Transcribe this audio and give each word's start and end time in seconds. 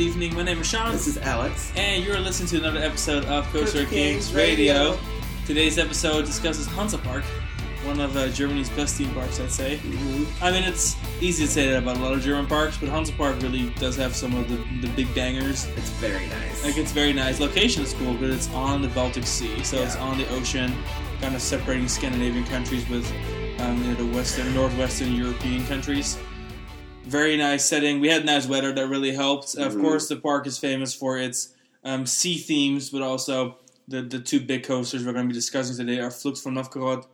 good 0.00 0.06
evening. 0.06 0.34
My 0.34 0.42
name 0.42 0.62
is 0.62 0.66
Sean, 0.66 0.92
This 0.92 1.06
is 1.06 1.18
Alex. 1.18 1.74
and 1.76 2.02
you're 2.02 2.18
listening 2.18 2.48
to 2.48 2.56
another 2.56 2.82
episode 2.82 3.22
of 3.26 3.44
Coaster 3.52 3.84
Kings 3.84 3.90
Kings 4.28 4.32
Radio. 4.32 4.92
Radio. 4.92 5.00
Today's 5.44 5.76
episode 5.76 6.24
discusses 6.24 6.66
Hansa 6.68 6.96
Park, 6.96 7.22
one 7.84 8.00
of 8.00 8.16
uh, 8.16 8.30
Germany's 8.30 8.70
best 8.70 8.96
theme 8.96 9.12
parks, 9.12 9.38
I'd 9.40 9.50
say. 9.50 9.78
I 10.40 10.52
mean, 10.52 10.62
it's 10.62 10.96
easy 11.20 11.44
to 11.44 11.50
say 11.50 11.66
that 11.70 11.82
about 11.82 11.98
a 11.98 12.00
lot 12.00 12.14
of 12.14 12.22
German 12.22 12.46
parks, 12.46 12.78
but 12.78 12.88
Hansa 12.88 13.12
Park 13.12 13.42
really 13.42 13.68
does 13.74 13.94
have 13.96 14.16
some 14.16 14.34
of 14.36 14.48
the, 14.48 14.56
the 14.80 14.90
big 14.94 15.14
bangers. 15.14 15.66
It's 15.76 15.90
very 15.90 16.26
nice. 16.28 16.64
Like, 16.64 16.78
it's 16.78 16.92
very 16.92 17.12
nice. 17.12 17.38
Location 17.38 17.82
is 17.82 17.92
cool, 17.92 18.14
but 18.14 18.30
it's 18.30 18.48
on 18.54 18.80
the 18.80 18.88
Baltic 18.88 19.26
Sea, 19.26 19.62
so 19.62 19.82
it's 19.82 19.96
on 19.96 20.16
the 20.16 20.26
ocean, 20.30 20.72
kind 21.20 21.34
of 21.34 21.42
separating 21.42 21.88
Scandinavian 21.88 22.46
countries 22.46 22.88
with 22.88 23.06
um, 23.60 23.76
you 23.82 23.90
know, 23.90 23.94
the 23.96 24.16
western, 24.16 24.54
northwestern 24.54 25.14
European 25.14 25.66
countries. 25.66 26.16
Very 27.10 27.36
nice 27.36 27.64
setting. 27.64 27.98
We 27.98 28.08
had 28.08 28.24
nice 28.24 28.46
weather 28.46 28.72
that 28.72 28.86
really 28.86 29.12
helped. 29.12 29.56
Of 29.56 29.74
Mhm. 29.74 29.80
course, 29.80 30.06
the 30.06 30.14
park 30.16 30.46
is 30.46 30.58
famous 30.58 30.94
for 30.94 31.18
its 31.18 31.48
um, 31.82 32.06
sea 32.06 32.36
themes, 32.38 32.90
but 32.90 33.02
also 33.02 33.56
the, 33.88 34.02
the 34.02 34.20
two 34.20 34.38
big 34.38 34.62
coasters 34.62 35.04
we're 35.04 35.12
going 35.12 35.24
to 35.24 35.28
be 35.28 35.34
discussing 35.34 35.76
today 35.76 35.98
are 35.98 36.10
Fluch 36.10 36.40
von 36.42 36.54
Novgorod 36.54 37.04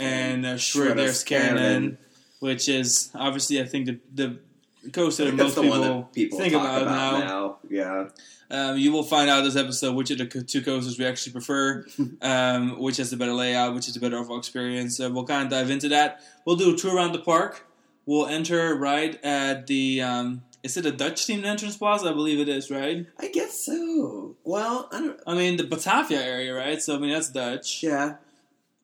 and 0.00 0.44
uh, 0.44 0.54
Schwur 0.54 0.96
des 0.96 1.12
Kärnan, 1.24 1.26
Cannon. 1.26 1.98
which 2.40 2.68
is 2.68 3.10
obviously, 3.14 3.60
I 3.60 3.64
think, 3.66 3.86
the, 3.86 4.00
the 4.12 4.90
coaster 4.90 5.26
that 5.26 5.34
most 5.36 5.54
people, 5.60 6.08
people 6.12 6.38
think 6.38 6.54
about, 6.54 6.82
about, 6.82 7.18
now. 7.20 7.26
now. 7.26 7.58
Yeah. 7.70 8.08
Um, 8.50 8.76
you 8.78 8.90
will 8.92 9.02
find 9.04 9.30
out 9.30 9.42
this 9.42 9.56
episode 9.56 9.94
which 9.94 10.10
of 10.10 10.18
the 10.18 10.26
two 10.26 10.62
coasters 10.62 10.98
we 10.98 11.04
actually 11.06 11.32
prefer, 11.32 11.86
um, 12.22 12.80
which 12.80 12.96
has 12.96 13.10
the 13.10 13.16
better 13.16 13.32
layout, 13.34 13.74
which 13.74 13.86
is 13.88 13.94
the 13.94 14.00
better 14.00 14.16
overall 14.18 14.38
experience. 14.38 14.98
Uh, 14.98 15.10
we'll 15.12 15.24
kind 15.24 15.44
of 15.44 15.50
dive 15.50 15.70
into 15.70 15.88
that. 15.90 16.20
We'll 16.44 16.56
do 16.56 16.74
a 16.74 16.76
tour 16.76 16.96
around 16.96 17.12
the 17.12 17.20
park. 17.20 17.66
We'll 18.06 18.26
enter 18.26 18.74
right 18.74 19.18
at 19.24 19.66
the. 19.66 20.02
Um, 20.02 20.42
is 20.62 20.76
it 20.76 20.86
a 20.86 20.92
Dutch 20.92 21.26
themed 21.26 21.44
entrance 21.44 21.76
plaza? 21.76 22.08
I 22.08 22.12
believe 22.12 22.38
it 22.40 22.48
is, 22.48 22.70
right? 22.70 23.06
I 23.18 23.28
guess 23.28 23.64
so. 23.64 24.36
Well, 24.44 24.88
I 24.92 25.00
don't. 25.00 25.20
I 25.26 25.34
mean, 25.34 25.56
the 25.56 25.64
Batavia 25.64 26.22
area, 26.22 26.54
right? 26.54 26.80
So, 26.80 26.96
I 26.96 26.98
mean, 26.98 27.10
that's 27.10 27.30
Dutch, 27.30 27.82
Yeah. 27.82 28.16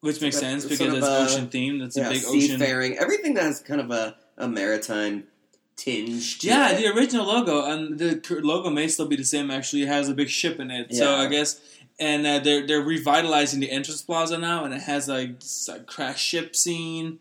which 0.00 0.20
makes 0.20 0.36
But 0.36 0.40
sense 0.40 0.64
because 0.64 0.78
sort 0.78 0.94
it's 0.94 1.06
a- 1.06 1.18
ocean 1.18 1.48
themed. 1.48 1.80
That's 1.80 1.96
yeah. 1.96 2.08
a 2.08 2.10
big 2.10 2.24
ocean. 2.26 2.40
seafaring. 2.58 2.98
Everything 2.98 3.34
that 3.34 3.44
has 3.44 3.60
kind 3.60 3.80
of 3.80 3.90
a, 3.90 4.16
a 4.36 4.48
maritime 4.48 5.24
tinge. 5.76 6.42
Yeah, 6.44 6.70
it. 6.72 6.82
the 6.82 6.88
original 6.94 7.26
logo, 7.26 7.64
and 7.64 7.98
the 7.98 8.20
logo 8.42 8.70
may 8.70 8.88
still 8.88 9.06
be 9.06 9.16
the 9.16 9.24
same. 9.24 9.50
Actually, 9.50 9.82
it 9.82 9.88
has 9.88 10.08
a 10.08 10.14
big 10.14 10.28
ship 10.28 10.60
in 10.60 10.70
it. 10.70 10.94
So 10.94 11.14
I 11.14 11.26
guess, 11.28 11.60
and 11.98 12.26
uh, 12.26 12.38
they're 12.40 12.66
they're 12.66 12.82
revitalizing 12.82 13.60
the 13.60 13.70
entrance 13.70 14.02
plaza 14.02 14.36
now, 14.38 14.64
and 14.64 14.74
it 14.74 14.82
has 14.82 15.08
like 15.08 15.40
this, 15.40 15.68
like 15.68 15.86
crash 15.86 16.22
ship 16.22 16.54
scene 16.54 17.18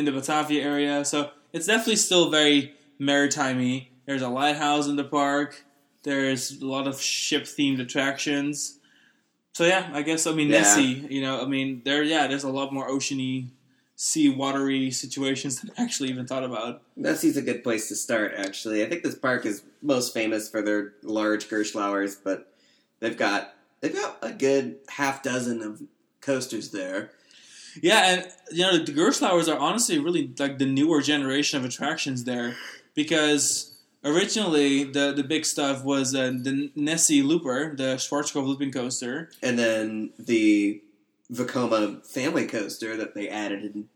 in 0.00 0.06
the 0.06 0.12
Batavia 0.12 0.64
area. 0.64 1.04
So 1.04 1.30
it's 1.52 1.66
definitely 1.66 1.96
still 1.96 2.30
very 2.30 2.74
maritimey. 3.00 3.88
There's 4.06 4.22
a 4.22 4.28
lighthouse 4.28 4.88
in 4.88 4.96
the 4.96 5.04
park. 5.04 5.62
There's 6.02 6.60
a 6.60 6.66
lot 6.66 6.88
of 6.88 7.00
ship 7.00 7.44
themed 7.44 7.80
attractions. 7.80 8.78
So 9.52 9.64
yeah, 9.66 9.90
I 9.92 10.02
guess 10.02 10.26
I 10.26 10.32
mean 10.32 10.48
Yeah. 10.48 10.60
Nessie. 10.60 11.06
You 11.10 11.20
know, 11.20 11.42
I 11.42 11.46
mean 11.46 11.82
there. 11.84 12.02
Yeah, 12.02 12.26
there's 12.26 12.44
a 12.44 12.48
lot 12.48 12.72
more 12.72 12.88
oceany, 12.88 13.48
sea 13.94 14.30
watery 14.30 14.90
situations 14.90 15.60
than 15.60 15.70
I 15.76 15.82
actually 15.82 16.08
even 16.08 16.26
thought 16.26 16.44
about. 16.44 16.82
Nessie's 16.96 17.36
a 17.36 17.42
good 17.42 17.62
place 17.62 17.88
to 17.88 17.94
start, 17.94 18.32
actually. 18.36 18.82
I 18.82 18.88
think 18.88 19.02
this 19.02 19.14
park 19.14 19.44
is 19.44 19.62
most 19.82 20.14
famous 20.14 20.48
for 20.48 20.62
their 20.62 20.94
large 21.02 21.48
Gerstlauers, 21.48 22.16
but 22.24 22.52
they've 23.00 23.16
got 23.16 23.54
they've 23.80 23.94
got 23.94 24.16
a 24.22 24.32
good 24.32 24.78
half 24.88 25.22
dozen 25.22 25.60
of 25.62 25.82
coasters 26.22 26.70
there. 26.70 27.10
Yeah, 27.82 28.06
and 28.06 28.32
you 28.50 28.62
know 28.62 28.78
the 28.78 28.92
Gerstlauers 28.92 29.52
are 29.52 29.58
honestly 29.58 29.98
really 29.98 30.32
like 30.38 30.58
the 30.58 30.66
newer 30.66 31.00
generation 31.00 31.58
of 31.58 31.64
attractions 31.64 32.24
there, 32.24 32.56
because 32.94 33.78
originally 34.04 34.84
the 34.84 35.12
the 35.12 35.24
big 35.24 35.44
stuff 35.44 35.84
was 35.84 36.14
uh, 36.14 36.26
the 36.30 36.70
Nessie 36.74 37.22
Looper, 37.22 37.74
the 37.76 37.96
Schwarzkopf 37.96 38.46
looping 38.46 38.72
coaster. 38.72 39.30
And 39.42 39.58
then 39.58 40.10
the 40.18 40.82
Vekoma 41.32 42.04
family 42.06 42.46
coaster 42.46 42.96
that 42.96 43.14
they 43.14 43.28
added 43.28 43.64
in 43.64 43.88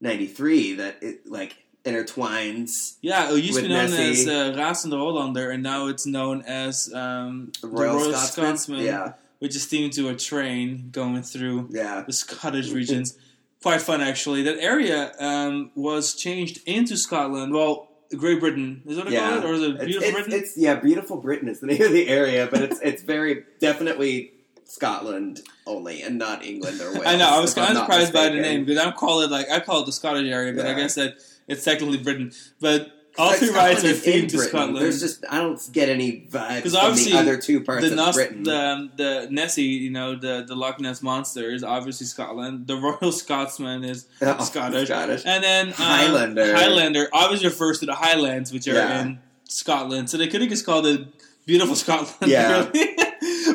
'93 0.00 0.74
that 0.74 1.02
it 1.02 1.26
like 1.30 1.56
intertwines 1.84 2.96
Yeah, 3.02 3.30
it 3.30 3.44
used 3.44 3.56
to 3.56 3.62
be 3.62 3.68
known 3.68 3.90
Nessie. 3.90 4.22
as 4.22 4.28
uh, 4.28 4.58
Rasender 4.58 4.96
Roland, 4.96 5.36
and 5.36 5.62
now 5.62 5.88
it's 5.88 6.06
known 6.06 6.42
as 6.42 6.90
um, 6.94 7.52
the 7.60 7.68
Royal, 7.68 7.96
Royal 7.96 8.12
Scotsman. 8.12 8.46
Scotsman. 8.56 8.80
Yeah, 8.80 9.12
which 9.44 9.54
is 9.54 9.66
themed 9.66 9.92
to 9.92 10.08
a 10.08 10.14
train 10.14 10.88
going 10.90 11.22
through 11.22 11.68
yeah. 11.70 12.02
the 12.06 12.14
Scottish 12.14 12.70
regions. 12.70 13.14
Quite 13.62 13.82
fun, 13.82 14.00
actually. 14.00 14.42
That 14.44 14.58
area 14.58 15.12
um, 15.20 15.70
was 15.74 16.14
changed 16.14 16.60
into 16.64 16.96
Scotland. 16.96 17.52
Well, 17.52 17.88
Great 18.16 18.40
Britain 18.40 18.80
is 18.86 18.96
that 18.96 19.04
what 19.04 19.12
Yeah. 19.12 19.28
call 19.28 19.38
it, 19.40 19.44
or 19.44 19.52
is 19.52 19.60
it 19.62 19.80
Beautiful 19.80 20.08
it's, 20.08 20.12
Britain? 20.14 20.32
it's 20.32 20.56
yeah, 20.56 20.76
beautiful 20.76 21.18
Britain 21.18 21.50
is 21.50 21.60
the 21.60 21.66
name 21.72 21.82
of 21.82 21.92
the 21.92 22.08
area, 22.08 22.48
but 22.50 22.62
it's 22.62 22.80
it's 22.80 23.02
very 23.02 23.44
definitely 23.60 24.32
Scotland 24.64 25.42
only, 25.66 26.00
and 26.00 26.16
not 26.16 26.42
England 26.42 26.80
or 26.80 26.92
Wales. 26.94 27.04
I 27.04 27.16
know. 27.16 27.28
I 27.28 27.38
was 27.38 27.52
kind 27.52 27.72
of 27.72 27.76
surprised 27.76 28.14
by 28.14 28.30
the 28.30 28.40
name 28.40 28.64
because 28.64 28.82
I 28.82 28.90
call 28.92 29.20
it 29.20 29.30
like 29.30 29.50
I 29.50 29.60
call 29.60 29.82
it 29.82 29.84
the 29.86 29.92
Scottish 29.92 30.26
area, 30.26 30.54
but 30.54 30.64
I 30.64 30.70
Yeah. 30.70 30.76
guess 30.76 30.94
that 30.94 31.16
it's 31.48 31.64
technically 31.64 31.98
Britain. 31.98 32.32
But 32.62 32.92
all 33.16 33.32
three 33.34 33.50
rides 33.50 33.84
are 33.84 33.94
Scotland 33.94 33.96
is 33.96 34.06
in 34.06 34.12
themed 34.24 34.28
to 34.30 34.38
Scotland. 34.38 34.76
There's 34.76 35.00
just 35.00 35.24
I 35.30 35.38
don't 35.38 35.60
get 35.72 35.88
any 35.88 36.26
vibes 36.30 36.62
from 36.62 36.96
the 36.96 37.18
other 37.18 37.36
two 37.36 37.60
parts 37.62 37.88
the, 37.88 38.02
of 38.02 38.14
Britain. 38.14 38.42
the 38.42 38.56
um, 38.58 38.92
the 38.96 39.28
Nessie, 39.30 39.62
you 39.62 39.90
know, 39.90 40.14
the 40.16 40.44
the 40.46 40.54
Loch 40.56 40.80
Ness 40.80 41.02
monster 41.02 41.50
is 41.50 41.62
obviously 41.62 42.06
Scotland. 42.06 42.66
The 42.66 42.76
Royal 42.76 43.12
Scotsman 43.22 43.84
is 43.84 44.06
Oh, 44.20 44.38
Scottish. 44.44 44.88
Scottish. 44.88 45.22
and 45.24 45.42
then 45.44 45.68
um, 45.68 45.72
Highlander. 45.74 46.54
Highlander 46.56 47.08
obviously 47.12 47.48
refers 47.48 47.80
to 47.80 47.86
the 47.86 47.94
Highlands, 47.94 48.52
which 48.52 48.66
are 48.68 48.74
Yeah. 48.74 49.02
in 49.02 49.18
Scotland. 49.48 50.10
So 50.10 50.16
they 50.16 50.28
could 50.28 50.40
have 50.40 50.50
just 50.50 50.66
called 50.66 50.86
it 50.86 51.06
Beautiful 51.46 51.76
Scotland. 51.76 52.10
Yeah. 52.30 52.68
really. 52.72 52.96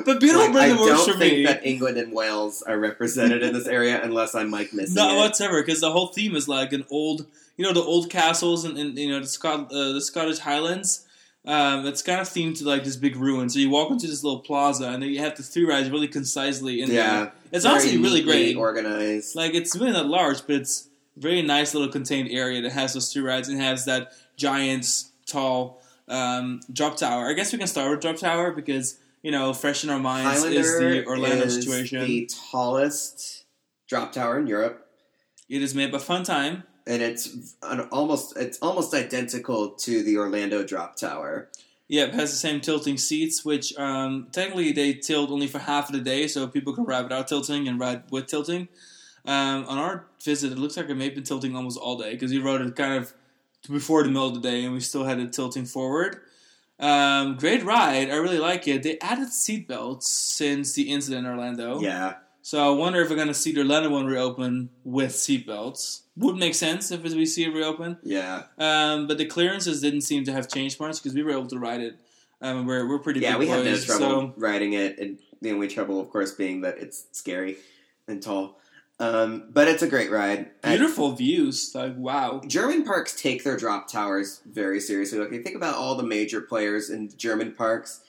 but 0.05 0.19
Beautiful 0.19 0.43
Like, 0.45 0.51
Britain 0.53 0.77
I 0.77 0.79
works 0.81 1.05
don't 1.05 1.13
for 1.13 1.19
think 1.19 1.33
me. 1.37 1.45
that 1.45 1.65
England 1.65 1.97
and 1.97 2.13
Wales 2.13 2.61
are 2.61 2.77
represented 2.79 3.43
in 3.43 3.53
this 3.53 3.67
area 3.67 3.99
unless 4.01 4.35
I'm 4.35 4.51
like 4.51 4.71
missing 4.73 4.95
Not 4.95 5.13
it. 5.13 5.17
whatsoever, 5.17 5.61
because 5.61 5.81
the 5.81 5.91
whole 5.91 6.07
theme 6.07 6.35
is 6.35 6.47
like 6.47 6.71
an 6.73 6.85
old, 6.89 7.25
you 7.59 7.65
know, 7.65 7.73
the 7.73 7.83
old 7.83 8.09
castles 8.09 8.63
and, 8.63 8.77
and 8.77 8.97
you 8.97 9.09
know 9.09 9.19
the 9.19 9.27
Scot 9.27 9.69
uh, 9.69 9.91
the 9.91 9.99
Scottish 9.99 10.39
Highlands. 10.39 11.05
Um, 11.45 11.85
it's 11.85 12.01
kind 12.01 12.21
of 12.21 12.27
themed 12.27 12.57
to 12.59 12.63
like 12.63 12.85
this 12.85 12.95
big 12.95 13.17
ruin. 13.17 13.49
So 13.49 13.59
you 13.59 13.69
walk 13.69 13.91
into 13.91 14.07
this 14.07 14.23
little 14.23 14.39
plaza, 14.39 14.87
and 14.87 15.03
then 15.03 15.09
you 15.09 15.19
have 15.19 15.35
the 15.35 15.43
three 15.43 15.65
rides 15.65 15.89
really 15.89 16.07
concisely 16.07 16.81
in 16.81 16.87
there. 16.87 16.97
yeah, 16.97 17.31
It's 17.51 17.65
very 17.65 17.75
honestly 17.75 17.97
really 17.97 18.21
great. 18.21 18.55
organized. 18.55 19.35
Like 19.35 19.53
it's 19.55 19.75
really 19.75 19.91
not 19.91 20.05
large, 20.05 20.47
but 20.47 20.55
it's 20.55 20.87
a 21.17 21.19
very 21.19 21.41
nice 21.41 21.73
little 21.73 21.89
contained 21.89 22.29
area 22.31 22.61
that 22.61 22.71
has 22.71 22.93
those 22.93 23.11
two 23.11 23.25
rides 23.25 23.49
and 23.49 23.59
has 23.59 23.83
that 23.85 24.13
giant, 24.37 24.85
tall 25.27 25.81
um, 26.07 26.61
drop 26.71 26.95
tower. 26.95 27.27
I 27.27 27.33
guess 27.33 27.51
we 27.51 27.57
can 27.59 27.67
start 27.67 27.91
with 27.91 27.99
drop 27.99 28.15
tower 28.15 28.51
because 28.53 28.97
you 29.21 29.31
know, 29.31 29.53
fresh 29.53 29.83
in 29.83 29.89
our 29.89 29.99
minds 29.99 30.43
Highlander 30.43 30.59
is 30.61 30.79
the 30.79 31.05
Orlando 31.05 31.43
is 31.43 31.55
situation. 31.55 32.05
the 32.05 32.29
tallest 32.51 33.43
drop 33.89 34.13
tower 34.13 34.39
in 34.39 34.47
Europe. 34.47 34.87
It 35.49 35.61
is 35.61 35.75
made 35.75 35.91
by 35.91 35.97
Funtime. 35.97 36.63
And 36.89 37.03
it's 37.03 37.55
an 37.61 37.81
almost 37.91 38.35
it's 38.35 38.57
almost 38.59 38.93
identical 38.93 39.69
to 39.69 40.03
the 40.03 40.17
Orlando 40.17 40.63
drop 40.63 40.95
tower. 40.95 41.49
Yeah, 41.87 42.05
it 42.05 42.13
has 42.15 42.31
the 42.31 42.37
same 42.37 42.61
tilting 42.61 42.97
seats, 42.97 43.45
which 43.45 43.77
um, 43.77 44.27
technically 44.31 44.71
they 44.71 44.93
tilt 44.93 45.29
only 45.31 45.47
for 45.47 45.59
half 45.59 45.89
of 45.89 45.95
the 45.95 46.01
day, 46.01 46.27
so 46.27 46.47
people 46.47 46.73
can 46.73 46.83
ride 46.83 47.03
without 47.03 47.27
tilting 47.27 47.67
and 47.67 47.79
ride 47.79 48.03
with 48.11 48.27
tilting. 48.27 48.67
Um, 49.25 49.65
on 49.67 49.77
our 49.77 50.07
visit, 50.23 50.51
it 50.51 50.57
looks 50.57 50.77
like 50.77 50.89
it 50.89 50.95
may 50.95 51.05
have 51.05 51.15
been 51.15 51.23
tilting 51.23 51.55
almost 51.55 51.77
all 51.77 51.97
day 51.97 52.11
because 52.11 52.31
we 52.31 52.39
rode 52.39 52.61
it 52.61 52.75
kind 52.75 52.93
of 52.93 53.13
before 53.69 54.03
the 54.03 54.09
middle 54.09 54.27
of 54.27 54.33
the 54.33 54.41
day, 54.41 54.63
and 54.65 54.73
we 54.73 54.79
still 54.79 55.03
had 55.03 55.19
it 55.19 55.31
tilting 55.31 55.65
forward. 55.65 56.21
Um, 56.79 57.35
great 57.35 57.63
ride, 57.63 58.09
I 58.09 58.15
really 58.15 58.39
like 58.39 58.67
it. 58.67 58.83
They 58.83 58.97
added 58.99 59.27
seatbelts 59.27 60.03
since 60.03 60.73
the 60.73 60.89
incident 60.89 61.25
in 61.25 61.31
Orlando. 61.31 61.81
Yeah, 61.81 62.15
So 62.41 62.65
I 62.65 62.75
wonder 62.75 63.01
if 63.01 63.09
we're 63.09 63.17
gonna 63.17 63.33
see 63.33 63.51
the 63.51 63.61
Orlando 63.61 63.89
one 63.89 64.05
reopen 64.05 64.69
with 64.83 65.11
seatbelts. 65.11 66.01
Would 66.19 66.35
make 66.35 66.53
sense 66.53 66.91
if 66.91 67.01
we 67.01 67.25
see 67.25 67.45
it 67.45 67.53
reopen. 67.53 67.97
yeah, 68.03 68.43
Um, 68.57 69.07
but 69.07 69.17
the 69.17 69.25
clearances 69.25 69.81
didn't 69.81 70.01
seem 70.01 70.25
to 70.25 70.33
have 70.33 70.49
changed 70.49 70.77
much 70.79 71.01
because 71.01 71.13
we 71.15 71.23
were 71.23 71.31
able 71.31 71.47
to 71.47 71.57
ride 71.57 71.79
it. 71.79 71.97
Um, 72.41 72.65
we're 72.65 72.87
we're 72.87 72.99
pretty 72.99 73.21
yeah. 73.21 73.37
We 73.37 73.47
had 73.47 73.63
no 73.63 73.77
trouble 73.77 74.05
So 74.05 74.33
riding 74.35 74.73
it, 74.73 74.99
and 74.99 75.17
the 75.41 75.51
only 75.51 75.69
trouble, 75.69 75.99
of 76.01 76.09
course, 76.09 76.33
being 76.33 76.61
that 76.61 76.77
it's 76.77 77.05
scary 77.13 77.57
and 78.07 78.21
tall. 78.21 78.59
Um, 78.99 79.45
but 79.49 79.69
it's 79.69 79.81
a 79.81 79.87
great 79.87 80.11
ride. 80.11 80.51
I- 80.61 80.75
beautiful 80.75 81.13
views, 81.13 81.71
like 81.73 81.95
wow. 81.97 82.41
German 82.45 82.83
parks 82.83 83.15
take 83.19 83.45
their 83.45 83.55
drop 83.55 83.89
towers 83.89 84.41
very 84.45 84.81
seriously. 84.81 85.19
Like, 85.19 85.31
you 85.31 85.41
think 85.41 85.55
about 85.55 85.75
all 85.75 85.95
the 85.95 86.03
major 86.03 86.41
players 86.41 86.89
in 86.89 87.09
German 87.15 87.53
parks. 87.53 88.01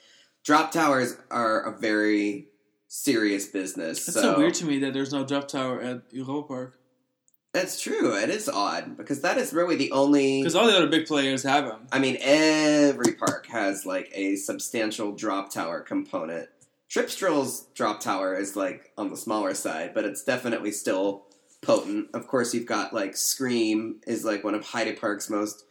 Drop 0.43 0.73
towers 0.73 1.17
are 1.31 1.61
a 1.61 1.79
very 1.79 2.49
serious 2.89 3.47
business. 3.47 4.09
It's 4.09 4.21
so, 4.21 4.37
weird 4.37 4.55
to 4.55 4.65
me 4.65 4.81
that 4.81 4.93
there's 4.95 5.13
no 5.13 5.25
drop 5.25 5.47
tower 5.47 5.81
at 5.81 6.03
Europa 6.11 6.49
Park 6.49 6.80
That's 7.53 7.81
true. 7.81 8.15
It 8.17 8.31
is 8.31 8.49
odd 8.49 8.97
because 8.97 9.23
that 9.23 9.37
is 9.37 9.53
really 9.53 9.75
the 9.77 9.91
only. 9.93 10.41
because 10.41 10.55
all 10.55 10.67
the 10.69 10.77
other 10.77 10.87
big 10.87 11.07
players 11.07 11.43
have 11.43 11.67
them. 11.67 11.87
I 11.91 11.99
mean, 11.99 12.17
every 12.21 13.15
park 13.15 13.47
has 13.49 13.85
like 13.85 14.11
a 14.15 14.37
substantial 14.37 15.13
drop 15.13 15.51
tower 15.53 15.81
component. 15.81 16.49
Tripstrill's 16.89 17.67
drop 17.75 18.01
tower 18.01 18.35
is 18.37 18.55
like 18.57 18.93
on 18.97 19.11
the 19.11 19.17
smaller 19.17 19.55
side, 19.55 19.95
but 19.95 20.05
it's 20.05 20.23
definitely 20.25 20.71
still 20.73 21.25
potent. 21.61 22.09
Of 22.15 22.27
course, 22.29 22.55
you've 22.55 22.67
got 22.67 22.93
like 22.93 23.17
Scream 23.17 24.01
is 24.07 24.25
like 24.25 24.45
one 24.45 24.55
of 24.55 24.65
Heide 24.65 25.01
Park's 25.01 25.29
most 25.29 25.65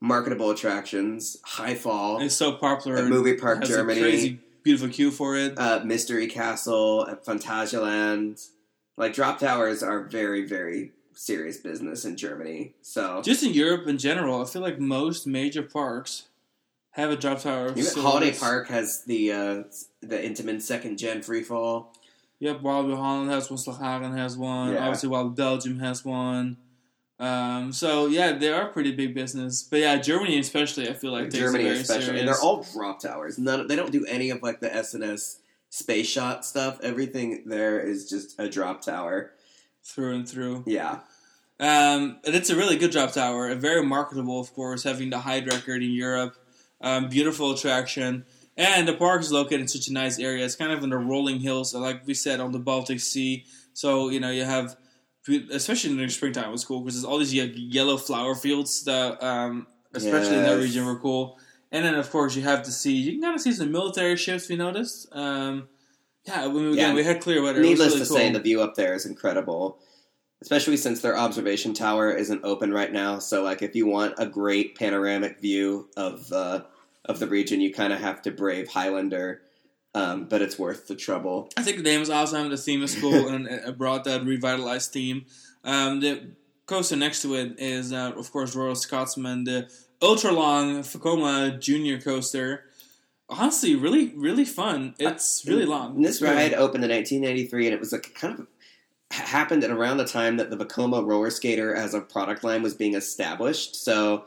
marketable 0.00 0.50
attractions. 0.50 1.36
High 1.44 1.74
Fall, 1.76 2.20
It's 2.20 2.34
so 2.36 2.52
popular. 2.52 2.98
at 2.98 3.04
Movie 3.04 3.34
Park, 3.36 3.60
has 3.60 3.70
a 3.70 3.74
Germany. 3.74 4.00
crazy, 4.00 4.40
beautiful 4.64 4.88
queue 4.88 5.10
for 5.12 5.36
it. 5.36 5.56
uh, 5.58 5.80
Mystery 5.84 6.26
Castle 6.26 7.06
at 7.08 7.24
Phantasialand. 7.24 8.48
Like 8.96 9.12
drop 9.14 9.38
towers 9.38 9.82
are 9.82 10.04
very, 10.04 10.44
very 10.46 10.92
serious 11.20 11.58
business 11.58 12.06
in 12.06 12.16
Germany. 12.16 12.72
So 12.80 13.20
Just 13.22 13.42
in 13.42 13.52
Europe 13.52 13.86
in 13.86 13.98
general, 13.98 14.42
I 14.42 14.46
feel 14.46 14.62
like 14.62 14.80
most 14.80 15.26
major 15.26 15.62
parks 15.62 16.28
have 16.92 17.10
a 17.10 17.16
drop 17.16 17.42
tower. 17.42 17.74
Holiday 17.96 18.32
Park 18.32 18.68
has 18.68 19.04
the 19.04 19.32
uh, 19.32 19.62
the 20.00 20.16
Intamin 20.16 20.62
second 20.62 20.98
gen 20.98 21.20
free 21.22 21.42
fall. 21.42 21.94
Yep, 22.38 22.62
Walibi 22.62 22.96
Holland 22.96 23.30
has 23.30 23.50
one. 23.50 23.58
Slagharen 23.58 24.16
has 24.16 24.38
one. 24.38 24.72
Yeah. 24.72 24.84
Obviously, 24.84 25.10
Walibi 25.10 25.36
Belgium 25.36 25.78
has 25.80 26.04
one. 26.04 26.56
Um, 27.18 27.70
so 27.70 28.06
yeah, 28.06 28.32
they 28.32 28.50
are 28.50 28.68
pretty 28.68 28.92
big 28.92 29.14
business. 29.14 29.62
But 29.62 29.80
yeah, 29.80 29.96
Germany 29.96 30.38
especially, 30.38 30.88
I 30.88 30.94
feel 30.94 31.12
like 31.12 31.30
Germany 31.30 31.68
especially, 31.68 32.04
serious. 32.04 32.20
and 32.20 32.28
they're 32.28 32.40
all 32.40 32.66
drop 32.72 32.98
towers. 32.98 33.38
None, 33.38 33.66
they 33.66 33.76
don't 33.76 33.92
do 33.92 34.06
any 34.06 34.30
of 34.30 34.42
like 34.42 34.60
the 34.60 34.74
S&S 34.74 35.40
space 35.68 36.08
shot 36.08 36.46
stuff. 36.46 36.80
Everything 36.82 37.42
there 37.44 37.78
is 37.78 38.08
just 38.08 38.40
a 38.40 38.48
drop 38.48 38.80
tower. 38.80 39.32
through 39.84 40.14
and 40.14 40.28
through. 40.28 40.64
Yeah, 40.66 41.00
Um, 41.60 42.18
and 42.24 42.34
it's 42.34 42.48
a 42.50 42.56
really 42.56 42.76
good 42.76 42.90
drop 42.90 43.12
tower, 43.12 43.46
and 43.48 43.60
very 43.60 43.84
marketable, 43.84 44.40
of 44.40 44.52
course, 44.54 44.82
having 44.82 45.10
the 45.10 45.18
Hyde 45.18 45.46
record 45.46 45.82
in 45.82 45.90
Europe. 45.90 46.34
Um, 46.80 47.08
beautiful 47.10 47.52
attraction, 47.52 48.24
and 48.56 48.88
the 48.88 48.94
park 48.94 49.20
is 49.20 49.30
located 49.30 49.60
in 49.60 49.68
such 49.68 49.88
a 49.88 49.92
nice 49.92 50.18
area. 50.18 50.44
It's 50.46 50.56
kind 50.56 50.72
of 50.72 50.82
in 50.82 50.88
the 50.88 50.96
rolling 50.96 51.40
hills, 51.40 51.74
like 51.74 52.06
we 52.06 52.14
said, 52.14 52.40
on 52.40 52.52
the 52.52 52.58
Baltic 52.58 53.00
Sea. 53.00 53.44
So 53.74 54.08
you 54.08 54.18
know 54.20 54.30
you 54.30 54.44
have, 54.44 54.76
especially 55.50 55.94
during 55.94 56.08
springtime, 56.08 56.48
it 56.48 56.52
was 56.52 56.64
cool 56.64 56.80
because 56.80 56.94
there's 56.94 57.04
all 57.04 57.18
these 57.18 57.34
yellow 57.34 57.98
flower 57.98 58.34
fields 58.34 58.84
that, 58.84 59.22
um, 59.22 59.66
especially 59.92 60.36
in 60.36 60.44
that 60.44 60.54
region, 60.56 60.86
were 60.86 60.98
cool. 60.98 61.38
And 61.70 61.84
then 61.84 61.94
of 61.94 62.10
course 62.10 62.34
you 62.34 62.42
have 62.42 62.62
to 62.62 62.72
see 62.72 62.94
you 62.94 63.12
can 63.12 63.20
kind 63.22 63.34
of 63.34 63.40
see 63.42 63.52
some 63.52 63.70
military 63.70 64.16
ships. 64.16 64.48
We 64.48 64.56
noticed. 64.56 65.08
Um, 65.12 65.68
yeah, 66.26 66.46
we, 66.48 66.72
again, 66.72 66.74
Yeah. 66.90 66.94
we 66.94 67.04
had 67.04 67.20
clear 67.20 67.42
weather. 67.42 67.58
It 67.58 67.62
was 67.62 67.68
needless 67.70 67.88
really 67.94 68.04
to 68.04 68.08
cool. 68.08 68.16
say, 68.16 68.32
the 68.32 68.40
view 68.40 68.60
up 68.62 68.74
there 68.74 68.94
is 68.94 69.04
incredible. 69.06 69.78
Especially 70.42 70.76
since 70.76 71.02
their 71.02 71.16
observation 71.16 71.74
tower 71.74 72.10
isn't 72.10 72.44
open 72.44 72.72
right 72.72 72.92
now, 72.92 73.18
so 73.18 73.42
like 73.42 73.60
if 73.60 73.74
you 73.76 73.86
want 73.86 74.14
a 74.18 74.26
great 74.26 74.74
panoramic 74.74 75.38
view 75.38 75.88
of 75.96 76.32
uh, 76.32 76.62
of 77.04 77.18
the 77.18 77.26
region, 77.26 77.60
you 77.60 77.72
kind 77.72 77.92
of 77.92 78.00
have 78.00 78.22
to 78.22 78.30
brave 78.30 78.68
Highlander, 78.68 79.42
um, 79.94 80.24
but 80.24 80.40
it's 80.40 80.58
worth 80.58 80.88
the 80.88 80.94
trouble. 80.94 81.50
I 81.56 81.62
think 81.62 81.76
the 81.76 81.82
name 81.82 82.00
is 82.00 82.08
awesome. 82.08 82.48
The 82.48 82.56
theme 82.56 82.82
is 82.82 82.98
cool 82.98 83.28
and 83.28 83.46
it 83.46 83.76
brought 83.76 84.04
that 84.04 84.24
revitalized 84.24 84.92
theme. 84.92 85.26
Um, 85.64 86.00
the 86.00 86.30
coaster 86.66 86.96
next 86.96 87.22
to 87.22 87.34
it 87.34 87.58
is, 87.58 87.92
uh, 87.92 88.12
of 88.16 88.30
course, 88.32 88.54
Royal 88.54 88.74
Scotsman, 88.74 89.44
the 89.44 89.70
ultra 90.00 90.32
long 90.32 90.78
Vekoma 90.80 91.60
Junior 91.60 92.00
coaster. 92.00 92.64
Honestly, 93.28 93.76
really, 93.76 94.12
really 94.16 94.44
fun. 94.44 94.94
It's 94.98 95.44
really 95.46 95.64
long. 95.64 96.02
This 96.02 96.20
ride 96.20 96.52
opened 96.52 96.82
in 96.84 96.90
1993, 96.90 97.66
and 97.66 97.74
it 97.74 97.78
was 97.78 97.92
like 97.92 98.12
kind 98.14 98.40
of 98.40 98.46
happened 99.10 99.64
at 99.64 99.70
around 99.70 99.98
the 99.98 100.04
time 100.04 100.36
that 100.36 100.50
the 100.50 100.56
Vekoma 100.56 101.06
roller 101.06 101.30
skater 101.30 101.74
as 101.74 101.94
a 101.94 102.00
product 102.00 102.44
line 102.44 102.62
was 102.62 102.74
being 102.74 102.94
established. 102.94 103.76
So, 103.76 104.24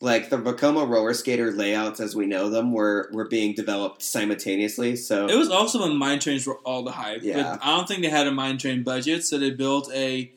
like 0.00 0.28
the 0.30 0.36
Vekoma 0.36 0.88
roller 0.88 1.14
skater 1.14 1.52
layouts 1.52 2.00
as 2.00 2.14
we 2.14 2.26
know 2.26 2.50
them 2.50 2.72
were 2.72 3.08
were 3.12 3.26
being 3.28 3.54
developed 3.54 4.02
simultaneously. 4.02 4.96
So 4.96 5.26
It 5.26 5.36
was 5.36 5.48
also 5.48 5.80
when 5.80 5.96
mine 5.96 6.18
trains 6.18 6.46
were 6.46 6.58
all 6.64 6.82
the 6.82 6.92
hype. 6.92 7.22
Yeah. 7.22 7.42
But 7.42 7.64
I 7.64 7.76
don't 7.76 7.88
think 7.88 8.02
they 8.02 8.10
had 8.10 8.26
a 8.26 8.32
mine 8.32 8.58
train 8.58 8.82
budget, 8.82 9.24
so 9.24 9.38
they 9.38 9.50
built 9.50 9.90
a 9.94 10.32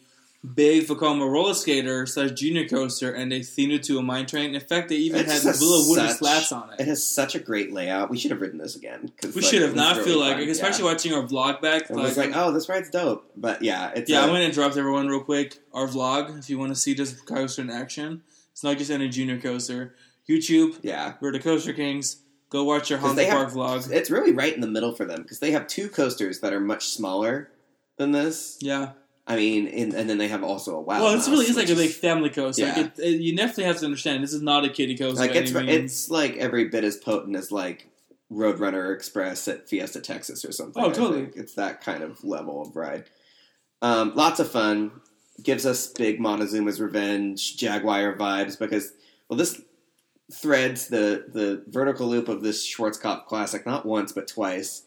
big 0.56 0.86
Vekoma 0.88 1.30
roller 1.30 1.54
skater 1.54 2.06
slash 2.06 2.32
junior 2.32 2.68
coaster 2.68 3.12
and 3.12 3.32
they 3.32 3.42
themed 3.42 3.74
it 3.74 3.84
to 3.84 3.98
a 3.98 4.02
mine 4.02 4.26
train. 4.26 4.56
In 4.56 4.62
fact, 4.62 4.88
they 4.90 4.96
even 4.96 5.22
It's 5.22 5.44
had 5.44 5.56
wooden 5.60 6.10
slats 6.10 6.52
on 6.52 6.72
it. 6.72 6.80
It 6.80 6.88
has 6.88 7.06
such 7.06 7.36
a 7.36 7.40
great 7.40 7.74
layout. 7.74 8.10
We 8.10 8.18
should 8.18 8.32
have 8.32 8.40
ridden 8.40 8.58
this 8.58 8.76
again. 8.76 9.12
We 9.22 9.30
like, 9.32 9.44
should 9.44 9.62
have. 9.62 9.76
Now 9.76 9.92
really 9.94 10.04
feel 10.06 10.20
like, 10.20 10.38
fun. 10.38 10.48
especially 10.50 10.86
yeah. 10.86 10.92
watching 10.92 11.14
our 11.14 11.24
vlog 11.24 11.62
back. 11.62 11.90
It 11.90 11.96
was 11.96 12.18
like, 12.18 12.32
oh, 12.36 12.52
this 12.54 12.70
ride's 12.70 12.90
dope. 12.90 13.30
But 13.36 13.62
yeah, 13.62 13.92
it's 13.96 14.10
Yeah, 14.10 14.22
a- 14.22 14.28
I'm 14.28 14.34
to 14.34 14.42
interrupt 14.42 14.78
everyone 14.78 15.08
real 15.10 15.20
quick. 15.22 15.58
Our 15.74 15.88
vlog, 15.88 16.40
if 16.40 16.50
you 16.50 16.58
want 16.58 16.72
to 16.72 16.76
see 16.80 16.94
this 16.94 17.20
coaster 17.20 17.62
in 17.62 17.70
action, 17.70 18.22
it's 18.52 18.64
not 18.64 18.78
just 18.78 18.92
any 18.92 19.10
junior 19.10 19.40
coaster. 19.40 19.96
YouTube, 20.30 20.78
yeah. 20.84 21.14
we're 21.22 21.32
the 21.32 21.40
Coaster 21.40 21.74
Kings. 21.74 22.18
Go 22.52 22.64
watch 22.64 22.92
our 22.92 22.98
'Cause 22.98 23.16
Hansa 23.18 23.32
Park 23.32 23.48
have- 23.50 23.54
vlog. 23.58 23.92
It's 23.92 24.10
really 24.10 24.32
right 24.32 24.54
in 24.54 24.62
the 24.62 24.68
middle 24.68 24.94
for 24.94 25.04
them 25.06 25.22
because 25.24 25.40
they 25.40 25.52
have 25.52 25.68
two 25.68 25.90
coasters 25.90 26.40
that 26.40 26.54
are 26.54 26.60
much 26.60 26.88
smaller 26.88 27.52
than 27.98 28.12
this. 28.12 28.58
Yeah. 28.62 28.92
I 29.30 29.36
mean, 29.36 29.68
and, 29.68 29.94
and 29.94 30.10
then 30.10 30.18
they 30.18 30.28
have 30.28 30.44
also 30.44 30.76
a 30.76 30.82
wild. 30.82 31.04
well, 31.04 31.14
it's 31.16 31.30
really 31.30 31.46
is 31.46 31.56
like 31.56 31.70
a 31.70 31.76
big 31.76 31.92
family 31.92 32.32
coaster. 32.32 32.66
Like 32.66 32.76
Yeah. 32.78 32.84
it, 32.86 33.00
it- 33.00 33.22
you 33.22 33.36
definitely 33.38 33.66
have 33.66 33.78
to 33.78 33.86
understand 33.86 34.24
this 34.24 34.34
is 34.34 34.42
not 34.42 34.66
a 34.66 34.70
kiddie 34.70 34.98
coaster. 34.98 35.20
like 35.20 35.36
it's 35.36 35.52
it's 35.54 36.10
like 36.10 36.36
every 36.38 36.66
bit 36.70 36.84
as 36.84 36.98
potent 36.98 37.36
as 37.36 37.52
like 37.52 37.88
Roadrunner 38.32 38.94
Express 38.94 39.48
at 39.48 39.70
Fiesta 39.70 40.02
Texas 40.02 40.44
or 40.44 40.52
something. 40.52 40.84
Oh, 40.84 40.92
totally. 40.92 41.30
It's 41.36 41.54
that 41.54 41.82
kind 41.82 42.02
of 42.04 42.24
level 42.24 42.62
of 42.62 42.76
ride. 42.76 43.06
Um, 43.84 44.14
lots 44.16 44.40
of 44.40 44.52
fun. 44.52 44.92
Gives 45.44 45.66
us 45.66 45.88
big 45.88 46.20
Montezooma's 46.20 46.82
Revenge 46.82 47.56
Jaguar 47.56 48.16
vibes 48.18 48.58
because 48.60 48.92
well, 49.30 49.38
this 49.38 49.62
threads 50.32 50.88
the 50.88 51.26
the 51.32 51.64
vertical 51.68 52.08
loop 52.08 52.28
of 52.30 52.42
this 52.44 52.68
Schwarzkopf 52.68 53.26
classic 53.26 53.66
not 53.66 53.86
once 53.86 54.12
but 54.12 54.28
twice. 54.28 54.84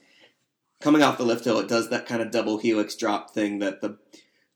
Coming 0.80 1.02
off 1.02 1.16
the 1.16 1.24
lift 1.24 1.44
hill, 1.44 1.60
it 1.60 1.68
does 1.68 1.90
that 1.90 2.06
kind 2.06 2.20
of 2.20 2.30
double 2.32 2.58
helix 2.58 2.96
drop 2.96 3.32
thing 3.32 3.60
that 3.60 3.80
the 3.80 3.98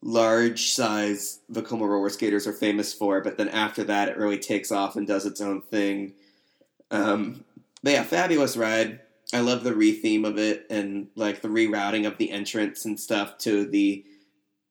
large 0.02 0.70
size 0.70 1.40
Vekoma 1.52 1.88
roller 1.88 2.08
skaters 2.08 2.46
are 2.46 2.52
famous 2.52 2.92
for, 2.92 3.20
but 3.20 3.36
then 3.36 3.48
after 3.48 3.84
that, 3.84 4.08
it 4.08 4.16
really 4.16 4.38
takes 4.38 4.70
off 4.70 4.96
and 4.96 5.06
does 5.06 5.26
its 5.26 5.40
own 5.40 5.62
thing. 5.62 6.12
Um, 6.90 7.44
but 7.82 7.92
yeah, 7.92 8.02
fabulous 8.04 8.56
ride. 8.56 9.00
I 9.32 9.40
love 9.40 9.64
the 9.64 9.74
re-theme 9.74 10.24
of 10.24 10.38
it 10.38 10.66
and 10.70 11.08
like 11.16 11.42
the 11.42 11.48
rerouting 11.48 12.06
of 12.06 12.16
the 12.18 12.30
entrance 12.30 12.84
and 12.84 12.98
stuff 12.98 13.38
to 13.38 13.64
the 13.64 14.04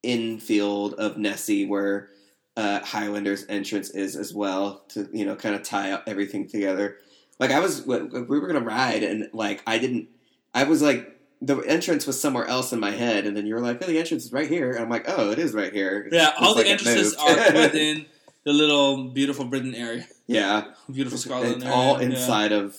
infield 0.01 0.93
of 0.93 1.17
Nessie, 1.17 1.65
where 1.65 2.09
uh, 2.55 2.79
Highlander's 2.79 3.45
entrance 3.49 3.89
is 3.89 4.15
as 4.15 4.33
well 4.33 4.83
to 4.89 5.09
you 5.11 5.25
know 5.25 5.35
kind 5.35 5.55
of 5.55 5.63
tie 5.63 6.01
everything 6.07 6.47
together. 6.47 6.97
Like 7.37 7.51
I 7.51 7.59
was, 7.59 7.85
we 7.85 7.99
were 8.39 8.47
gonna 8.47 8.61
ride, 8.61 9.03
and 9.03 9.29
like 9.33 9.61
I 9.67 9.77
didn't. 9.77 10.07
I 10.53 10.63
was 10.63 10.81
like 10.81 11.14
the 11.45 11.57
entrance 11.61 12.07
was 12.07 12.19
somewhere 12.19 12.45
else 12.47 12.73
in 12.73 12.79
my 12.79 12.91
head, 12.91 13.25
and 13.25 13.35
then 13.37 13.45
you 13.45 13.53
were 13.55 13.61
like, 13.61 13.81
"Oh, 13.83 13.87
the 13.87 13.99
entrance 13.99 14.25
is 14.25 14.33
right 14.33 14.49
here," 14.49 14.71
and 14.71 14.79
I'm 14.79 14.89
like, 14.89 15.05
"Oh, 15.07 15.31
it 15.31 15.39
is 15.39 15.53
right 15.53 15.71
here." 15.73 16.07
yeah, 16.11 16.29
It's 16.31 16.41
all 16.41 16.53
the 16.55 16.61
like 16.61 16.71
entrances 16.71 17.13
are 17.15 17.35
within 17.53 18.05
the 18.43 18.53
little 18.53 19.05
beautiful 19.09 19.45
Britain 19.45 19.75
area. 19.75 20.07
yeah, 20.27 20.65
Beautiful 20.91 21.17
Scotland 21.17 21.55
it's 21.55 21.63
area. 21.65 21.75
all 21.75 22.01
yeah. 22.01 22.07
inside 22.09 22.51
of 22.51 22.77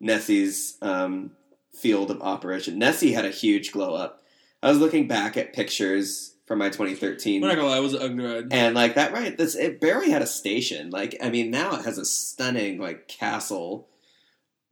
Nessie's 0.00 0.76
um, 0.82 1.32
field 1.74 2.10
of 2.10 2.20
operation. 2.22 2.78
Nessie 2.78 3.12
had 3.12 3.24
a 3.24 3.30
huge 3.30 3.72
glow 3.72 3.94
up. 3.94 4.22
I 4.62 4.68
was 4.70 4.78
looking 4.78 5.06
back 5.08 5.36
at 5.36 5.52
pictures 5.52 6.34
from 6.46 6.58
my 6.60 6.68
2013 6.68 7.42
We're 7.42 7.48
not 7.48 7.56
gonna 7.56 7.68
lie, 7.68 7.78
it 7.78 7.82
was 7.82 7.94
an 7.94 8.02
ugly 8.02 8.24
ride. 8.24 8.52
and 8.52 8.74
like 8.76 8.94
that 8.94 9.12
right 9.12 9.36
this 9.36 9.56
it 9.56 9.80
barely 9.80 10.10
had 10.10 10.22
a 10.22 10.26
station 10.28 10.90
like 10.90 11.16
i 11.20 11.28
mean 11.28 11.50
now 11.50 11.74
it 11.74 11.84
has 11.84 11.98
a 11.98 12.04
stunning 12.04 12.78
like 12.78 13.08
castle 13.08 13.88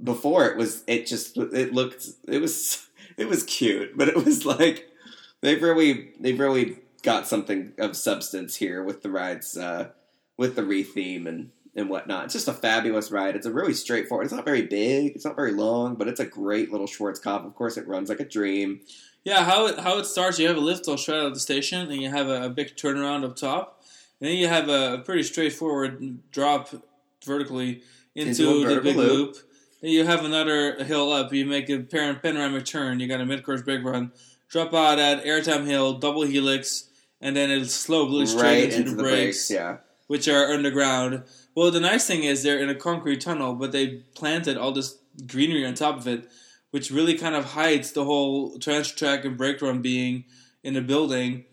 before 0.03 0.47
it 0.47 0.57
was 0.57 0.85
it 0.87 1.07
just 1.07 1.37
it 1.37 1.73
looked 1.75 2.07
it 2.29 2.41
was 2.41 2.87
it 3.17 3.29
was 3.29 3.43
cute 3.45 3.97
but 3.97 4.09
it 4.09 4.17
was 4.17 4.45
like 4.45 4.89
they've 5.41 5.63
really 5.63 6.13
they've 6.21 6.39
really 6.41 6.79
got 7.03 7.27
something 7.27 7.73
of 7.79 7.97
substance 7.97 8.57
here 8.57 8.83
with 8.83 9.03
the 9.03 9.11
rides 9.11 9.57
uh 9.57 9.89
with 10.37 10.57
the 10.57 10.65
re-theme 10.65 11.27
and 11.27 11.51
and 11.77 11.89
whatnot 11.91 12.25
it's 12.25 12.33
just 12.35 12.49
a 12.49 12.53
fabulous 12.53 13.11
ride 13.11 13.35
it's 13.37 13.47
a 13.47 13.53
really 13.53 13.75
straightforward 13.75 14.25
it's 14.25 14.35
not 14.35 14.45
very 14.45 14.63
big 14.63 15.13
it's 15.15 15.25
not 15.25 15.37
very 15.37 15.53
long 15.53 15.95
but 15.97 16.09
it's 16.09 16.21
a 16.21 16.25
great 16.27 16.71
little 16.71 16.87
schwarzkopf 16.87 17.45
of 17.45 17.55
course 17.55 17.77
it 17.77 17.87
runs 17.89 18.09
like 18.09 18.21
a 18.21 18.25
dream 18.25 18.81
Yeah, 19.25 19.43
how 19.43 19.67
it, 19.69 19.79
how 19.79 19.99
it 19.99 20.05
starts, 20.07 20.39
you 20.39 20.47
have 20.49 20.57
a 20.59 20.61
lift 20.61 20.87
all 20.87 20.99
straight 20.99 21.17
out 21.19 21.27
of 21.29 21.35
the 21.35 21.41
station, 21.41 21.91
and 21.91 22.01
you 22.03 22.11
have 22.11 22.29
a, 22.29 22.45
a 22.45 22.51
big 22.51 22.77
turnaround 22.77 23.25
up 23.25 23.37
top, 23.37 23.81
and 24.21 24.29
then 24.29 24.37
you 24.37 24.49
have 24.49 24.69
a, 24.69 24.99
pretty 24.99 25.23
straightforward 25.23 26.19
drop 26.31 26.69
vertically 27.25 27.81
into, 28.15 28.29
Into 28.61 28.67
a 28.71 28.75
the 28.75 28.81
big 28.83 28.97
loop. 28.97 29.09
loop. 29.09 29.37
You 29.85 30.05
have 30.07 30.25
another 30.25 30.83
hill 30.83 31.13
up. 31.13 31.33
You 31.33 31.45
make 31.45 31.69
a 31.69 31.81
panoramic 31.81 32.65
turn. 32.65 33.01
You 33.01 33.07
got 33.07 33.21
a 33.21 33.27
mid-course 33.27 33.63
brake 33.63 33.85
run, 33.85 34.13
drop 34.49 34.73
out 34.73 34.99
at 34.99 35.25
Airtime 35.25 35.67
Hill, 35.67 35.99
double 35.99 36.23
helix, 36.23 36.89
and 37.21 37.37
then 37.37 37.51
it'll 37.51 37.67
slow 37.67 38.07
really 38.07 38.27
straight 38.27 38.43
right 38.43 38.65
into, 38.65 38.77
into 38.77 38.91
the, 38.91 38.97
the 38.97 39.03
brakes, 39.03 39.49
brakes 39.49 39.51
yeah 39.51 39.77
which 40.07 40.29
are 40.29 40.53
underground. 40.53 41.23
Well, 41.55 41.71
the 41.71 41.81
nice 41.81 42.07
thing 42.07 42.25
is 42.25 42.43
they're 42.43 42.59
in 42.59 42.69
a 42.69 42.75
concrete 42.75 43.21
tunnel, 43.21 43.55
but 43.55 43.73
they 43.73 44.03
planted 44.15 44.57
all 44.57 44.73
this 44.73 44.99
greenery 45.27 45.65
on 45.67 45.75
top 45.75 45.97
of 45.97 46.07
it, 46.07 46.29
which 46.71 46.91
really 46.91 47.17
kind 47.17 47.35
of 47.35 47.45
hides 47.45 47.93
the 47.93 48.05
whole 48.05 48.59
transfer 48.59 48.97
track 48.97 49.25
and 49.25 49.37
brake 49.37 49.63
run 49.63 49.83
being 49.83 50.25
in 50.63 50.75
the 50.75 50.81
building. 50.81 51.45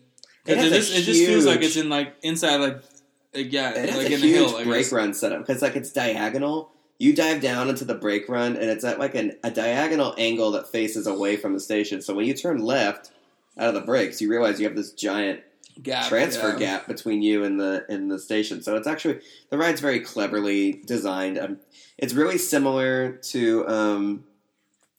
It 0.44 0.56
Because 0.56 0.64
it, 0.64 0.72
a 0.72 0.76
just, 0.76 0.94
it 0.96 1.02
just 1.02 1.24
feels 1.24 1.46
like 1.46 1.62
it's 1.62 1.76
in 1.76 1.88
like 1.88 2.16
inside 2.22 2.56
like, 2.56 2.82
like 3.34 3.52
yeah, 3.52 3.70
It 3.70 3.96
like 3.96 4.10
a 4.10 4.14
in 4.14 4.20
huge 4.20 4.50
hill. 4.50 4.64
Brake 4.64 4.90
run 4.92 5.14
setup 5.14 5.46
because 5.46 5.62
like 5.62 5.76
it's 5.76 5.92
diagonal. 5.92 6.72
You 7.02 7.12
dive 7.12 7.40
down 7.40 7.68
into 7.68 7.84
the 7.84 7.96
brake 7.96 8.28
run, 8.28 8.54
and 8.54 8.70
it's 8.70 8.84
at 8.84 9.00
like 9.00 9.16
an, 9.16 9.36
a 9.42 9.50
diagonal 9.50 10.14
angle 10.18 10.52
that 10.52 10.68
faces 10.68 11.08
away 11.08 11.36
from 11.36 11.52
the 11.52 11.58
station. 11.58 12.00
So 12.00 12.14
when 12.14 12.26
you 12.26 12.32
turn 12.32 12.58
left 12.62 13.10
out 13.58 13.66
of 13.66 13.74
the 13.74 13.80
brakes, 13.80 14.20
you 14.20 14.30
realize 14.30 14.60
you 14.60 14.68
have 14.68 14.76
this 14.76 14.92
giant 14.92 15.40
Gap, 15.82 16.06
transfer 16.06 16.52
yeah. 16.52 16.58
gap 16.58 16.86
between 16.86 17.20
you 17.20 17.42
and 17.42 17.58
the 17.58 17.84
and 17.88 18.08
the 18.08 18.20
station. 18.20 18.62
So 18.62 18.76
it's 18.76 18.86
actually 18.86 19.18
the 19.50 19.58
ride's 19.58 19.80
very 19.80 19.98
cleverly 19.98 20.80
designed. 20.86 21.40
Um, 21.40 21.58
it's 21.98 22.14
really 22.14 22.38
similar 22.38 23.10
to 23.32 23.66
um, 23.66 24.24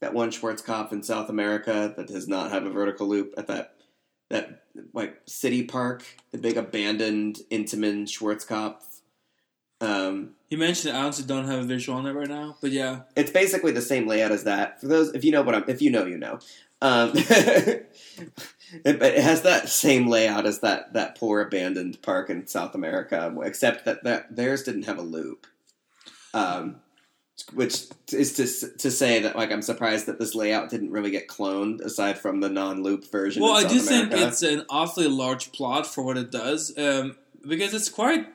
that 0.01 0.13
one 0.13 0.29
Schwarzkopf 0.29 0.91
in 0.91 1.03
South 1.03 1.29
America 1.29 1.93
that 1.95 2.07
does 2.07 2.27
not 2.27 2.51
have 2.51 2.65
a 2.65 2.69
vertical 2.69 3.07
loop 3.07 3.33
at 3.38 3.48
that 3.48 3.75
that 4.29 4.63
like 4.93 5.22
city 5.25 5.63
park, 5.63 6.03
the 6.31 6.38
big 6.38 6.57
abandoned 6.57 7.39
Intamin 7.50 8.07
Schwarzkopf. 8.07 8.81
Um, 9.79 10.31
You 10.53 10.60
mentioned 10.60 10.93
it, 10.93 11.00
I 11.00 11.01
honestly 11.01 11.25
don't 11.25 11.48
have 11.48 11.62
a 11.62 11.63
visual 11.63 11.98
on 11.98 12.05
it 12.05 12.12
right 12.12 12.27
now, 12.27 12.57
but 12.62 12.69
yeah. 12.69 13.00
it's 13.15 13.31
basically 13.31 13.72
the 13.72 13.81
same 13.81 14.07
layout 14.07 14.31
as 14.31 14.43
that. 14.43 14.79
For 14.79 14.86
those, 14.86 15.12
if 15.15 15.24
you 15.24 15.31
know 15.31 15.41
what 15.41 15.55
I'm, 15.55 15.63
if 15.67 15.81
you 15.81 15.89
know, 15.89 16.05
you 16.05 16.19
know. 16.19 16.38
Um, 16.79 17.13
it, 17.15 17.89
it 18.86 19.24
has 19.24 19.41
that 19.41 19.67
same 19.67 20.05
layout 20.05 20.45
as 20.45 20.60
that 20.60 20.93
that 20.93 21.17
poor 21.17 21.41
abandoned 21.41 22.00
park 22.03 22.29
in 22.29 22.45
South 22.45 22.75
America, 22.75 23.36
except 23.43 23.86
that, 23.86 24.03
that 24.03 24.36
theirs 24.36 24.62
didn't 24.62 24.83
have 24.83 25.00
a 25.00 25.01
loop. 25.01 25.48
Um, 26.36 26.75
which 27.53 27.86
is 28.12 28.33
to 28.33 28.77
to 28.77 28.91
say 28.91 29.22
that 29.22 29.36
like 29.36 29.51
I'm 29.51 29.63
surprised 29.63 30.05
that 30.05 30.19
this 30.19 30.36
layout 30.36 30.69
didn't 30.69 30.91
really 30.91 31.10
get 31.10 31.27
cloned 31.27 31.81
aside 31.81 32.19
from 32.19 32.41
the 32.41 32.50
non-loop 32.50 33.10
version. 33.12 33.41
Well, 33.41 33.55
I 33.55 33.67
do 33.67 33.79
think 33.79 34.12
it's 34.12 34.43
an 34.43 34.67
awfully 34.69 35.07
large 35.07 35.51
plot 35.51 35.88
for 35.88 36.03
what 36.03 36.15
it 36.15 36.29
does, 36.29 36.77
um, 36.77 37.17
because 37.41 37.74
it's 37.74 37.89
quite 37.89 38.27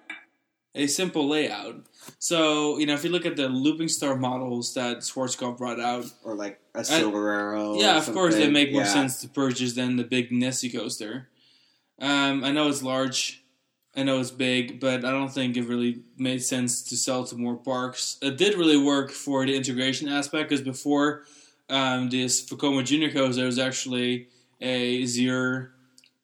a 0.75 0.87
simple 0.87 1.28
layout. 1.28 1.87
So, 2.18 2.78
you 2.78 2.87
know, 2.87 2.94
if 2.94 3.04
you 3.04 3.10
look 3.10 3.26
at 3.26 3.37
the 3.37 3.48
looping 3.48 3.88
star 3.88 4.16
models 4.16 4.75
that 4.75 4.98
Schwarzkopf 4.98 5.58
brought 5.58 5.80
out, 5.80 6.06
or 6.25 6.34
like 6.34 6.60
a 6.75 6.84
Silverado. 6.84 7.75
or 7.75 7.80
yeah, 7.80 7.96
of 7.98 8.12
course 8.12 8.34
they 8.34 8.50
make 8.50 8.72
more 8.72 8.82
Yeah. 8.82 8.92
sense 8.92 9.20
to 9.22 9.28
purchase 9.28 9.75
than 9.75 9.96
the 9.96 10.04
big 10.04 10.30
Nessie 10.32 10.70
coaster. 10.70 11.28
Um, 12.00 12.44
I 12.44 12.52
know 12.52 12.68
it's 12.68 12.82
large, 12.82 13.42
I 13.96 14.04
know 14.04 14.20
it's 14.20 14.30
big, 14.30 14.78
but 14.78 15.04
I 15.04 15.10
don't 15.10 15.32
think 15.32 15.56
it 15.56 15.64
really 15.64 16.02
made 16.16 16.42
sense 16.42 16.82
to 16.84 16.96
sell 16.96 17.25
to 17.25 17.37
more 17.37 17.56
parks. 17.56 18.16
It 18.22 18.37
did 18.37 18.54
really 18.54 18.76
work 18.78 19.10
for 19.10 19.44
the 19.44 19.56
integration 19.56 20.08
aspect 20.08 20.48
because 20.48 20.64
before 20.64 21.25
um, 21.68 22.08
this 22.08 22.44
Vekoma 22.48 22.84
Junior 22.84 23.10
coaster 23.10 23.44
was 23.44 23.58
actually 23.58 24.28
a 24.60 25.04
zero. 25.06 25.68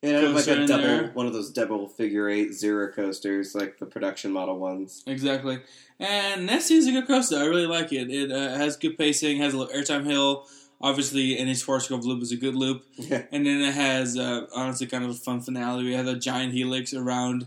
Yeah, 0.05 0.29
like 0.29 0.47
a 0.47 0.67
double, 0.67 0.83
there. 0.83 1.11
one 1.15 1.27
of 1.27 1.33
those 1.33 1.51
double 1.51 1.89
figure 1.89 2.29
eight 2.29 2.53
zero 2.53 2.93
coasters, 2.93 3.55
like 3.55 3.79
the 3.79 3.87
production 3.87 4.33
model 4.33 4.59
ones. 4.59 5.03
Exactly. 5.07 5.61
And 5.99 6.47
Nessie 6.47 6.75
is 6.75 6.87
a 6.87 6.93
good 6.93 7.07
coaster. 7.07 7.37
I 7.39 7.45
really 7.47 7.67
like 7.67 7.93
it. 7.93 8.11
It 8.11 8.31
uh, 8.33 8.57
has 8.57 8.77
good 8.77 8.99
pacing, 8.99 9.39
has 9.39 9.55
a 9.55 9.59
little 9.59 9.75
airtime 9.75 10.05
hill. 10.05 10.47
Obviously, 10.81 11.39
any 11.39 11.53
Schwarzkopf 11.53 12.03
loop 12.05 12.23
is 12.23 12.33
a 12.33 12.37
good 12.37 12.55
loop. 12.55 12.85
Yeah. 12.99 13.23
And 13.33 13.47
then 13.47 13.61
it 13.63 13.73
has, 13.75 14.19
uh, 14.19 14.47
honestly, 14.55 14.87
kind 14.87 15.05
of 15.05 15.11
a 15.11 15.15
fun 15.15 15.41
finale. 15.41 15.85
We 15.85 15.95
have 15.95 16.07
a 16.07 16.17
giant 16.17 16.53
helix 16.53 16.93
around 16.93 17.47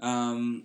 um, 0.00 0.64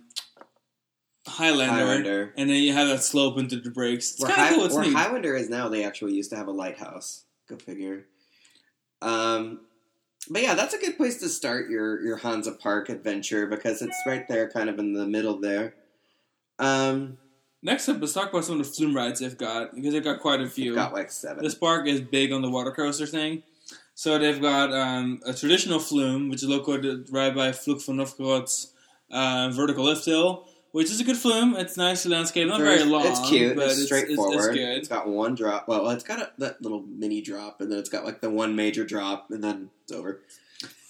Highlander, 1.26 1.72
Highlander. 1.74 2.32
and 2.36 2.50
then 2.50 2.56
you 2.62 2.72
have 2.72 2.88
that 2.88 3.02
slope 3.02 3.38
into 3.38 3.56
the 3.60 3.70
brakes. 3.70 4.12
It's 4.12 4.20
Where, 4.22 4.30
kind 4.32 4.42
of 4.42 4.48
High- 4.48 4.54
cool. 4.56 4.64
It's 4.66 4.74
where. 4.74 4.92
Highlander 4.92 5.36
is 5.36 5.48
now, 5.48 5.68
they 5.68 5.84
actually 5.84 6.14
used 6.14 6.30
to 6.30 6.36
have 6.36 6.48
a 6.48 6.52
lighthouse. 6.52 7.24
Go 7.48 7.56
figure. 7.56 8.06
Um, 9.02 9.60
but 10.28 10.42
yeah, 10.42 10.54
that's 10.54 10.74
a 10.74 10.78
good 10.78 10.96
place 10.96 11.18
to 11.20 11.28
start 11.28 11.70
your 11.70 12.02
your 12.04 12.16
Hansa 12.18 12.52
Park 12.52 12.88
adventure 12.88 13.46
because 13.46 13.80
it's 13.82 13.96
right 14.06 14.26
there, 14.28 14.50
kind 14.50 14.68
of 14.68 14.78
in 14.78 14.92
the 14.92 15.06
middle 15.06 15.38
there. 15.38 15.74
Um, 16.58 17.18
Next 17.62 17.88
up, 17.90 18.00
let's 18.00 18.14
talk 18.14 18.30
about 18.30 18.44
some 18.44 18.58
of 18.58 18.66
the 18.66 18.72
flume 18.72 18.96
rides 18.96 19.20
they've 19.20 19.36
got 19.36 19.74
because 19.74 19.92
they've 19.92 20.04
got 20.04 20.20
quite 20.20 20.40
a 20.40 20.48
few. 20.48 20.74
got 20.74 20.94
like 20.94 21.10
seven. 21.10 21.44
This 21.44 21.54
park 21.54 21.86
is 21.86 22.00
big 22.00 22.32
on 22.32 22.40
the 22.40 22.50
water 22.50 22.70
coaster 22.72 23.06
thing. 23.06 23.42
So 23.94 24.18
they've 24.18 24.40
got 24.40 24.72
um, 24.72 25.20
a 25.26 25.34
traditional 25.34 25.78
flume, 25.78 26.30
which 26.30 26.42
is 26.42 26.48
located 26.48 27.08
right 27.10 27.34
by 27.34 27.50
Fluch 27.50 27.84
von 27.84 27.98
Novgorod's 27.98 28.72
uh, 29.10 29.50
vertical 29.52 29.84
lift 29.84 30.06
hill, 30.06 30.46
which 30.72 30.90
is 30.90 31.00
a 31.00 31.04
good 31.04 31.16
flume. 31.16 31.56
It's 31.56 31.76
nice 31.76 32.06
landscape, 32.06 32.48
not 32.48 32.60
very, 32.60 32.84
long. 32.84 33.06
It's 33.06 33.28
cute. 33.28 33.56
but 33.56 33.66
It's 33.70 33.84
straightforward. 33.84 34.36
It's, 34.36 34.46
It's 34.46 34.78
it's 34.78 34.88
good. 34.88 34.94
got 34.94 35.08
one 35.08 35.34
drop. 35.34 35.68
Well, 35.68 35.88
it's 35.90 36.04
got 36.04 36.20
a, 36.20 36.30
that 36.38 36.62
little 36.62 36.82
mini 36.82 37.20
drop, 37.20 37.60
and 37.60 37.70
then 37.70 37.78
it's 37.78 37.88
got 37.88 38.04
like 38.04 38.20
the 38.20 38.30
one 38.30 38.56
major 38.56 38.84
drop, 38.84 39.30
and 39.30 39.42
then 39.42 39.70
it's 39.82 39.92
over. 39.92 40.20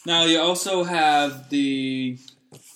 Now 0.07 0.25
you 0.25 0.41
also 0.41 0.85
have 0.85 1.51
the 1.51 2.19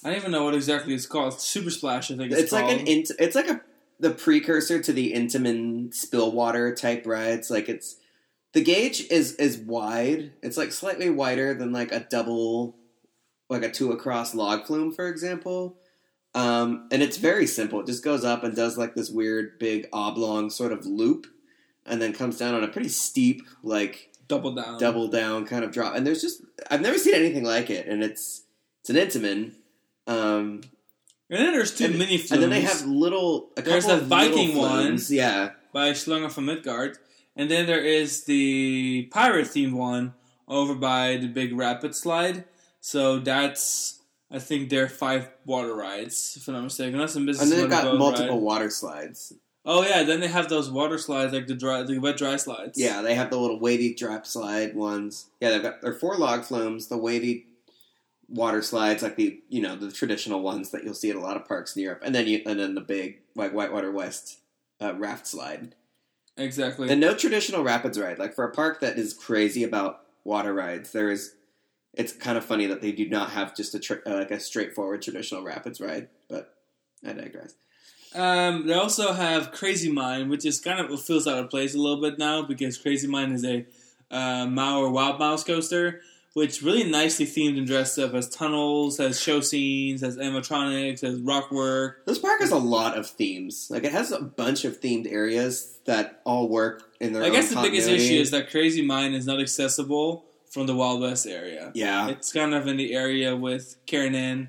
I 0.05 0.11
don't 0.11 0.19
even 0.19 0.33
know 0.33 0.45
what 0.45 0.55
exactly 0.55 0.95
it's 0.95 1.07
called. 1.07 1.41
Super 1.41 1.71
Splash, 1.71 2.11
I 2.11 2.17
think 2.17 2.33
it's, 2.33 2.43
It's 2.43 2.53
like 2.53 2.71
an 2.71 2.87
int- 2.87 3.13
it's 3.19 3.35
like 3.35 3.49
a 3.49 3.61
the 4.01 4.11
precursor 4.11 4.83
to 4.83 4.93
the 4.93 5.13
Intamin 5.15 5.95
Spillwater 5.95 6.75
type 6.75 7.07
rides. 7.07 7.51
Like 7.51 7.69
it's 7.69 7.97
the 8.53 8.63
gauge 8.63 9.07
is 9.11 9.35
is 9.37 9.57
wide. 9.57 10.33
It's 10.43 10.57
like 10.57 10.73
slightly 10.73 11.11
wider 11.11 11.55
than 11.55 11.73
like 11.73 11.93
a 11.93 12.01
double, 12.01 12.77
like 13.49 13.63
a 13.63 13.71
two 13.71 13.93
across 13.93 14.35
log 14.35 14.67
flume, 14.67 14.93
for 14.93 15.09
example. 15.09 15.77
Um, 16.35 16.89
and 16.91 17.03
it's 17.03 17.17
very 17.17 17.47
simple. 17.47 17.81
It 17.81 17.87
just 17.87 18.03
goes 18.05 18.25
up 18.25 18.43
and 18.43 18.57
does 18.57 18.77
like 18.77 18.95
this 18.95 19.11
weird 19.11 19.59
big 19.59 19.87
oblong 19.93 20.51
sort 20.51 20.73
of 20.73 20.85
loop, 20.85 21.27
and 21.87 22.03
then 22.03 22.13
comes 22.13 22.39
down 22.39 22.55
on 22.55 22.65
a 22.65 22.69
pretty 22.69 22.89
steep 22.89 23.43
like 23.63 24.11
double 24.27 24.53
down. 24.55 24.79
double 24.81 25.09
down 25.09 25.47
kind 25.47 25.65
of 25.65 25.71
drop. 25.71 25.95
And 25.95 26.07
there's 26.07 26.21
just 26.21 26.43
I've 26.71 26.81
never 26.81 26.99
seen 26.99 27.15
anything 27.15 27.45
like 27.45 27.71
it, 27.71 27.87
and 27.87 28.03
it's 28.03 28.43
it's 28.81 28.91
an 28.91 28.97
Intamin. 28.97 29.53
Um, 30.07 30.63
And 31.31 31.41
then 31.41 31.53
there's 31.53 31.75
two 31.75 31.87
and, 31.87 31.99
mini 31.99 32.19
flumes. 32.19 32.33
and 32.33 32.43
then 32.43 32.51
they 32.51 32.61
have 32.63 32.85
little. 32.85 33.51
A 33.57 33.63
There's 33.63 33.89
of 33.89 34.07
Viking 34.07 34.57
one. 34.57 34.99
Yeah, 35.09 35.51
by 35.73 35.91
Schlange 35.93 36.33
from 36.33 36.47
Midgard. 36.47 36.99
And 37.37 37.51
then 37.51 37.67
there 37.67 37.83
is 37.83 38.25
the 38.25 39.09
pirate 39.11 39.47
themed 39.49 39.73
one 39.73 40.15
over 40.47 40.75
by 40.75 41.17
the 41.17 41.27
big 41.27 41.57
rapid 41.57 41.95
slide. 41.95 42.45
So 42.81 43.19
that's 43.19 43.94
I 44.35 44.41
think 44.41 44.69
there 44.69 44.85
are 44.85 44.89
five 44.89 45.31
water 45.47 45.75
rides, 45.75 46.35
if 46.37 46.49
I'm 46.49 46.55
not 46.55 46.65
mistaken. 46.65 46.99
A 46.99 47.05
business 47.05 47.41
and 47.41 47.53
then 47.53 47.61
they've 47.61 47.71
got 47.71 47.97
multiple 47.97 48.35
ride. 48.35 48.43
water 48.43 48.71
slides. 48.71 49.33
Oh 49.65 49.83
yeah, 49.87 50.03
then 50.03 50.19
they 50.19 50.27
have 50.27 50.49
those 50.49 50.71
water 50.71 50.99
slides 50.99 51.33
like 51.33 51.47
the 51.47 51.55
dry, 51.55 51.85
the 51.85 51.99
wet 51.99 52.17
dry 52.17 52.37
slides. 52.37 52.79
Yeah, 52.79 53.01
they 53.01 53.15
have 53.15 53.31
the 53.31 53.39
little 53.39 53.61
wavy 53.61 53.95
drop 53.95 54.27
slide 54.27 54.75
ones. 54.75 55.29
Yeah, 55.41 55.51
they've 55.51 55.63
got 55.63 55.81
their 55.81 55.95
four 55.95 56.17
log 56.17 56.45
flumes, 56.45 56.89
the 56.89 56.99
wavy 56.99 57.47
water 58.29 58.61
slides, 58.61 59.05
like 59.05 59.17
the 59.17 59.41
you 59.49 59.63
know 59.63 59.77
the 59.77 59.93
traditional 59.93 60.43
ones 60.43 60.71
that 60.71 60.83
you'll 60.83 60.95
see 60.95 61.11
at 61.11 61.17
a 61.17 61.21
lot 61.21 61.37
of 61.37 61.47
parks 61.47 61.77
in 61.77 61.83
Europe, 61.83 62.03
and 62.05 62.15
then 62.15 62.27
you 62.27 62.43
and 62.45 62.59
then 62.59 62.75
the 62.75 62.81
big 62.81 63.21
like 63.37 63.53
Whitewater 63.53 63.93
West 63.93 64.41
uh, 64.83 64.95
raft 64.97 65.29
slide. 65.29 65.77
exactly. 66.37 66.91
And 66.91 67.01
no 67.01 67.15
traditional 67.15 67.63
rapids 67.63 67.99
ride. 67.99 68.19
Like 68.19 68.35
for 68.35 68.45
a 68.45 68.53
park 68.53 68.81
that 68.81 68.99
is 68.99 69.15
crazy 69.15 69.63
about 69.63 70.01
water 70.25 70.53
rides, 70.53 70.91
there 70.91 71.11
is. 71.11 71.37
It's 71.97 72.13
kind 72.13 72.37
of 72.37 72.45
funny 72.45 72.67
that 72.67 72.81
they 72.81 72.93
do 72.93 73.09
not 73.09 73.31
have 73.31 73.57
just 73.57 73.75
a 73.75 73.79
tr- 73.79 73.95
uh, 74.07 74.15
like 74.15 74.31
a 74.31 74.41
straightforward 74.41 75.03
traditional 75.03 75.43
rapids 75.43 75.81
ride, 75.81 76.09
but 76.29 76.55
I 77.07 77.13
digress. 77.13 77.55
Um, 78.15 78.67
they 78.67 78.75
also 78.75 79.13
have 79.13 79.51
Crazy 79.51 79.91
Mine, 79.91 80.29
which 80.29 80.45
is 80.45 80.61
kind 80.61 80.81
of 80.81 81.03
feels 81.03 81.27
out 81.27 81.39
of 81.39 81.51
place 81.51 81.75
a 81.75 81.79
little 81.79 82.01
bit 82.01 82.19
now 82.19 82.43
because 82.43 82.79
Crazy 82.79 83.09
Mine 83.09 83.33
is 83.33 83.45
a 83.45 83.67
uh, 84.11 84.47
Maurer 84.47 84.91
Wild 84.91 85.19
Mouse 85.19 85.43
coaster, 85.43 86.01
which 86.35 86.63
really 86.63 86.85
nicely 86.85 87.27
themed 87.27 87.59
and 87.59 87.67
dressed 87.67 87.99
up 87.99 88.15
as 88.15 88.29
tunnels, 88.29 88.99
has 88.99 89.21
show 89.21 89.41
scenes, 89.41 90.01
has 90.01 90.17
animatronics, 90.17 91.01
has 91.01 91.19
rock 91.21 91.51
work. 91.51 92.07
This 92.07 92.19
park 92.19 92.41
has 92.41 92.53
a 92.53 92.57
lot 92.57 92.97
of 92.97 93.09
themes. 93.09 93.69
Like 93.69 93.83
it 93.83 93.93
has 93.93 94.13
a 94.13 94.21
bunch 94.21 94.65
of 94.65 94.81
themed 94.81 95.11
areas 95.11 95.79
that 95.87 96.21
all 96.25 96.49
work 96.49 96.83
in 97.01 97.13
their. 97.13 97.25
I 97.25 97.31
guess 97.31 97.51
the 97.53 97.61
biggest 97.61 97.89
issue 97.89 98.15
is 98.15 98.31
that 98.31 98.51
Crazy 98.51 98.83
Mine 98.83 99.13
is 99.13 99.27
not 99.27 99.41
accessible 99.41 100.25
from 100.55 100.67
the 100.67 100.75
Wild 100.75 101.01
West 101.01 101.27
area. 101.27 101.73
yeah, 101.75 102.09
It's 102.09 102.33
kind 102.33 102.55
of 102.55 102.67
in 102.69 102.77
the 102.77 102.95
area 102.95 103.35
with 103.37 103.77
Karen 103.87 104.15
and 104.15 104.49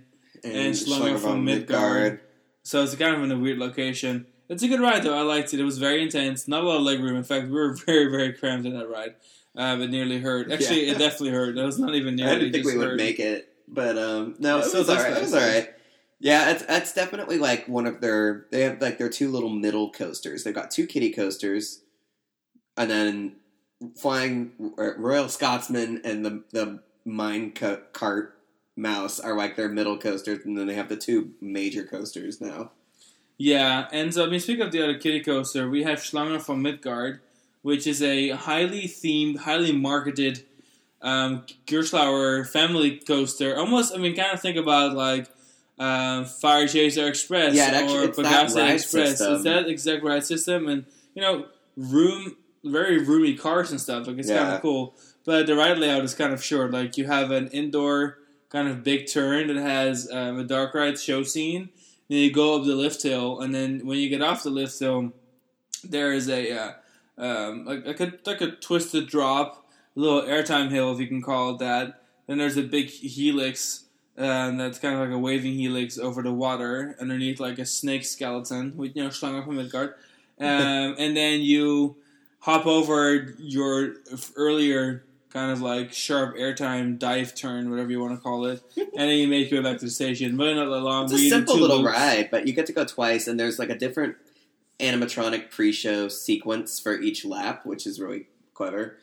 Schlange 0.75 1.19
from 1.19 1.43
Midgard. 1.43 2.21
So 2.63 2.83
it's 2.83 2.95
kind 2.95 3.15
of 3.15 3.24
in 3.24 3.31
a 3.31 3.38
weird 3.38 3.57
location. 3.57 4.27
It's 4.47 4.62
a 4.62 4.67
good 4.67 4.79
ride 4.79 5.01
though. 5.03 5.17
I 5.17 5.21
liked 5.24 5.53
it. 5.55 5.59
It 5.59 5.63
was 5.63 5.79
very 5.79 6.03
intense. 6.03 6.47
Not 6.47 6.63
a 6.63 6.67
lot 6.67 6.77
of 6.77 6.83
leg 6.83 7.00
room. 7.00 7.15
In 7.17 7.24
fact, 7.24 7.45
we 7.47 7.51
were 7.53 7.74
very, 7.85 8.05
very 8.12 8.33
cramped 8.33 8.67
in 8.67 8.77
that 8.77 8.88
ride. 8.88 9.15
Um, 9.57 9.81
it 9.81 9.89
nearly 9.89 10.19
hurt. 10.19 10.51
Actually, 10.51 10.85
Yeah. 10.85 10.91
it 10.93 10.97
definitely 11.00 11.31
hurt. 11.31 11.57
It 11.57 11.63
was 11.63 11.79
not 11.79 11.95
even 11.95 12.21
I 12.21 12.35
didn't 12.35 12.51
think 12.53 12.65
we 12.65 12.77
would 12.77 12.88
hurt. 12.89 12.97
make 12.97 13.19
it, 13.19 13.50
but 13.67 13.97
um, 13.97 14.35
no, 14.38 14.59
It 14.59 14.67
it, 14.67 14.74
was 14.77 14.89
alright. 14.89 15.17
It 15.17 15.21
was 15.21 15.33
alright. 15.33 15.74
Yeah, 16.19 16.51
it's 16.51 16.63
that's 16.65 16.93
definitely 16.93 17.39
like 17.39 17.67
one 17.67 17.88
of 17.88 18.00
their. 18.01 18.45
They 18.51 18.62
have 18.62 18.79
like 18.81 18.97
their 19.00 19.09
two 19.09 19.31
little 19.31 19.50
middle 19.50 19.91
coasters. 19.91 20.43
They've 20.43 20.53
got 20.53 20.69
two 20.71 20.85
kiddie 20.85 21.12
coasters, 21.12 21.81
and 22.77 22.89
then 22.91 23.35
flying 23.96 24.51
uh, 24.77 24.96
Royal 24.98 25.29
Scotsman 25.29 26.01
and 26.03 26.25
the 26.25 26.44
the 26.51 26.79
mine 27.05 27.51
co- 27.51 27.82
cart 27.94 28.38
mouse 28.75 29.20
are 29.20 29.36
like 29.36 29.55
their 29.55 29.70
middle 29.70 29.98
coasters, 29.98 30.46
and 30.46 30.58
then 30.58 30.67
they 30.67 30.74
have 30.75 30.89
the 30.89 30.96
two 30.98 31.32
major 31.41 31.84
coasters 31.84 32.41
now. 32.41 32.72
Yeah, 33.38 33.88
and 33.91 34.13
so 34.13 34.25
I 34.25 34.29
mean, 34.29 34.39
speaking 34.39 34.65
of 34.65 34.72
the 34.72 34.82
other 34.82 34.98
kiddie 34.98 35.22
coaster, 35.22 35.70
we 35.70 35.84
have 35.84 36.00
Schlange 36.00 36.41
from 36.41 36.62
Midgard, 36.62 37.20
which 37.62 37.86
is 37.86 38.01
a 38.01 38.29
highly 38.29 38.84
themed, 38.84 39.39
highly 39.39 39.72
marketed 39.74 40.46
um, 41.01 41.44
Gerstlauer 41.67 42.48
family 42.48 42.98
coaster. 42.98 43.58
Almost, 43.58 43.94
I 43.94 43.98
mean, 43.98 44.15
kind 44.15 44.32
of 44.34 44.41
think 44.41 44.58
about 44.58 44.94
like 44.96 45.27
um, 45.77 46.24
Fire 46.25 46.67
Chaser 46.67 47.08
Express 47.08 47.53
Yeah, 47.55 47.65
actually- 47.65 47.98
or 47.98 48.03
it's 48.05 48.17
that 48.17 48.25
Pagasa 48.50 48.55
ride 48.55 48.72
Express. 48.75 49.10
system. 49.10 49.34
It's 49.36 49.44
that 49.44 49.67
exact 49.67 50.03
ride 50.03 50.24
system, 50.25 50.67
and 50.70 50.86
you 51.13 51.22
know, 51.22 51.46
room, 51.75 52.38
very 52.65 53.00
roomy 53.00 53.36
cars 53.36 53.72
and 53.72 53.79
stuff. 53.79 54.07
Like 54.07 54.17
it's 54.17 54.29
kind 54.29 54.53
of 54.53 54.62
cool, 54.62 54.95
but 55.24 55.48
the 55.48 55.55
ride 55.55 55.77
layout 55.77 56.03
is 56.03 56.13
kind 56.13 56.34
of 56.34 56.43
short. 56.43 56.72
Like 56.72 56.98
you 56.98 57.05
have 57.05 57.31
an 57.31 57.48
indoor 57.50 58.19
kind 58.50 58.67
of 58.67 58.84
big 58.84 59.07
turn 59.07 59.48
that 59.48 59.57
has 59.57 60.10
um, 60.12 60.39
a 60.39 60.43
dark 60.43 60.74
ride 60.74 61.00
show 61.00 61.24
scene. 61.24 61.69
Then 62.10 62.19
you 62.19 62.31
go 62.31 62.60
up 62.60 62.65
the 62.65 62.75
lift 62.75 63.01
hill, 63.03 63.39
and 63.41 63.53
then 63.53 63.86
when 63.86 63.98
you 63.98 64.10
get 64.10 64.22
off 64.22 64.43
the 64.43 64.50
lift 64.50 64.77
hill, 64.79 65.13
there 65.84 66.13
is 66.13 66.29
a 66.29 66.51
uh, 66.51 66.72
um, 67.17 67.65
like, 67.65 67.86
like 67.86 68.00
a 68.00 68.13
like 68.25 68.41
a 68.41 68.51
twisted 68.51 69.07
drop, 69.07 69.67
a 69.95 70.00
little 70.00 70.22
airtime 70.22 70.72
hill 70.72 70.91
if 70.91 71.00
you 71.00 71.07
can 71.07 71.22
call 71.22 71.51
it 71.51 71.60
that. 71.60 72.01
Then 72.27 72.38
there's 72.38 72.57
a 72.57 72.63
big 72.63 72.89
helix. 72.89 73.84
Um, 74.17 74.57
that's 74.57 74.79
kind 74.79 74.95
of 74.95 75.01
like 75.01 75.10
a 75.10 75.19
waving 75.19 75.55
helix 75.55 75.98
over 75.98 76.24
the 76.24 76.31
water 76.31 76.95
underneath 77.01 77.39
like 77.39 77.60
a 77.60 77.65
snake 77.65 78.05
skeleton 78.05 78.77
with 78.77 78.95
you 78.95 79.03
know 79.03 79.10
Schlange 79.10 79.43
from 79.43 79.57
Midgard. 79.57 79.95
Um, 80.39 80.95
and 80.98 81.15
then 81.15 81.41
you 81.41 81.98
hop 82.46 82.68
over 82.68 83.34
your 83.40 83.96
earlier 84.36 85.04
kind 85.30 85.52
of 85.52 85.62
like 85.62 85.92
sharp 85.92 86.38
airtime 86.38 87.00
dive 87.00 87.34
turn, 87.34 87.72
whatever 87.72 87.90
you 87.90 88.00
want 88.00 88.14
to 88.14 88.22
call 88.22 88.46
it, 88.46 88.62
and 88.78 88.88
then 88.94 89.18
you 89.18 89.28
make 89.28 89.50
your 89.50 89.64
way 89.64 89.72
back 89.72 89.80
to 89.80 89.86
the 89.86 89.92
station. 89.92 90.38
But 90.38 90.54
not 90.54 90.68
long. 90.68 91.06
It's 91.06 91.14
a 91.14 91.30
simple 91.30 91.58
little 91.58 91.82
loops. 91.82 91.98
ride, 91.98 92.30
but 92.30 92.48
you 92.48 92.54
get 92.54 92.68
to 92.68 92.74
go 92.74 92.86
twice, 92.86 93.28
and 93.28 93.40
there's 93.40 93.58
like 93.58 93.72
a 93.72 93.78
different 93.78 94.16
animatronic 94.80 95.50
pre-show 95.50 96.08
sequence 96.08 96.80
for 96.80 96.94
each 96.94 97.25
lap, 97.25 97.66
which 97.66 97.88
is 97.88 98.00
really 98.00 98.28
clever. 98.54 98.98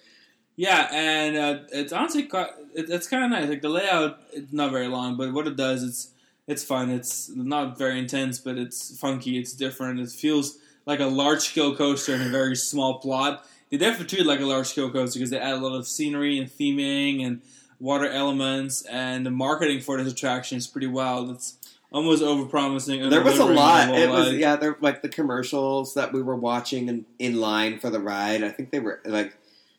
Yeah, 0.54 0.88
and 0.92 1.36
uh, 1.36 1.58
it's 1.72 1.92
honestly 1.92 2.30
it's 2.74 3.08
kind 3.08 3.24
of 3.24 3.30
nice. 3.30 3.48
Like 3.48 3.62
the 3.62 3.70
layout, 3.70 4.20
it's 4.32 4.52
not 4.52 4.70
very 4.70 4.86
long, 4.86 5.16
but 5.16 5.32
what 5.32 5.48
it 5.48 5.56
does, 5.56 5.82
it's 5.82 6.10
it's 6.46 6.62
fun. 6.62 6.90
It's 6.90 7.28
not 7.28 7.76
very 7.76 7.98
intense, 7.98 8.38
but 8.38 8.56
it's 8.56 8.96
funky. 8.96 9.36
It's 9.36 9.52
different. 9.52 9.98
It 9.98 10.10
feels 10.10 10.58
like 10.86 11.00
a 11.00 11.06
large 11.06 11.40
scale 11.40 11.74
coaster 11.74 12.14
in 12.14 12.22
a 12.22 12.28
very 12.28 12.56
small 12.56 12.98
plot. 12.98 13.46
They 13.70 13.78
definitely 13.78 14.06
treat 14.06 14.20
it 14.20 14.26
like 14.26 14.40
a 14.40 14.46
large 14.46 14.66
scale 14.66 14.90
coaster 14.90 15.18
because 15.18 15.30
they 15.30 15.38
add 15.38 15.54
a 15.54 15.58
lot 15.58 15.76
of 15.76 15.86
scenery 15.86 16.38
and 16.38 16.48
theming 16.50 17.24
and 17.24 17.40
water 17.80 18.08
elements, 18.08 18.82
and 18.82 19.26
the 19.26 19.30
marketing 19.30 19.80
for 19.80 20.02
this 20.02 20.12
attraction 20.12 20.58
is 20.58 20.66
pretty 20.66 20.86
wild. 20.86 21.30
It's 21.30 21.56
almost 21.90 22.22
over 22.22 22.46
promising. 22.46 23.08
There 23.08 23.22
was 23.22 23.38
a 23.38 23.44
lot. 23.44 23.94
It 23.94 24.08
was 24.10 24.32
yeah, 24.34 24.56
there 24.56 24.76
like 24.80 25.02
the 25.02 25.08
commercials 25.08 25.94
that 25.94 26.12
we 26.12 26.22
were 26.22 26.36
watching 26.36 26.88
in, 26.88 27.06
in 27.18 27.40
line 27.40 27.78
for 27.78 27.90
the 27.90 28.00
ride. 28.00 28.44
I 28.44 28.50
think 28.50 28.70
they 28.70 28.80
were 28.80 29.00
like 29.04 29.36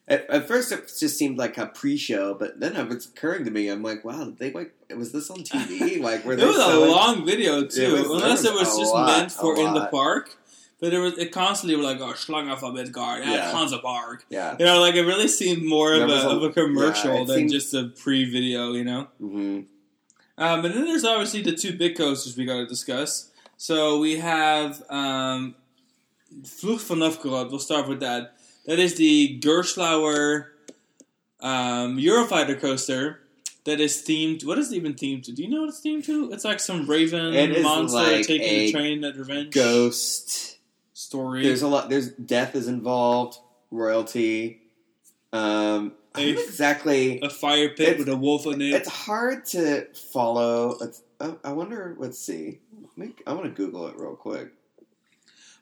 at, 0.07 0.29
at 0.29 0.47
first 0.47 0.71
it 0.71 0.91
just 0.99 1.17
seemed 1.17 1.37
like 1.37 1.57
a 1.57 1.67
pre-show, 1.67 2.33
but 2.33 2.59
then 2.59 2.75
it 2.75 2.87
was 2.87 3.05
occurring 3.05 3.45
to 3.45 3.51
me, 3.51 3.69
I'm 3.69 3.83
like, 3.83 4.03
wow, 4.03 4.33
they 4.37 4.51
like 4.51 4.73
was 4.95 5.11
this 5.11 5.29
on 5.29 5.39
TV? 5.39 5.99
Like 6.01 6.25
were 6.25 6.33
It 6.33 6.45
was 6.45 6.57
a 6.57 6.79
long 6.79 7.25
video 7.25 7.65
too, 7.65 7.95
It 7.95 8.09
was- 8.09 8.23
unless 8.23 8.43
it 8.43 8.53
was 8.53 8.67
was 8.67 8.79
just 8.79 8.93
lot, 8.93 9.07
meant 9.07 9.31
for 9.31 9.57
in 9.57 9.73
the 9.73 9.87
park. 9.87 10.37
But 10.83 10.93
it 10.93 10.99
was 10.99 11.17
it 11.17 11.31
constantly 11.31 11.77
were 11.77 11.83
like, 11.83 12.01
oh, 12.01 12.11
Schlange 12.11 12.59
von 12.59 12.73
Midgard, 12.73 13.23
Yeah. 13.23 13.35
yeah, 13.35 13.51
Hansa 13.57 13.79
Park. 13.79 14.25
Yeah. 14.29 14.57
You 14.59 14.65
know, 14.65 14.81
like 14.81 14.95
it 14.95 15.03
really 15.05 15.29
seemed 15.29 15.63
more 15.63 15.93
of 15.93 16.09
a, 16.09 16.13
a- 16.13 16.35
of 16.35 16.43
a 16.43 16.49
commercial 16.51 17.13
yeah, 17.19 17.23
than 17.23 17.35
seemed- 17.37 17.51
just 17.51 17.73
a 17.73 17.83
pre-video. 18.03 18.73
You 18.73 18.83
know. 18.83 19.07
hmm 19.17 19.61
Um, 20.37 20.65
and 20.65 20.73
then 20.75 20.83
there's 20.83 21.05
obviously 21.05 21.41
the 21.41 21.53
two 21.53 21.77
big 21.77 21.95
coasters 21.95 22.35
we 22.35 22.43
got 22.43 22.57
to 22.57 22.65
discuss. 22.65 23.31
So 23.55 23.97
we 23.99 24.17
have 24.17 24.83
um, 24.89 25.55
Fluch 26.43 26.81
von 26.81 26.99
Novgorod. 26.99 27.49
We'll 27.49 27.59
start 27.59 27.87
with 27.87 28.01
that. 28.01 28.35
That 28.65 28.77
is 28.79 28.95
the 28.95 29.39
Gerstlauer 29.39 30.47
um, 31.39 31.97
Eurofighter 31.97 32.59
coaster 32.59 33.21
that 33.63 33.79
is 33.79 34.03
themed. 34.03 34.43
What 34.45 34.57
is 34.57 34.71
it 34.71 34.75
even 34.75 34.95
themed 34.95 35.23
to? 35.23 35.31
Do 35.31 35.43
you 35.43 35.49
know 35.49 35.61
what 35.61 35.69
it's 35.69 35.79
themed 35.81 36.03
to? 36.07 36.31
It's 36.33 36.43
like 36.43 36.59
some 36.59 36.87
raven 36.87 37.61
monster 37.63 37.99
like 37.99 38.27
taking 38.27 38.41
a 38.47 38.65
a 38.67 38.71
train 38.73 39.03
at 39.05 39.15
revenge 39.15 39.53
Ghost. 39.53 40.52
Story. 41.13 41.43
There's 41.43 41.61
a 41.61 41.67
lot. 41.67 41.89
There's 41.89 42.09
death 42.09 42.55
is 42.55 42.67
involved. 42.67 43.37
Royalty. 43.69 44.61
Um, 45.31 45.93
A- 46.15 46.29
exactly. 46.29 47.19
a 47.21 47.29
fire 47.29 47.69
pit 47.69 47.97
with 47.99 48.09
a 48.09 48.15
wolf 48.17 48.45
in 48.47 48.61
it. 48.61 48.73
It's 48.73 48.89
hard 48.89 49.45
to 49.47 49.85
follow. 50.11 50.79
I, 51.19 51.35
I 51.43 51.51
wonder. 51.51 51.95
Let's 51.97 52.19
see. 52.19 52.59
I 53.27 53.33
want 53.33 53.45
to 53.45 53.49
Google 53.51 53.87
it 53.87 53.95
real 53.97 54.15
quick. 54.15 54.51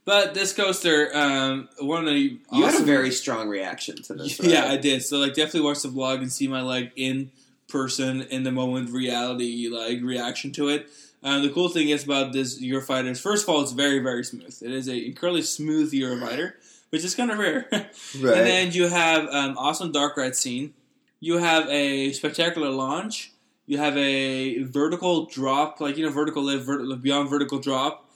But 0.04 0.34
this 0.34 0.52
coaster, 0.54 1.16
um, 1.16 1.70
one 1.80 2.08
of 2.08 2.14
the 2.14 2.40
You 2.52 2.66
had 2.66 2.82
a 2.82 2.84
very 2.84 3.12
strong 3.12 3.48
reaction 3.50 4.02
to 4.04 4.14
this. 4.16 4.40
Yeah, 4.44 4.66
I 4.66 4.78
did. 4.78 5.04
So 5.04 5.18
like 5.20 5.34
definitely 5.36 5.62
watch 5.62 5.82
the 5.84 5.90
vlog 5.90 6.18
and 6.18 6.32
see 6.32 6.48
my 6.48 6.62
like 6.62 6.92
in 6.96 7.32
person 7.72 8.22
in 8.24 8.44
the 8.44 8.52
moment 8.52 8.90
reality 8.90 9.70
like 9.70 10.02
reaction 10.02 10.52
to 10.54 10.70
it. 10.70 10.88
Um, 11.24 11.44
the 11.44 11.50
cool 11.50 11.70
thing 11.70 11.90
is 11.90 12.04
about 12.04 12.34
this 12.34 12.62
Eurofighter 12.62 13.10
is 13.10 13.20
first 13.20 13.44
of 13.44 13.50
all 13.50 13.62
it's 13.62 13.72
very 13.72 14.00
very 14.00 14.24
smooth. 14.24 14.58
It 14.62 14.72
is 14.72 14.88
a 14.88 15.06
incredibly 15.06 15.44
smooth 15.44 15.92
Eurofighter, 15.92 16.54
which 16.90 17.04
is 17.04 17.16
kind 17.16 17.32
of 17.32 17.38
rare. 17.38 17.68
right. 17.72 17.88
And 18.14 18.24
then 18.24 18.72
you 18.72 18.88
have 18.88 19.28
um, 19.30 19.58
awesome 19.58 19.92
dark 19.92 20.18
ride 20.18 20.36
scene. 20.36 20.74
You 21.20 21.38
have 21.38 21.68
a 21.70 22.12
spectacular 22.14 22.70
launch. 22.70 23.32
You 23.68 23.78
have 23.78 23.96
a 23.96 24.64
vertical 24.64 25.28
drop, 25.28 25.80
like 25.80 25.96
you 25.96 26.06
know, 26.06 26.12
vertical 26.12 26.44
lift, 26.44 26.66
vert- 26.66 27.02
beyond 27.02 27.30
vertical 27.30 27.60
drop, 27.60 28.10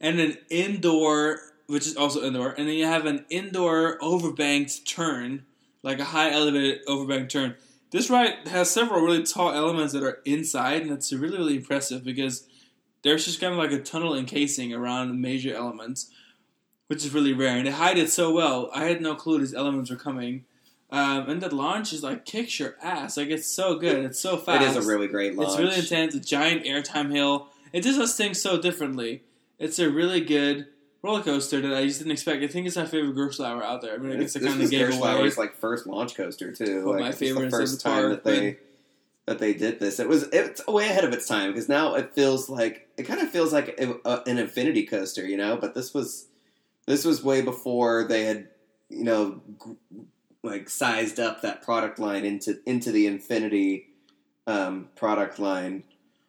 and 0.00 0.20
an 0.20 0.38
indoor, 0.48 1.40
which 1.66 1.86
is 1.86 1.96
also 1.96 2.22
indoor, 2.22 2.50
and 2.50 2.68
then 2.68 2.76
you 2.76 2.86
have 2.86 3.04
an 3.06 3.26
indoor 3.28 3.98
overbanked 3.98 4.86
turn, 4.86 5.44
like 5.82 5.98
a 5.98 6.04
high 6.04 6.30
elevated 6.30 6.86
overbanked 6.86 7.28
turn. 7.28 7.56
This 7.92 8.10
ride 8.10 8.48
has 8.48 8.70
several 8.70 9.02
really 9.02 9.22
tall 9.22 9.52
elements 9.52 9.92
that 9.92 10.02
are 10.02 10.20
inside, 10.24 10.82
and 10.82 10.90
it's 10.90 11.12
really 11.12 11.38
really 11.38 11.56
impressive 11.56 12.02
because 12.02 12.48
there's 13.02 13.24
just 13.24 13.40
kind 13.40 13.52
of 13.52 13.58
like 13.58 13.72
a 13.72 13.80
tunnel 13.80 14.16
encasing 14.16 14.72
around 14.72 15.20
major 15.20 15.54
elements 15.54 16.10
which 16.92 17.06
is 17.06 17.14
really 17.14 17.32
rare. 17.32 17.56
And 17.56 17.66
they 17.66 17.70
hide 17.70 17.96
it 17.96 18.10
so 18.10 18.30
well. 18.34 18.68
I 18.74 18.84
had 18.84 19.00
no 19.00 19.14
clue 19.14 19.38
these 19.38 19.54
elements 19.54 19.90
were 19.90 19.96
coming. 19.96 20.44
Um, 20.90 21.26
and 21.26 21.40
the 21.40 21.54
launch 21.54 21.94
is 21.94 22.02
like 22.02 22.26
kicks 22.26 22.60
your 22.60 22.76
ass. 22.82 23.16
Like 23.16 23.28
it's 23.28 23.50
so 23.50 23.78
good. 23.78 24.04
It's 24.04 24.20
so 24.20 24.36
fast. 24.36 24.62
It 24.62 24.76
is 24.76 24.84
a 24.84 24.86
really 24.86 25.08
great 25.08 25.34
launch. 25.34 25.52
It's 25.52 25.58
really 25.58 25.78
intense. 25.78 26.14
A 26.14 26.20
giant 26.20 26.66
airtime 26.66 27.10
hill. 27.10 27.48
It 27.72 27.82
just 27.82 27.98
does 27.98 28.14
things 28.14 28.42
so 28.42 28.60
differently. 28.60 29.22
It's 29.58 29.78
a 29.78 29.88
really 29.88 30.20
good 30.20 30.66
roller 31.02 31.22
coaster 31.22 31.60
that 31.60 31.74
I 31.74 31.84
just 31.86 31.98
didn't 31.98 32.12
expect. 32.12 32.42
I 32.42 32.46
think 32.48 32.66
it's 32.66 32.76
my 32.76 32.86
favorite 32.86 33.16
Gerstlauer 33.16 33.62
out 33.62 33.82
there. 33.82 33.94
I 33.94 33.98
mean, 33.98 34.12
I 34.12 34.16
guess 34.20 34.36
I 34.36 34.40
kind 34.40 34.62
of 34.62 34.70
gave 34.70 34.94
away. 34.94 35.30
Like 35.36 35.56
first 35.56 35.86
launch 35.86 36.14
coaster 36.14 36.52
too. 36.52 36.84
Like, 36.84 37.00
my 37.00 37.08
it's 37.08 37.18
the 37.18 37.50
first 37.50 37.82
the 37.82 37.88
time 37.90 38.02
park, 38.02 38.10
that 38.10 38.24
they 38.24 38.58
that 39.26 39.38
they 39.38 39.54
did 39.54 39.78
this. 39.80 40.00
It 40.00 40.08
was 40.08 40.24
it's 40.32 40.66
way 40.66 40.88
ahead 40.88 41.04
of 41.04 41.12
its 41.12 41.26
time 41.26 41.52
because 41.52 41.68
now 41.68 41.94
it 41.94 42.14
feels 42.14 42.48
like 42.48 42.88
it 42.96 43.04
kind 43.04 43.20
of 43.20 43.30
feels 43.30 43.52
like 43.52 43.78
an 43.78 44.38
infinity 44.38 44.86
coaster, 44.86 45.26
you 45.26 45.36
know. 45.36 45.56
But 45.56 45.74
this 45.74 45.92
was 45.92 46.26
this 46.86 47.04
was 47.04 47.22
way 47.22 47.42
before 47.42 48.04
they 48.04 48.24
had 48.24 48.48
you 48.88 49.04
know 49.04 49.40
gr- 49.58 49.72
like 50.42 50.68
sized 50.68 51.20
up 51.20 51.42
that 51.42 51.62
product 51.62 51.98
line 51.98 52.24
into 52.24 52.60
into 52.66 52.92
the 52.92 53.06
infinity 53.06 53.88
um, 54.46 54.88
product 54.96 55.38
line. 55.38 55.84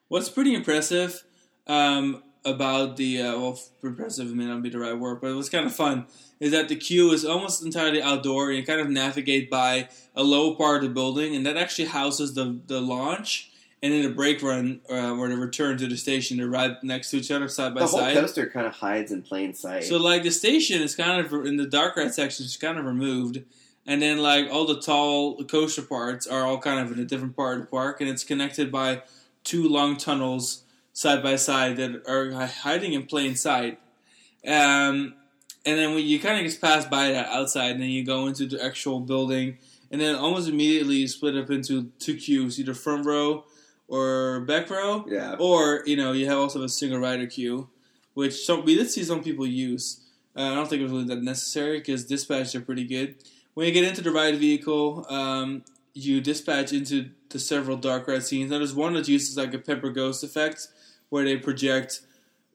What's 0.08 0.30
pretty 0.30 0.54
impressive 0.54 1.24
um, 1.68 2.24
about 2.46 2.98
the 2.98 3.22
uh, 3.22 3.40
well, 3.40 3.60
impressive 3.82 4.34
may 4.34 4.46
not 4.46 4.62
be 4.62 4.70
the 4.70 4.80
right 4.80 4.98
word, 4.98 5.22
but 5.22 5.28
it 5.28 5.36
was 5.36 5.50
kind 5.50 5.66
of 5.66 5.76
fun. 5.76 6.06
Is 6.40 6.52
that 6.52 6.68
the 6.68 6.76
queue 6.76 7.12
is 7.12 7.24
almost 7.24 7.64
entirely 7.64 8.02
outdoor, 8.02 8.50
and 8.50 8.58
you 8.58 8.66
kind 8.66 8.82
of 8.82 8.90
navigate 8.90 9.50
by 9.50 9.90
a 10.16 10.24
low 10.24 10.56
part 10.56 10.78
of 10.78 10.90
the 10.90 10.94
building, 10.94 11.36
and 11.36 11.46
that 11.46 11.58
actually 11.58 11.86
houses 11.86 12.34
the 12.34 12.60
the 12.68 12.82
launch, 12.82 13.52
and 13.82 13.94
then 13.94 14.04
the 14.04 14.10
brake 14.10 14.44
run 14.44 14.82
uh, 14.90 15.16
or 15.16 15.30
the 15.30 15.38
return 15.38 15.78
to 15.78 15.88
the 15.88 15.98
station. 15.98 16.38
They're 16.38 16.48
right 16.48 16.76
next 16.84 17.12
to 17.12 17.18
each 17.18 17.32
other, 17.32 17.48
side 17.48 17.74
by 17.74 17.86
side. 17.86 18.00
the 18.00 18.04
whole 18.06 18.22
coaster 18.24 18.50
kind 18.50 18.68
of 18.68 18.74
hides 18.74 19.12
in 19.12 19.22
plain 19.22 19.54
sight. 19.54 19.86
So 19.86 19.98
like 19.98 20.24
the 20.24 20.32
station 20.32 20.82
is 20.82 20.96
kind 20.96 21.26
of 21.26 21.32
in 21.46 21.58
the 21.58 21.68
dark 21.68 21.96
ride 21.96 22.14
section 22.14 22.46
is 22.46 22.58
kind 22.58 22.78
of 22.78 22.86
removed, 22.86 23.44
and 23.86 24.02
then 24.02 24.18
like 24.18 24.50
all 24.52 24.66
the 24.66 24.82
tall 24.82 25.42
coaster 25.46 25.84
parts 25.84 26.28
are 26.28 26.44
all 26.44 26.58
kind 26.58 26.80
of 26.80 26.92
in 26.92 27.00
a 27.00 27.06
different 27.06 27.38
part 27.38 27.60
of 27.60 27.62
the 27.62 27.68
park, 27.68 28.02
and 28.02 28.10
it's 28.10 28.24
connected 28.26 28.70
by 28.70 29.04
two 29.46 29.68
long 29.68 29.96
tunnels 29.98 30.64
side 30.94 31.22
by 31.24 31.36
side 31.36 31.78
that 31.78 32.08
are 32.08 32.32
hiding 32.48 32.94
in 32.94 33.06
plain 33.06 33.36
sight. 33.36 33.80
Um, 34.48 35.16
and 35.66 35.78
then 35.78 35.96
when 35.96 36.06
you 36.06 36.20
kind 36.20 36.38
of 36.38 36.46
just 36.46 36.62
pass 36.62 36.86
by 36.86 37.12
that 37.12 37.28
outside, 37.28 37.72
and 37.72 37.82
then 37.82 37.90
you 37.90 38.06
go 38.06 38.28
into 38.28 38.46
the 38.46 38.64
actual 38.64 39.00
building, 39.00 39.58
and 39.92 40.00
then 40.00 40.16
almost 40.16 40.50
immediately 40.50 40.96
you 40.98 41.08
split 41.08 41.36
up 41.38 41.50
into 41.50 41.92
two 42.00 42.16
queues, 42.18 42.60
either 42.60 42.74
front 42.74 43.06
row 43.06 43.46
or 43.88 44.42
back 44.42 44.70
row. 44.70 45.06
yeah, 45.08 45.36
Or 45.40 45.84
you 45.86 45.96
know, 45.96 46.12
you 46.12 46.26
have 46.28 46.38
also 46.38 46.64
a 46.64 46.70
single 46.70 47.00
rider 47.00 47.28
queue, 47.28 47.70
which 48.14 48.46
some 48.46 48.66
we 48.66 48.76
did 48.76 48.90
see 48.90 49.04
some 49.04 49.24
people 49.24 49.46
use. 49.46 50.02
Uh, 50.36 50.52
I 50.52 50.56
don't 50.56 50.68
think 50.68 50.80
it 50.80 50.84
was 50.84 50.92
really 50.92 51.06
that 51.06 51.22
necessary 51.22 51.78
because 51.80 52.06
dispatch 52.06 52.56
are 52.56 52.62
pretty 52.62 52.86
good. 52.86 53.16
When 53.54 53.68
you 53.68 53.72
get 53.74 53.84
into 53.84 54.02
the 54.02 54.12
ride 54.12 54.38
vehicle, 54.38 55.06
um, 55.10 55.64
you 55.94 56.22
dispatch 56.22 56.74
into 56.74 57.12
the 57.30 57.40
several 57.40 57.78
dark 57.78 58.08
ride 58.08 58.24
scenes. 58.24 58.50
Now, 58.50 58.58
there's 58.58 58.74
one 58.74 58.94
that 58.94 59.08
uses 59.08 59.38
like 59.38 59.54
a 59.54 59.60
pepper 59.60 59.92
ghost 59.92 60.24
effect, 60.24 60.68
where 61.14 61.24
they 61.24 61.38
project 61.38 62.02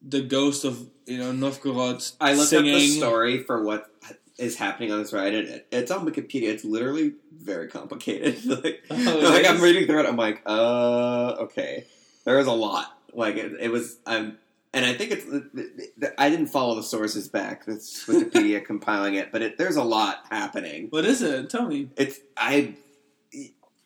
the 0.02 0.20
ghost 0.20 0.64
of 0.64 0.90
you 1.06 1.16
know 1.16 1.30
Novgorod 1.30 2.02
I 2.20 2.34
looked 2.34 2.50
singing. 2.50 2.74
up 2.74 2.80
the 2.80 2.88
story 2.88 3.44
for 3.44 3.62
what 3.62 3.88
is 4.36 4.56
happening 4.56 4.90
on 4.90 4.98
this 4.98 5.12
ride, 5.12 5.32
and 5.32 5.48
it, 5.48 5.68
it's 5.70 5.92
on 5.92 6.04
Wikipedia. 6.04 6.48
It's 6.48 6.64
literally 6.64 7.14
very 7.32 7.68
complicated. 7.68 8.44
like, 8.64 8.82
Oh, 8.90 9.30
like 9.32 9.48
I'm 9.48 9.60
reading 9.60 9.86
through 9.86 10.00
it, 10.00 10.06
I'm 10.06 10.16
like, 10.16 10.42
uh, 10.44 11.36
okay. 11.42 11.86
There 12.24 12.36
was 12.36 12.48
a 12.48 12.52
lot. 12.52 12.98
Like 13.12 13.36
it, 13.36 13.52
it 13.60 13.68
was, 13.70 13.98
I'm, 14.04 14.38
and 14.74 14.84
I 14.84 14.92
think 14.92 15.12
it's. 15.12 16.12
I 16.18 16.28
didn't 16.28 16.48
follow 16.48 16.74
the 16.74 16.82
sources 16.82 17.28
back. 17.28 17.64
That's 17.64 18.06
Wikipedia 18.06 18.64
compiling 18.72 19.14
it, 19.14 19.30
but 19.30 19.40
it, 19.40 19.56
there's 19.56 19.76
a 19.76 19.84
lot 19.84 20.24
happening. 20.30 20.88
What 20.90 21.04
is 21.04 21.22
it? 21.22 21.48
Tell 21.48 21.68
me. 21.68 21.90
It's 21.96 22.18
I. 22.36 22.74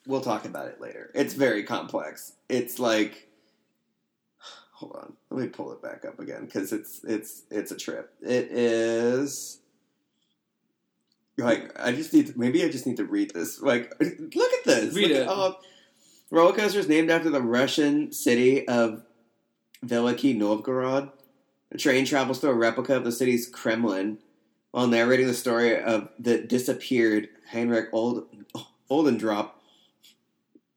we'll 0.06 0.22
talk 0.22 0.46
about 0.46 0.68
it 0.68 0.80
later. 0.80 1.10
It's 1.14 1.34
very 1.34 1.62
complex. 1.62 2.32
It's 2.48 2.78
like, 2.78 3.28
hold 4.82 4.96
on, 4.96 5.12
let 5.30 5.40
me 5.40 5.48
pull 5.48 5.72
it 5.72 5.80
back 5.80 6.04
up 6.04 6.18
again 6.18 6.44
because 6.44 6.72
it's 6.72 7.00
it's 7.04 7.42
it's 7.50 7.70
a 7.70 7.76
trip. 7.76 8.12
It 8.20 8.48
is 8.50 9.60
like 11.38 11.78
I 11.78 11.92
just 11.92 12.12
need 12.12 12.28
to, 12.28 12.38
maybe 12.38 12.64
I 12.64 12.68
just 12.68 12.86
need 12.86 12.96
to 12.96 13.04
read 13.04 13.32
this. 13.32 13.60
Like, 13.60 13.92
look 14.00 14.52
at 14.52 14.64
this. 14.64 14.94
Read 14.94 15.10
Look 15.10 15.18
it. 15.18 15.26
Oh, 15.28 15.56
roller 16.30 16.52
coaster 16.52 16.80
is 16.80 16.88
named 16.88 17.10
after 17.10 17.30
the 17.30 17.42
Russian 17.42 18.12
city 18.12 18.66
of 18.66 19.04
Veliky 19.86 20.36
Novgorod. 20.36 21.10
The 21.70 21.78
train 21.78 22.04
travels 22.04 22.40
through 22.40 22.50
a 22.50 22.54
replica 22.54 22.96
of 22.96 23.04
the 23.04 23.12
city's 23.12 23.48
Kremlin 23.48 24.18
while 24.72 24.88
narrating 24.88 25.26
the 25.26 25.34
story 25.34 25.80
of 25.80 26.08
the 26.18 26.38
disappeared 26.38 27.28
Heinrich 27.50 27.88
Old, 27.92 28.26
Oldendorp, 28.90 29.50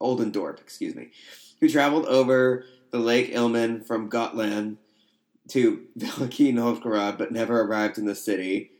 Oldendorp, 0.01 0.59
excuse 0.59 0.95
me, 0.95 1.09
who 1.59 1.67
traveled 1.67 2.05
over 2.05 2.65
the 2.95 3.01
Lake 3.01 3.33
Ilmen 3.33 3.85
from 3.85 4.07
Gotland 4.07 4.77
to 5.49 5.83
Veliky 5.97 6.53
Novgorod 6.53 7.17
but 7.17 7.29
never 7.29 7.59
arrived 7.59 7.97
in 7.97 8.05
the 8.05 8.15
city. 8.15 8.71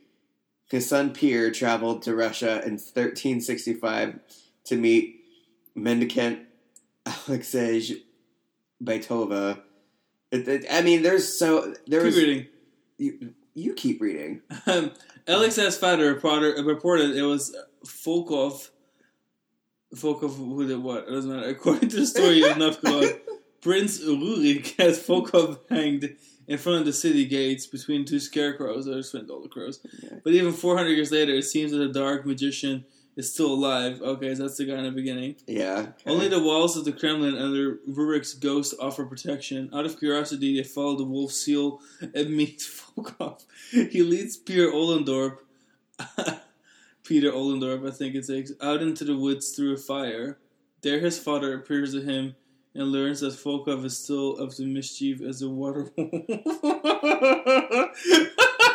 His 0.70 0.88
son 0.88 1.12
Pierre 1.12 1.50
traveled 1.50 2.00
to 2.02 2.16
Russia 2.16 2.62
in 2.64 2.72
1365 2.72 4.18
to 4.64 4.76
meet 4.76 5.20
mendicant 5.74 6.46
Alexej 7.04 8.00
it, 10.48 10.64
I 10.70 10.80
mean, 10.80 11.02
there's 11.02 11.38
so 11.38 11.74
there 11.86 12.02
Keep 12.02 12.14
reading. 12.14 12.46
you, 12.96 13.34
you 13.54 13.74
keep 13.74 14.00
reading. 14.00 14.40
Um, 14.66 14.92
LXS 15.26 15.78
Fighter 15.78 16.12
reported, 16.12 16.64
reported 16.64 17.16
it 17.16 17.22
was 17.22 17.54
Volkov. 17.84 18.70
Volkov, 19.94 20.36
who 20.36 20.66
did 20.66 20.82
what? 20.82 21.06
It 21.06 21.10
doesn't 21.10 21.30
matter. 21.30 21.48
According 21.48 21.90
to 21.90 21.96
the 21.96 22.06
story 22.06 22.42
of 22.42 22.56
Novgorod, 22.58 23.20
Prince 23.66 23.98
Rurik 23.98 24.76
has 24.78 25.04
Volkov 25.04 25.32
mm-hmm. 25.32 25.74
hanged 25.74 26.16
in 26.46 26.56
front 26.56 26.78
of 26.78 26.86
the 26.86 26.92
city 26.92 27.24
gates 27.24 27.66
between 27.66 28.04
two 28.04 28.20
scarecrows. 28.20 28.88
I 28.88 28.92
just 28.92 29.12
went 29.12 29.28
all 29.28 29.42
the 29.42 29.48
crows. 29.48 29.84
But 30.22 30.34
even 30.34 30.52
400 30.52 30.90
years 30.90 31.10
later, 31.10 31.32
it 31.32 31.46
seems 31.46 31.72
that 31.72 31.78
the 31.78 31.88
dark 31.88 32.24
magician 32.24 32.84
is 33.16 33.32
still 33.32 33.52
alive. 33.52 34.00
Okay, 34.00 34.32
so 34.36 34.44
that's 34.44 34.58
the 34.58 34.66
guy 34.66 34.76
in 34.76 34.84
the 34.84 34.92
beginning. 34.92 35.34
Yeah. 35.48 35.78
okay. 35.78 35.92
Only 36.06 36.28
the 36.28 36.40
walls 36.40 36.76
of 36.76 36.84
the 36.84 36.92
Kremlin 36.92 37.36
under 37.36 37.78
Rurik's 37.90 38.34
ghost 38.34 38.72
offer 38.80 39.04
protection. 39.04 39.68
Out 39.74 39.84
of 39.84 39.98
curiosity, 39.98 40.56
they 40.56 40.62
follow 40.62 40.96
the 40.96 41.04
wolf 41.04 41.32
seal 41.32 41.80
and 42.14 42.36
meet 42.36 42.60
Volkov. 42.96 43.42
He 43.72 44.04
leads 44.04 44.36
Peter 44.36 44.70
Ollendorp, 44.70 45.38
Peter 47.02 47.32
Ollendorp, 47.32 47.84
I 47.84 47.90
think 47.90 48.14
it 48.14 48.28
takes, 48.28 48.52
out 48.62 48.80
into 48.80 49.04
the 49.04 49.16
woods 49.16 49.56
through 49.56 49.74
a 49.74 49.76
fire. 49.76 50.38
There, 50.82 51.00
his 51.00 51.18
father 51.18 51.52
appears 51.52 51.92
to 51.94 52.00
him 52.00 52.36
and 52.76 52.92
learns 52.92 53.20
that 53.20 53.32
Volkov 53.34 53.84
is 53.84 53.96
still 53.98 54.40
up 54.42 54.50
to 54.56 54.62
mischief 54.66 55.20
as 55.22 55.42
a 55.42 55.48
water 55.48 55.90
wolf. 55.96 56.12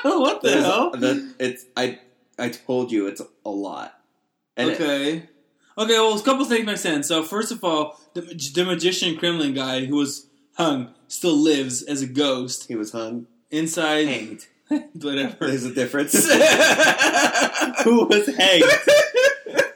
what 0.03 0.41
the 0.41 0.49
There's- 0.49 0.63
hell? 0.65 0.91
that- 0.91 1.33
it's 1.39 1.65
I 1.77 1.99
I 2.39 2.49
told 2.49 2.91
you 2.91 3.07
it's 3.07 3.21
a 3.45 3.49
lot. 3.49 3.93
And 4.57 4.69
it- 4.71 4.75
okay. 4.81 5.29
okay, 5.77 5.93
well, 5.93 6.17
a 6.17 6.21
couple 6.23 6.45
things 6.45 6.65
make 6.65 6.77
sense. 6.77 7.07
So, 7.07 7.23
first 7.23 7.51
of 7.51 7.63
all, 7.63 7.99
the, 8.13 8.21
the 8.53 8.65
magician 8.65 9.17
Kremlin 9.17 9.53
guy 9.53 9.85
who 9.85 9.95
was 9.97 10.27
hung 10.55 10.93
still 11.07 11.35
lives 11.35 11.81
as 11.83 12.01
a 12.01 12.07
ghost 12.07 12.67
he 12.67 12.75
was 12.75 12.91
hung. 12.91 13.27
inside. 13.51 14.07
Hanged. 14.07 14.47
Whatever. 14.93 15.47
There's 15.47 15.65
a 15.65 15.73
difference. 15.73 16.13
who 17.83 18.05
was 18.05 18.27
hanged 18.35 18.63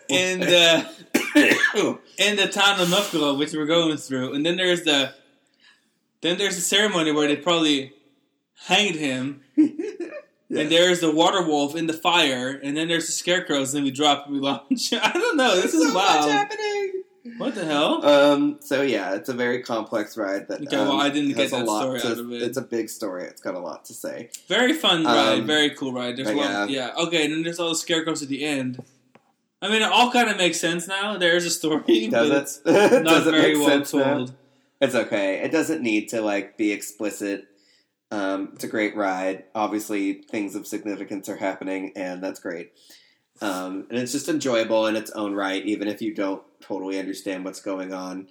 and. 0.09 0.41
the 0.43 0.94
in 2.17 2.35
the 2.37 2.47
town 2.51 2.79
of 2.79 2.89
Novgorod, 2.89 3.37
which 3.37 3.53
we're 3.53 3.65
going 3.65 3.97
through, 3.97 4.33
and 4.33 4.45
then 4.45 4.57
there's 4.57 4.83
the 4.83 5.13
then 6.21 6.37
there's 6.37 6.55
the 6.55 6.61
ceremony 6.61 7.11
where 7.11 7.27
they 7.27 7.35
probably 7.35 7.93
hanged 8.67 8.95
him, 8.95 9.41
and 9.57 9.69
there's 10.49 11.01
the 11.01 11.11
water 11.11 11.41
wolf 11.45 11.75
in 11.75 11.87
the 11.87 11.93
fire, 11.93 12.49
and 12.63 12.75
then 12.77 12.87
there's 12.87 13.05
the 13.07 13.11
scarecrows, 13.11 13.73
and 13.75 13.83
we 13.83 13.91
drop 13.91 14.25
and 14.25 14.35
we 14.35 14.39
launch. 14.39 14.93
I 14.93 15.11
don't 15.11 15.37
know. 15.37 15.55
This 15.55 15.71
There's 15.73 15.83
is 15.83 15.87
so 15.89 15.93
much 15.93 16.19
wild. 16.19 16.31
happening. 16.31 17.03
What 17.37 17.55
the 17.55 17.65
hell? 17.65 18.05
Um. 18.05 18.57
So 18.61 18.81
yeah, 18.83 19.15
it's 19.15 19.29
a 19.29 19.33
very 19.33 19.61
complex 19.63 20.15
ride. 20.15 20.47
That 20.47 20.61
Okay, 20.61 20.77
well, 20.77 20.91
um, 20.93 20.99
I 20.99 21.09
didn't 21.09 21.29
get 21.29 21.39
has 21.39 21.53
a 21.53 21.55
that 21.57 21.65
lot 21.65 21.81
story 21.81 21.99
to- 22.01 22.07
out 22.11 22.17
of 22.19 22.31
it. 22.31 22.41
It's 22.43 22.57
a 22.57 22.61
big 22.61 22.87
story. 22.89 23.25
It's 23.25 23.41
got 23.41 23.55
a 23.55 23.59
lot 23.59 23.83
to 23.85 23.93
say. 23.93 24.29
Very 24.47 24.73
fun 24.73 25.03
ride, 25.03 25.39
Um, 25.39 25.47
very 25.47 25.71
cool 25.71 25.91
ride. 25.91 26.17
There's 26.17 26.29
a 26.29 26.33
but 26.35 26.49
lot, 26.51 26.69
yeah. 26.69 26.91
Okay, 26.95 27.25
and 27.25 27.33
then 27.33 27.43
there's 27.43 27.59
all 27.59 27.69
the 27.69 27.75
scarecrows 27.75 28.21
at 28.21 28.29
the 28.29 28.45
end. 28.45 28.83
I 29.65 29.69
mean, 29.69 29.81
it 29.81 29.91
all 29.91 30.11
kind 30.11 30.29
of 30.29 30.37
makes 30.37 30.59
sense 30.59 30.87
now. 30.87 31.17
There's 31.17 31.45
a 31.45 31.49
story, 31.49 32.07
Does 32.11 32.61
it? 32.65 32.65
not 32.65 33.03
Does 33.03 33.27
it 33.27 33.31
very 33.31 33.53
make 33.53 33.57
well 33.57 33.69
sense 33.69 33.93
now? 33.93 34.13
told. 34.13 34.33
It's 34.79 34.95
okay. 34.95 35.41
It 35.41 35.51
doesn't 35.51 35.81
need 35.81 36.09
to 36.09 36.21
like 36.21 36.57
be 36.57 36.71
explicit. 36.71 37.47
Um, 38.11 38.51
it's 38.53 38.63
a 38.63 38.67
great 38.67 38.95
ride. 38.95 39.45
Obviously, 39.55 40.13
things 40.13 40.55
of 40.55 40.67
significance 40.67 41.27
are 41.29 41.37
happening, 41.37 41.93
and 41.95 42.23
that's 42.23 42.39
great. 42.39 42.71
Um, 43.41 43.87
and 43.89 43.97
it's 43.97 44.11
just 44.11 44.29
enjoyable 44.29 44.85
in 44.87 44.95
its 44.95 45.11
own 45.11 45.33
right, 45.33 45.65
even 45.65 45.87
if 45.87 46.01
you 46.01 46.13
don't 46.13 46.43
totally 46.61 46.99
understand 46.99 47.43
what's 47.43 47.61
going 47.61 47.93
on. 47.93 48.27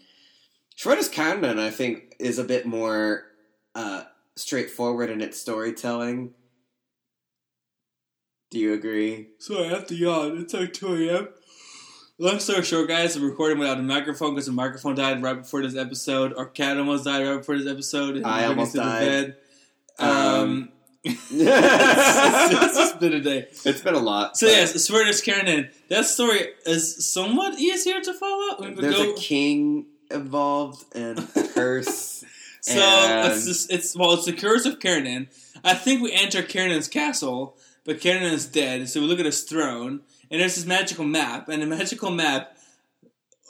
Schwur 0.77 0.97
des 0.97 1.11
Kärnan, 1.11 1.59
I 1.59 1.71
think, 1.71 2.15
is 2.19 2.39
a 2.39 2.45
bit 2.45 2.67
more 2.67 3.25
uh, 3.75 4.05
straightforward 4.37 5.11
in 5.11 5.21
its 5.21 5.41
storytelling. 5.41 6.35
Do 8.51 8.59
you 8.59 8.73
agree? 8.73 9.29
So 9.39 9.65
I 9.65 9.69
have 9.69 9.87
to 9.89 9.95
yawn. 9.95 10.39
It's 10.41 10.55
like 10.55 10.73
2 10.73 11.09
a.m. 11.11 11.29
Long 12.19 12.39
story 12.39 12.63
short, 12.63 12.87
guys, 12.87 13.17
I'm 13.17 13.25
recording 13.25 13.59
without 13.59 13.79
a 13.79 13.83
microphone 13.83 14.35
because 14.35 14.47
the 14.47 14.53
microphone 14.53 14.95
died 14.95 15.21
right 15.23 15.35
before 15.37 15.63
this 15.63 15.77
episode. 15.77 16.33
Our 16.37 16.47
cat 16.47 16.79
almost 16.79 17.05
died 17.05 17.27
right 17.27 17.39
before 17.39 17.59
this 17.59 17.67
episode. 17.67 18.23
I 18.23 18.45
almost 18.45 18.75
died. 18.75 19.01
bed. 19.01 19.37
Um, 19.99 20.09
Um, 20.09 20.69
it's, 21.05 22.79
it's 22.79 22.93
been 22.99 23.13
a 23.15 23.21
day. 23.21 23.47
it's 23.65 23.81
been 23.83 23.95
a 23.95 23.99
lot. 23.99 24.37
So 24.39 24.47
yes, 24.47 24.73
Schwur 24.89 25.05
des 25.05 25.21
Kärnan. 25.29 25.71
That 25.89 26.07
story 26.07 26.49
is 26.65 27.13
somewhat 27.13 27.59
easier 27.59 28.01
to 28.01 28.15
follow. 28.15 28.57
We 28.71 28.75
there's 28.81 28.97
go- 28.97 29.13
a 29.13 29.17
king 29.17 29.87
involved 30.11 30.85
and 30.97 31.19
a 31.19 31.49
curse. 31.55 32.25
So 32.63 32.79
And- 32.81 33.33
it's 33.33 33.45
just, 33.45 33.73
it's 33.73 33.97
well, 33.97 34.15
it's 34.15 34.25
the 34.25 34.33
curse 34.33 34.65
of 34.67 34.79
Kiernan. 34.81 35.29
I 35.65 35.75
think 35.75 36.01
we 36.01 36.13
enter 36.13 36.43
Kiernan's 36.43 36.89
castle, 36.89 37.57
but 37.85 38.01
Kiernan 38.01 38.33
is 38.33 38.47
dead. 38.47 38.89
So 38.89 39.01
we 39.01 39.07
look 39.07 39.21
at 39.21 39.27
his 39.27 39.43
throne, 39.43 40.01
and 40.31 40.41
there's 40.41 40.57
this 40.57 40.67
magical 40.67 41.05
map, 41.05 41.49
and 41.49 41.63
the 41.63 41.67
magical 41.67 42.11
map 42.11 42.57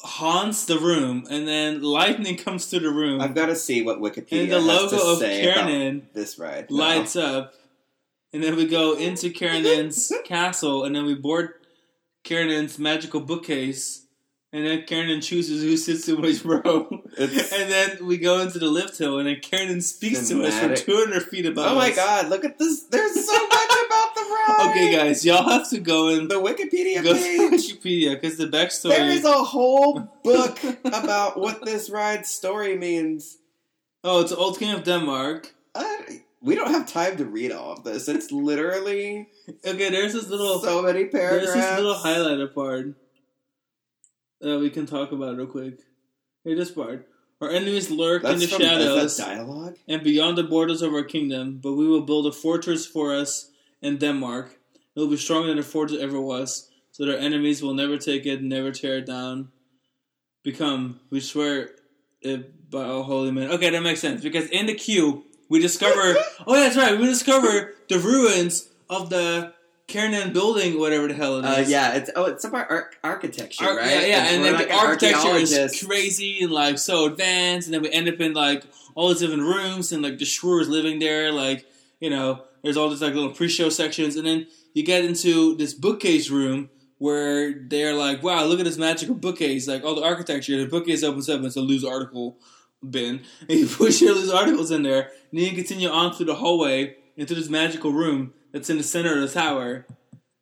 haunts 0.03 0.66
the 0.66 0.79
room, 0.79 1.25
and 1.31 1.49
then 1.49 1.83
lightning 1.83 2.37
comes 2.37 2.66
through 2.66 2.81
the 2.81 2.90
room, 2.90 3.20
I've 3.20 3.35
got 3.35 3.47
to 3.47 3.57
see 3.57 3.83
what 3.83 4.01
Wikipedia 4.01 4.42
and 4.42 4.53
the 4.53 4.61
has 4.61 4.66
logo 4.66 4.99
to 4.99 5.03
of 5.03 5.18
about 5.18 6.12
this 6.12 6.38
ride. 6.38 6.70
now. 6.70 6.77
lights 6.77 7.16
up, 7.16 7.55
and 8.33 8.42
then 8.42 8.57
we 8.57 8.66
go 8.66 8.97
into 8.97 9.31
Kiernan's 9.31 10.12
castle, 10.25 10.85
and 10.85 10.94
then 10.94 11.07
we 11.07 11.14
board 11.14 11.55
Kiernan's 12.25 12.79
magical 12.79 13.20
bookcase. 13.20 14.03
And 14.53 14.64
then 14.64 14.85
Kiernan 14.85 15.20
chooses 15.20 15.64
who 15.64 15.77
sits 15.77 16.09
in 16.09 16.20
which 16.20 16.44
row. 16.44 16.93
It's- 17.16 17.53
and 17.59 17.70
then 17.70 18.07
we 18.07 18.18
go 18.18 18.40
into 18.40 18.59
the 18.59 18.66
lift 18.66 18.98
hill, 18.98 19.18
and 19.18 19.27
then 19.29 19.40
Kiernan 19.40 19.81
speaks 19.81 20.29
to 20.29 20.42
us 20.44 20.59
from 20.59 20.74
200 20.74 21.22
feet 21.24 21.46
above 21.46 21.72
Oh 21.72 21.74
my 21.74 21.90
us. 21.90 21.96
god! 21.96 22.29
Look 22.29 22.44
at 22.44 22.59
this. 22.59 22.83
There's 22.85 23.14
so 23.27 23.33
much 23.33 23.70
about 23.87 24.14
the 24.14 24.20
ride. 24.48 24.66
Okay, 24.70 24.92
guys, 24.96 25.24
y'all 25.24 25.48
have 25.48 25.68
to 25.70 25.79
go 25.81 26.09
and 26.09 26.31
The 26.31 26.37
Wikipedia 26.37 27.03
go 27.03 27.14
page. 27.27 27.72
Wikipedia 27.72 28.20
because 28.20 28.37
the 28.37 28.46
backstory. 28.46 28.90
There 28.96 29.11
is 29.11 29.24
a 29.24 29.33
whole 29.33 30.00
book 30.22 30.59
about 30.85 31.38
what 31.38 31.64
this 31.64 31.88
ride's 31.90 32.31
story 32.31 32.77
means. 32.77 33.38
oh, 34.03 34.20
it's 34.20 34.33
Old 34.33 34.59
King 34.59 34.72
of 34.74 34.85
Denmark. 34.85 35.55
I, 35.74 36.20
we 36.42 36.55
don't 36.55 36.70
have 36.70 36.87
time 36.87 37.16
to 37.16 37.24
read 37.24 37.50
all 37.53 37.72
of 37.72 37.85
this. 37.85 38.07
It's 38.09 38.31
literally 38.31 39.29
Okay, 39.66 39.90
there's 39.90 40.12
this 40.12 40.29
little, 40.29 40.59
so 40.61 40.83
many 40.83 41.07
paragraphs. 41.07 41.53
there's 41.53 41.64
this 41.64 41.77
little 41.79 41.94
highlighter 41.94 42.53
part 42.55 42.94
that 44.40 44.59
we 44.59 44.68
can 44.70 44.85
talk 44.87 45.11
about 45.12 45.37
real 45.37 45.46
quick. 45.46 45.79
Here, 46.44 46.54
this 46.54 46.70
part. 46.70 47.09
Our 47.40 47.50
enemies 47.50 47.90
lurk 47.90 48.22
That's 48.22 48.35
in 48.35 48.40
the 48.40 48.46
from, 48.46 48.61
shadows 48.61 49.02
Is 49.04 49.16
that 49.16 49.37
dialogue? 49.37 49.76
and 49.88 50.02
beyond 50.02 50.38
the 50.38 50.44
borders 50.44 50.83
of 50.83 50.92
our 50.94 51.02
kingdom, 51.02 51.59
but 51.62 51.72
we 51.72 51.87
will 51.87 52.02
build 52.02 52.26
a 52.26 52.33
fortress 52.33 52.87
for 52.87 53.14
us 53.14 53.50
in 53.83 53.98
Denmark. 53.98 54.57
It 54.94 55.00
will 55.00 55.09
be 55.09 55.16
stronger 55.16 55.48
than 55.48 55.57
the 55.57 55.62
fortress 55.62 56.00
ever 56.00 56.20
was, 56.20 56.70
so 56.92 57.04
that 57.04 57.14
our 57.14 57.18
enemies 57.18 57.62
will 57.62 57.74
never 57.74 57.98
take 57.98 58.24
it, 58.24 58.42
never 58.42 58.70
tear 58.70 58.98
it 58.98 59.07
down. 59.07 59.48
Become, 60.42 61.00
we 61.11 61.20
swear 61.20 61.70
it 62.20 62.70
by 62.70 62.85
all 62.85 63.02
holy 63.02 63.30
men. 63.33 63.50
Okay, 63.50 63.70
that 63.70 63.83
makes 63.83 64.00
sense 64.00 64.22
because 64.22 64.48
in 64.50 64.66
the 64.66 64.74
queue 64.74 65.24
we 65.48 65.61
discover. 65.61 66.14
oh, 66.46 66.54
that's 66.54 66.76
right. 66.76 66.98
We 66.98 67.07
discover 67.07 67.74
the 67.88 67.98
ruins 67.98 68.68
of 68.88 69.11
the 69.11 69.52
Kiernan 69.87 70.33
building, 70.33 70.79
whatever 70.79 71.09
the 71.09 71.14
hell 71.14 71.38
it 71.38 71.61
is. 71.61 71.68
Uh, 71.68 71.70
yeah, 71.70 71.94
it's 71.94 72.11
oh, 72.16 72.25
it's 72.25 72.44
about 72.44 72.70
ar- 72.70 72.90
architecture, 73.03 73.64
Ar- 73.64 73.77
right? 73.77 73.90
Yeah, 73.90 74.07
yeah, 74.07 74.25
and 74.31 74.44
then 74.44 74.55
like 74.55 74.68
the 74.68 74.75
architecture 74.75 75.37
is 75.37 75.85
crazy 75.87 76.42
and 76.42 76.51
like 76.51 76.79
so 76.79 77.07
advanced, 77.07 77.68
and 77.68 77.75
then 77.75 77.83
we 77.83 77.90
end 77.90 78.09
up 78.09 78.18
in 78.20 78.33
like 78.33 78.64
all 78.94 79.09
these 79.09 79.20
different 79.20 79.42
rooms, 79.42 79.92
and 79.92 80.03
like 80.03 80.18
the 80.18 80.25
shrew 80.25 80.61
is 80.61 80.68
living 80.68 81.01
there, 81.01 81.33
like 81.33 81.66
you 82.01 82.09
know, 82.09 82.42
there's 82.62 82.79
all 82.79 82.88
these 82.88 83.03
like 83.03 83.14
little 83.14 83.31
pre-show 83.31 83.68
sections, 83.68 84.16
and 84.16 84.27
then 84.27 84.47
you 84.73 84.83
get 84.83 85.05
into 85.05 85.55
this 85.57 85.75
bookcase 85.75 86.31
room 86.31 86.70
where 86.97 87.53
they're 87.53 87.94
like, 87.94 88.23
"Wow, 88.23 88.44
look 88.47 88.61
at 88.61 88.64
this 88.64 88.79
magical 88.79 89.14
bookcase! 89.14 89.68
Like 89.68 89.85
all 89.85 89.94
the 89.94 90.05
architecture, 90.05 90.57
the 90.57 90.66
bookcase 90.66 91.03
opens 91.03 91.29
up, 91.29 91.37
and 91.37 91.47
it's 91.47 91.57
a 91.57 91.61
loose 91.61 91.85
article 91.85 92.38
bin, 92.88 93.20
and 93.49 93.59
you 93.59 93.66
push 93.66 94.01
your 94.01 94.14
loose 94.14 94.31
articles 94.33 94.70
in 94.70 94.83
there, 94.83 95.11
and 95.31 95.40
then 95.40 95.44
you 95.44 95.53
continue 95.53 95.90
on 95.90 96.14
through 96.14 96.27
the 96.27 96.37
hallway 96.37 96.97
into 97.18 97.35
this 97.35 97.51
magical 97.51 97.92
room 97.92 98.33
that's 98.55 98.71
in 98.71 98.79
the 98.79 98.83
center 98.83 99.12
of 99.12 99.21
the 99.21 99.29
tower." 99.29 99.85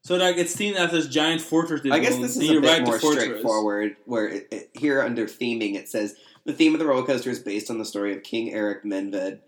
So 0.04 0.16
like 0.16 0.36
it's 0.36 0.54
themed 0.56 0.74
as 0.74 0.90
this 0.90 1.06
giant 1.06 1.40
fortress. 1.40 1.80
I 1.90 2.00
guess 2.00 2.16
this 2.18 2.36
is 2.36 2.50
a 2.50 2.60
bit 2.60 2.84
the 2.84 2.90
more 2.90 2.98
straightforward. 2.98 3.96
Where 4.04 4.28
it, 4.28 4.48
it, 4.50 4.70
here 4.74 5.00
under 5.00 5.26
theming, 5.26 5.74
it 5.74 5.88
says 5.88 6.16
the 6.44 6.52
theme 6.52 6.74
of 6.74 6.80
the 6.80 6.86
roller 6.86 7.06
coaster 7.06 7.30
is 7.30 7.38
based 7.38 7.70
on 7.70 7.78
the 7.78 7.84
story 7.84 8.14
of 8.14 8.22
King 8.22 8.52
Eric 8.52 8.84
Menved, 8.84 9.38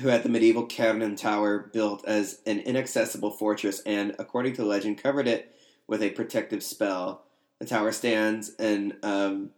who 0.00 0.08
had 0.08 0.22
the 0.22 0.28
medieval 0.28 0.66
Kärnan 0.66 1.16
Tower 1.16 1.70
built 1.72 2.04
as 2.06 2.40
an 2.46 2.60
inaccessible 2.60 3.32
fortress, 3.32 3.80
and 3.80 4.14
according 4.18 4.54
to 4.54 4.64
legend, 4.64 5.02
covered 5.02 5.26
it 5.26 5.54
with 5.88 6.02
a 6.02 6.10
protective 6.10 6.62
spell. 6.62 7.24
The 7.58 7.66
tower 7.66 7.90
stands 7.90 8.54
in 8.60 8.96
um, 9.02 9.50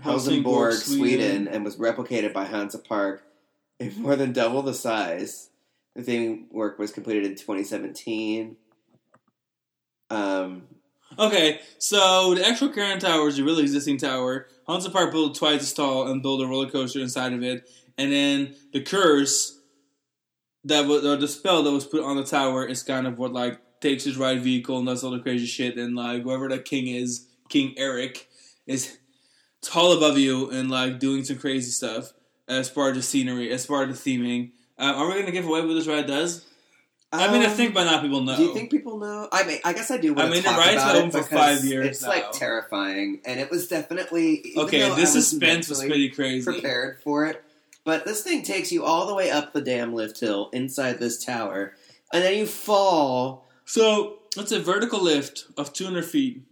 Helsingborg, 0.00 0.74
Sweden. 0.74 1.48
and 1.48 1.64
was 1.64 1.76
replicated 1.76 2.32
by 2.32 2.44
Hansa 2.44 2.78
Park 2.78 3.24
in 3.80 4.00
more 4.00 4.14
than 4.14 4.32
double 4.32 4.62
the 4.62 4.74
size. 4.74 5.48
The 5.94 6.02
theming 6.02 6.50
work 6.50 6.78
was 6.78 6.92
completed 6.92 7.24
in 7.24 7.32
2017. 7.32 8.56
Um, 10.10 10.62
Okay, 11.18 11.60
so 11.78 12.34
the 12.34 12.46
actual 12.46 12.70
Kärnan 12.70 12.98
Tower 12.98 13.28
is 13.28 13.38
a 13.38 13.44
really 13.44 13.62
existing 13.62 13.98
tower. 13.98 14.46
Hansa 14.66 14.90
Park 14.90 15.12
built 15.12 15.34
twice 15.34 15.60
as 15.60 15.72
tall 15.72 16.08
and 16.08 16.22
built 16.22 16.40
a 16.40 16.46
roller 16.46 16.70
coaster 16.70 17.00
inside 17.00 17.34
of 17.34 17.42
it. 17.42 17.68
And 17.98 18.10
then 18.10 18.54
the 18.72 18.80
curse 18.80 19.60
that 20.64 20.86
was, 20.86 21.04
or 21.04 21.16
the 21.16 21.28
spell 21.28 21.62
that 21.62 21.70
was 21.70 21.84
put 21.84 22.02
on 22.02 22.16
the 22.16 22.24
tower 22.24 22.64
is 22.66 22.82
kind 22.82 23.06
of 23.06 23.18
what 23.18 23.32
like 23.32 23.60
takes 23.80 24.04
his 24.04 24.16
ride 24.16 24.42
vehicle 24.42 24.78
and 24.78 24.86
does 24.86 25.04
all 25.04 25.10
the 25.10 25.18
crazy 25.18 25.44
shit. 25.44 25.76
And 25.76 25.94
like 25.94 26.22
whoever 26.22 26.48
that 26.48 26.64
king 26.64 26.86
is, 26.86 27.28
King 27.50 27.74
Eric, 27.76 28.28
is 28.66 28.96
tall 29.60 29.92
above 29.92 30.16
you 30.16 30.50
and 30.50 30.70
like 30.70 30.98
doing 30.98 31.24
some 31.24 31.36
crazy 31.38 31.70
stuff 31.70 32.12
as 32.48 32.70
part 32.70 32.90
of 32.90 32.96
the 32.96 33.02
scenery, 33.02 33.50
as 33.50 33.66
part 33.66 33.90
of 33.90 34.02
the 34.02 34.10
theming. 34.10 34.52
Uh, 34.82 34.94
are 34.96 35.06
we 35.08 35.14
gonna 35.20 35.30
give 35.30 35.46
away 35.46 35.60
what 35.64 35.74
this 35.74 35.86
ride 35.86 36.06
does? 36.06 36.44
I 37.14 37.30
mean, 37.30 37.42
I 37.42 37.46
um, 37.46 37.52
think 37.52 37.74
by 37.74 37.84
now 37.84 38.00
people 38.00 38.22
know. 38.22 38.36
Do 38.36 38.42
you 38.42 38.54
think 38.54 38.70
people 38.70 38.98
know? 38.98 39.28
I 39.30 39.44
mean, 39.44 39.58
I 39.64 39.74
guess 39.74 39.90
I 39.90 39.98
do. 39.98 40.16
I 40.16 40.28
mean, 40.30 40.42
to 40.42 40.48
the 40.48 40.54
ride's 40.56 40.92
been 40.98 41.10
for 41.10 41.22
five 41.22 41.62
years 41.62 41.86
It's 41.86 42.02
now. 42.02 42.08
like 42.08 42.32
terrifying, 42.32 43.20
and 43.26 43.38
it 43.38 43.50
was 43.50 43.68
definitely 43.68 44.54
Okay, 44.56 44.94
this 44.94 45.12
suspense 45.12 45.68
was 45.68 45.80
pretty 45.80 46.08
crazy. 46.08 46.44
prepared 46.50 47.00
for 47.02 47.26
it. 47.26 47.44
But 47.84 48.06
this 48.06 48.22
thing 48.22 48.42
takes 48.42 48.72
you 48.72 48.84
all 48.84 49.06
the 49.06 49.14
way 49.14 49.30
up 49.30 49.52
the 49.52 49.60
damn 49.60 49.92
lift 49.94 50.20
hill 50.20 50.48
inside 50.52 50.98
this 50.98 51.22
tower, 51.22 51.74
and 52.12 52.24
then 52.24 52.38
you 52.38 52.46
fall. 52.46 53.46
So 53.66 54.18
it's 54.38 54.52
a 54.52 54.60
vertical 54.60 55.02
lift 55.02 55.44
of 55.58 55.72
200 55.74 56.04
feet, 56.06 56.42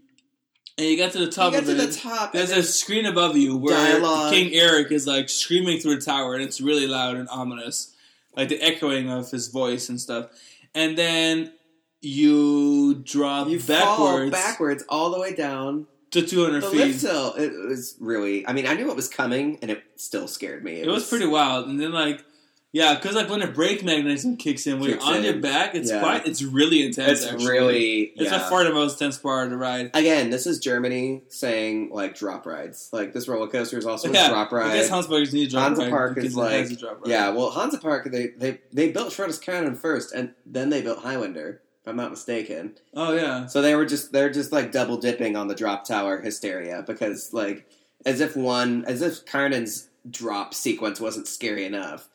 and 0.76 0.86
you 0.86 0.96
get 0.96 1.12
to 1.12 1.18
the 1.18 1.24
You 1.24 1.30
top 1.30 1.52
get 1.52 1.60
of 1.62 1.68
to 1.68 1.72
it. 1.72 1.86
the 1.86 1.92
top. 1.94 2.32
There's 2.34 2.50
a 2.50 2.62
screen 2.62 3.06
above 3.06 3.34
you 3.36 3.56
where 3.56 3.74
Dialogue. 3.76 4.30
King 4.32 4.52
Eric 4.52 4.92
is 4.92 5.06
like 5.06 5.30
screaming 5.30 5.78
through 5.80 5.96
the 5.96 6.02
tower, 6.02 6.34
and 6.34 6.42
it's 6.44 6.60
really 6.60 6.86
loud 6.86 7.16
and 7.16 7.28
ominous, 7.30 7.94
like 8.36 8.48
the 8.48 8.60
echoing 8.60 9.10
of 9.10 9.30
his 9.30 9.48
voice 9.48 9.88
and 9.88 10.00
stuff. 10.00 10.30
And 10.74 10.96
then 10.96 11.52
you 12.00 12.94
drop 13.04 13.48
you 13.48 13.60
fall 13.60 13.76
backwards 13.76 14.30
backwards 14.30 14.84
all 14.88 15.10
the 15.10 15.20
way 15.20 15.34
down 15.34 15.86
to 16.12 16.26
200 16.26 16.62
the 16.62 16.70
feet. 16.70 16.78
lift 16.78 17.02
hill. 17.02 17.34
It 17.34 17.52
was 17.68 17.96
really. 18.00 18.46
I 18.46 18.52
mean, 18.52 18.66
I 18.66 18.74
knew 18.74 18.90
it 18.90 18.96
was 18.96 19.08
coming, 19.08 19.58
and 19.62 19.70
it 19.70 19.82
still 19.96 20.26
scared 20.28 20.64
me. 20.64 20.80
It 20.80 20.88
was 20.88 21.08
pretty 21.08 21.26
wild, 21.26 21.68
and 21.68 21.80
then 21.80 21.92
like. 21.92 22.24
Yeah, 22.72 22.94
because 22.94 23.16
like 23.16 23.28
when 23.28 23.40
the 23.40 23.48
brake 23.48 23.82
mechanism 23.82 24.36
kicks 24.36 24.64
in, 24.66 24.78
when 24.78 24.90
Kicks 24.92 25.04
you're 25.04 25.12
on 25.14 25.18
in. 25.18 25.24
your 25.24 25.40
back, 25.40 25.74
it's 25.74 25.90
Yeah. 25.90 25.98
quite, 26.00 26.24
it's 26.26 26.40
really 26.40 26.84
intense. 26.86 27.22
It's 27.22 27.32
actually. 27.32 27.50
really. 27.50 28.00
it's 28.14 28.30
yeah. 28.30 28.38
by 28.38 28.48
far 28.48 28.62
the 28.62 28.72
most 28.72 29.00
intense 29.00 29.18
part 29.18 29.44
of 29.46 29.50
the 29.50 29.56
ride. 29.56 29.90
Again, 29.92 30.30
this 30.30 30.46
is 30.46 30.60
Germany 30.60 31.22
saying 31.28 31.90
like 31.90 32.14
drop 32.16 32.46
rides. 32.46 32.88
Like 32.92 33.12
this 33.12 33.26
roller 33.26 33.48
coaster 33.48 33.76
is 33.76 33.86
also 33.86 34.12
Yeah, 34.12 34.26
a 34.26 34.30
drop 34.30 34.52
ride. 34.52 34.70
I 34.70 34.76
guess 34.76 34.88
Hans 34.88 35.08
Park 35.08 35.32
needs 35.32 35.52
a 35.52 35.56
drop 35.56 35.66
Hansa 35.68 35.82
ride 35.82 35.90
Park 35.90 36.18
is 36.18 36.36
like- 36.36 36.70
a. 36.70 36.96
Yeah, 37.06 37.30
well, 37.30 37.50
Hansa 37.50 37.78
Park 37.78 38.08
they 38.12 38.28
they 38.36 38.60
they 38.72 38.90
built 38.92 39.08
Schwur 39.12 39.26
des 39.26 39.44
Kärnan 39.44 39.76
first, 39.76 40.12
and 40.12 40.34
then 40.46 40.70
they 40.70 40.80
built 40.80 41.00
Highlander. 41.00 41.62
If 41.82 41.88
I'm 41.88 41.96
not 41.96 42.10
mistaken, 42.10 42.74
Oh 42.94 43.14
yeah. 43.14 43.46
so 43.46 43.62
they 43.62 43.74
were 43.74 43.86
just 43.86 44.12
they're 44.12 44.30
just 44.30 44.52
like 44.52 44.70
double 44.70 44.98
dipping 44.98 45.34
on 45.34 45.48
the 45.48 45.54
drop 45.54 45.86
tower 45.86 46.20
hysteria 46.20 46.84
because 46.86 47.32
like 47.32 47.66
as 48.06 48.20
if 48.20 48.36
one 48.36 48.84
as 48.84 49.00
if 49.02 49.24
Kärnan's 49.24 49.88
drop 50.08 50.52
sequence 50.54 51.00
wasn't 51.00 51.26
scary 51.26 51.64
enough. 51.64 52.06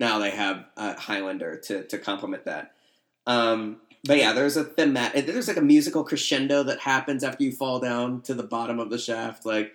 Now 0.00 0.18
they 0.18 0.30
have 0.30 0.64
uh, 0.76 0.94
Highlander 0.94 1.56
to 1.56 1.84
to 1.84 1.98
complement 1.98 2.44
that. 2.44 2.72
Um, 3.26 3.78
but 4.06 4.18
yeah, 4.18 4.32
there's 4.32 4.56
a 4.56 4.64
thematic. 4.64 5.26
There's 5.26 5.48
like 5.48 5.56
a 5.56 5.62
musical 5.62 6.04
crescendo 6.04 6.62
that 6.64 6.78
happens 6.80 7.24
after 7.24 7.42
you 7.42 7.52
fall 7.52 7.80
down 7.80 8.20
to 8.22 8.34
the 8.34 8.42
bottom 8.42 8.78
of 8.78 8.90
the 8.90 8.98
shaft. 8.98 9.46
Like, 9.46 9.72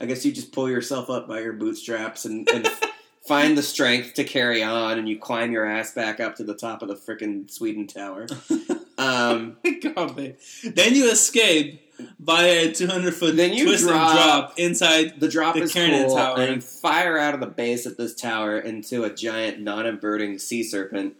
I 0.00 0.06
guess 0.06 0.24
you 0.24 0.32
just 0.32 0.52
pull 0.52 0.70
yourself 0.70 1.10
up 1.10 1.28
by 1.28 1.40
your 1.40 1.52
bootstraps 1.52 2.24
and, 2.24 2.48
and 2.48 2.66
find 3.28 3.56
the 3.56 3.62
strength 3.62 4.14
to 4.14 4.24
carry 4.24 4.62
on, 4.62 4.98
and 4.98 5.06
you 5.06 5.18
climb 5.18 5.52
your 5.52 5.66
ass 5.66 5.92
back 5.92 6.20
up 6.20 6.36
to 6.36 6.44
the 6.44 6.54
top 6.54 6.80
of 6.80 6.88
the 6.88 6.94
freaking 6.94 7.50
Sweden 7.50 7.86
Tower. 7.86 8.26
Um, 8.98 9.58
God, 9.82 10.16
man. 10.16 10.36
Then 10.64 10.94
you 10.94 11.10
escape 11.10 11.85
by 12.18 12.42
a 12.44 12.72
200 12.72 13.14
foot 13.14 13.36
Then 13.36 13.52
you 13.52 13.64
twist 13.66 13.82
and 13.84 13.90
drop- 13.90 14.12
drop 14.14 14.58
inside. 14.58 15.18
the 15.20 15.28
drop 15.28 15.54
The 15.54 15.62
is 15.62 15.72
cool, 15.72 16.14
Tower. 16.14 16.40
and 16.40 16.62
fire 16.62 17.18
out 17.18 17.34
of 17.34 17.40
the 17.40 17.46
base 17.46 17.86
of 17.86 17.96
this 17.96 18.14
tower 18.14 18.58
into 18.58 19.04
a 19.04 19.10
giant 19.12 19.60
non-inverting 19.60 20.38
sea 20.38 20.62
serpent. 20.62 21.14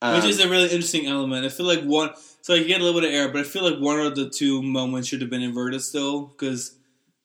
Um, 0.00 0.14
which 0.14 0.26
is 0.30 0.38
a 0.40 0.48
really 0.48 0.64
interesting 0.70 1.06
element. 1.06 1.44
I 1.44 1.48
feel 1.48 1.66
like 1.66 1.82
one, 1.82 2.10
so 2.40 2.54
you 2.54 2.64
get 2.66 2.80
a 2.80 2.84
little 2.84 3.00
bit 3.00 3.08
of 3.08 3.14
air, 3.14 3.28
but 3.30 3.40
I 3.40 3.44
feel 3.44 3.68
like 3.68 3.80
one 3.80 3.98
of 3.98 4.14
the 4.14 4.30
two 4.30 4.62
moments 4.62 5.08
should 5.08 5.20
have 5.20 5.30
been 5.30 5.42
inverted 5.42 5.82
still 5.82 6.26
because 6.26 6.76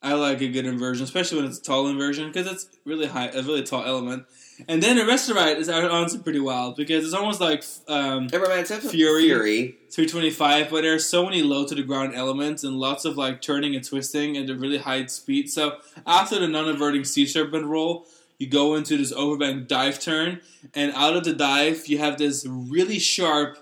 I 0.02 0.14
like 0.14 0.42
a 0.42 0.48
good 0.48 0.66
inversion, 0.66 1.04
especially 1.04 1.38
when 1.38 1.46
it's 1.50 1.60
a 1.60 1.62
tall 1.62 1.88
inversion 1.88 2.28
because 2.32 2.52
it's 2.52 2.68
really 2.84 3.06
high, 3.06 3.28
a 3.28 3.44
really 3.44 3.62
tall 3.62 3.84
element. 3.86 4.26
And 4.68 4.82
then 4.82 4.98
the 4.98 5.06
rest 5.06 5.30
of 5.30 5.36
the 5.36 5.42
ride 5.42 5.58
is 5.58 5.70
honestly 5.70 6.20
pretty 6.20 6.40
wild 6.40 6.76
because 6.76 7.04
it's 7.04 7.14
almost 7.14 7.42
like 7.42 7.64
um, 7.88 8.28
it 8.32 8.40
reminds 8.40 8.70
me 8.70 8.78
of 8.78 8.84
Fury. 8.84 9.24
Fury. 9.24 9.78
325, 9.92 10.70
but 10.70 10.82
there's 10.82 11.08
so 11.08 11.26
many 11.26 11.44
low 11.44 11.66
to 11.66 11.76
the 11.76 11.84
ground 11.84 12.16
elements 12.16 12.64
and 12.64 12.78
lots 12.78 13.06
of 13.06 13.18
like 13.18 13.42
turning 13.42 13.76
and 13.76 13.88
twisting 13.88 14.38
at 14.38 14.50
a 14.50 14.56
really 14.56 14.78
high 14.78 15.06
speed. 15.06 15.50
So 15.50 15.78
after 16.06 16.40
the 16.40 16.48
non-inverting 16.48 17.04
sea 17.04 17.26
serpent 17.26 17.66
roll, 17.66 18.06
you 18.40 18.48
go 18.48 18.76
into 18.76 18.98
this 18.98 19.14
overbank 19.14 19.68
dive 19.68 20.00
turn, 20.00 20.42
and 20.74 20.92
out 20.94 21.16
of 21.16 21.24
the 21.24 21.34
dive, 21.34 21.88
you 21.88 22.00
have 22.00 22.18
this 22.18 22.46
really 22.48 23.00
sharp 23.00 23.58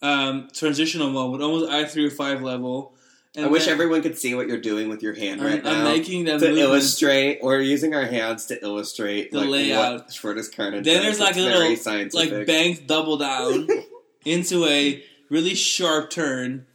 um, 0.00 0.48
transitional 0.52 1.10
moment, 1.10 1.42
almost 1.42 1.70
I 1.70 1.84
three 1.84 2.06
or 2.06 2.10
five 2.10 2.42
level. 2.42 2.94
And 3.34 3.46
I 3.46 3.48
wish 3.48 3.64
then 3.64 3.72
everyone 3.72 4.02
could 4.02 4.18
see 4.18 4.34
what 4.34 4.46
you're 4.46 4.60
doing 4.60 4.88
with 4.90 5.02
your 5.02 5.14
hand 5.14 5.40
I'm, 5.40 5.46
right 5.46 5.64
now. 5.64 5.78
I'm 5.78 5.84
making 5.84 6.24
them 6.26 6.38
to 6.40 6.54
illustrate, 6.54 7.40
we're 7.42 7.60
using 7.60 7.94
our 7.94 8.04
hands 8.04 8.44
to 8.46 8.62
illustrate 8.62 9.30
The 9.32 9.40
like, 9.40 9.48
layout. 9.48 9.92
what 9.94 10.08
Schwur 10.10 10.34
des 10.34 10.50
Kärnan 10.54 10.84
Then 10.84 10.96
does. 10.96 11.02
there's, 11.04 11.20
like, 11.20 11.30
It's 11.30 11.38
a 11.38 11.42
little, 11.42 11.76
scientific. 11.76 12.30
like 12.38 12.46
bank 12.46 12.86
double 12.86 13.16
down 13.16 13.68
into 14.26 14.66
a 14.66 15.02
really 15.30 15.54
sharp 15.54 16.10
turn 16.10 16.66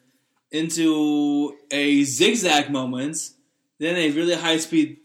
into 0.52 1.56
a 1.72 2.04
zigzag 2.04 2.72
moment, 2.72 3.18
then 3.80 3.96
a 3.96 4.10
really 4.12 4.34
high 4.34 4.58
speed 4.58 4.98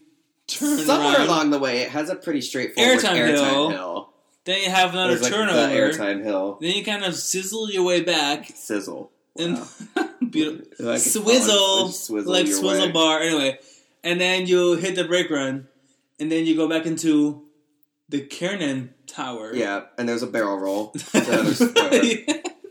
turn 0.47 0.79
Somewhere 0.79 1.17
around. 1.17 1.27
along 1.27 1.49
the 1.51 1.59
way, 1.59 1.81
it 1.81 1.89
has 1.89 2.09
a 2.09 2.15
pretty 2.15 2.41
straightforward 2.41 2.97
Airtime 2.99 3.11
airtime, 3.15 3.27
hill. 3.51 3.69
hill. 3.69 4.13
then 4.45 4.61
you 4.63 4.69
have 4.71 4.93
another 4.93 5.11
There's 5.15 5.21
like 5.23 5.31
turnover. 5.33 5.67
the 5.67 5.73
airtime 5.75 6.23
hill. 6.23 6.57
Then 6.61 6.71
you 6.75 6.83
kind 6.83 7.03
of 7.05 7.15
sizzle 7.15 7.69
your 7.69 7.83
way 7.83 8.01
back 8.01 8.47
Sizzle. 8.55 9.11
And 9.37 9.59
beautiful 10.31 10.85
Like 10.85 10.99
swizzle, 10.99 11.89
swizzle 11.89 12.31
like 12.31 12.47
swizzle 12.47 12.87
way. 12.87 12.91
bar. 12.91 13.19
Anyway, 13.19 13.59
and 14.03 14.19
then 14.21 14.45
you 14.47 14.75
hit 14.75 14.95
the 14.95 15.03
brake 15.05 15.29
run, 15.29 15.67
and 16.19 16.31
then 16.31 16.45
you 16.45 16.55
go 16.55 16.67
back 16.69 16.85
into 16.85 17.43
the 18.09 18.21
Kärnan 18.21 18.89
Tower. 19.07 19.55
Yeah, 19.55 19.85
and 19.97 20.07
there's 20.07 20.23
a 20.23 20.27
barrel 20.27 20.57
roll. 20.59 20.93
Another 21.13 21.53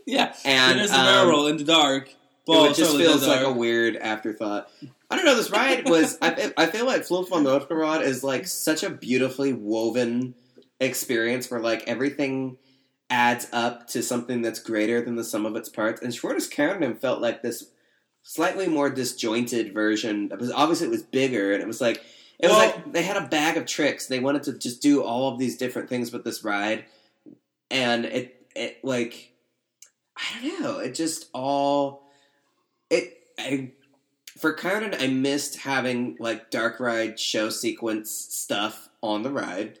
yeah. 0.05 0.33
And 0.45 0.71
And 0.71 0.79
there's 0.79 0.91
a 0.91 0.95
um, 0.99 1.05
barrel 1.05 1.29
roll 1.29 1.47
in 1.47 1.57
the 1.57 1.63
dark. 1.63 2.13
Well, 2.47 2.65
it 2.65 2.75
just 2.75 2.95
feels 2.97 3.25
like 3.25 3.41
a 3.41 3.51
weird 3.51 3.95
afterthought. 3.95 4.69
I 5.09 5.15
don't 5.15 5.25
know. 5.25 5.35
This 5.35 5.49
ride 5.51 5.87
was. 5.89 6.17
I, 6.21 6.31
feel- 6.33 6.51
I 6.57 6.65
feel 6.65 6.85
like 6.85 7.03
Flip 7.05 7.27
von 7.29 7.43
Notgerad 7.45 8.01
is 8.03 8.23
like 8.23 8.47
such 8.47 8.83
a 8.83 8.89
beautifully 8.89 9.53
woven 9.53 10.33
experience 10.79 11.49
where 11.49 11.61
like 11.61 11.83
everything 11.87 12.57
adds 13.13 13.47
up 13.53 13.85
to 13.87 14.01
something 14.01 14.41
that's 14.41 14.59
greater 14.59 14.99
than 14.99 15.15
the 15.15 15.23
sum 15.23 15.45
of 15.45 15.55
its 15.55 15.69
parts. 15.69 16.01
And 16.01 16.11
Schroeder's 16.11 16.47
Kingdom 16.47 16.95
felt 16.95 17.21
like 17.21 17.43
this 17.43 17.69
slightly 18.23 18.67
more 18.67 18.89
disjointed 18.89 19.71
version. 19.71 20.29
It 20.31 20.39
was 20.39 20.51
obviously 20.51 20.87
it 20.87 20.89
was 20.89 21.03
bigger, 21.03 21.53
and 21.53 21.61
it 21.61 21.67
was 21.67 21.79
like 21.79 22.03
it 22.39 22.47
was 22.47 22.57
like 22.57 22.91
they 22.91 23.03
had 23.03 23.17
a 23.17 23.27
bag 23.27 23.55
of 23.55 23.67
tricks. 23.67 24.07
They 24.07 24.19
wanted 24.19 24.41
to 24.43 24.57
just 24.57 24.81
do 24.81 25.03
all 25.03 25.31
of 25.31 25.37
these 25.37 25.57
different 25.57 25.89
things 25.89 26.11
with 26.11 26.23
this 26.23 26.43
ride, 26.43 26.85
and 27.69 28.05
it 28.05 28.47
it 28.55 28.83
like 28.83 29.33
I 30.17 30.41
don't 30.41 30.61
know. 30.61 30.79
It 30.79 30.95
just 30.95 31.29
all 31.33 32.09
it 32.89 33.13
I 33.39 33.73
for 34.39 34.53
Carden 34.53 34.95
I 34.99 35.05
missed 35.05 35.57
having 35.57 36.17
like 36.19 36.49
dark 36.49 36.79
ride 36.79 37.19
show 37.19 37.51
sequence 37.51 38.09
stuff 38.09 38.89
on 39.03 39.21
the 39.21 39.31
ride 39.31 39.77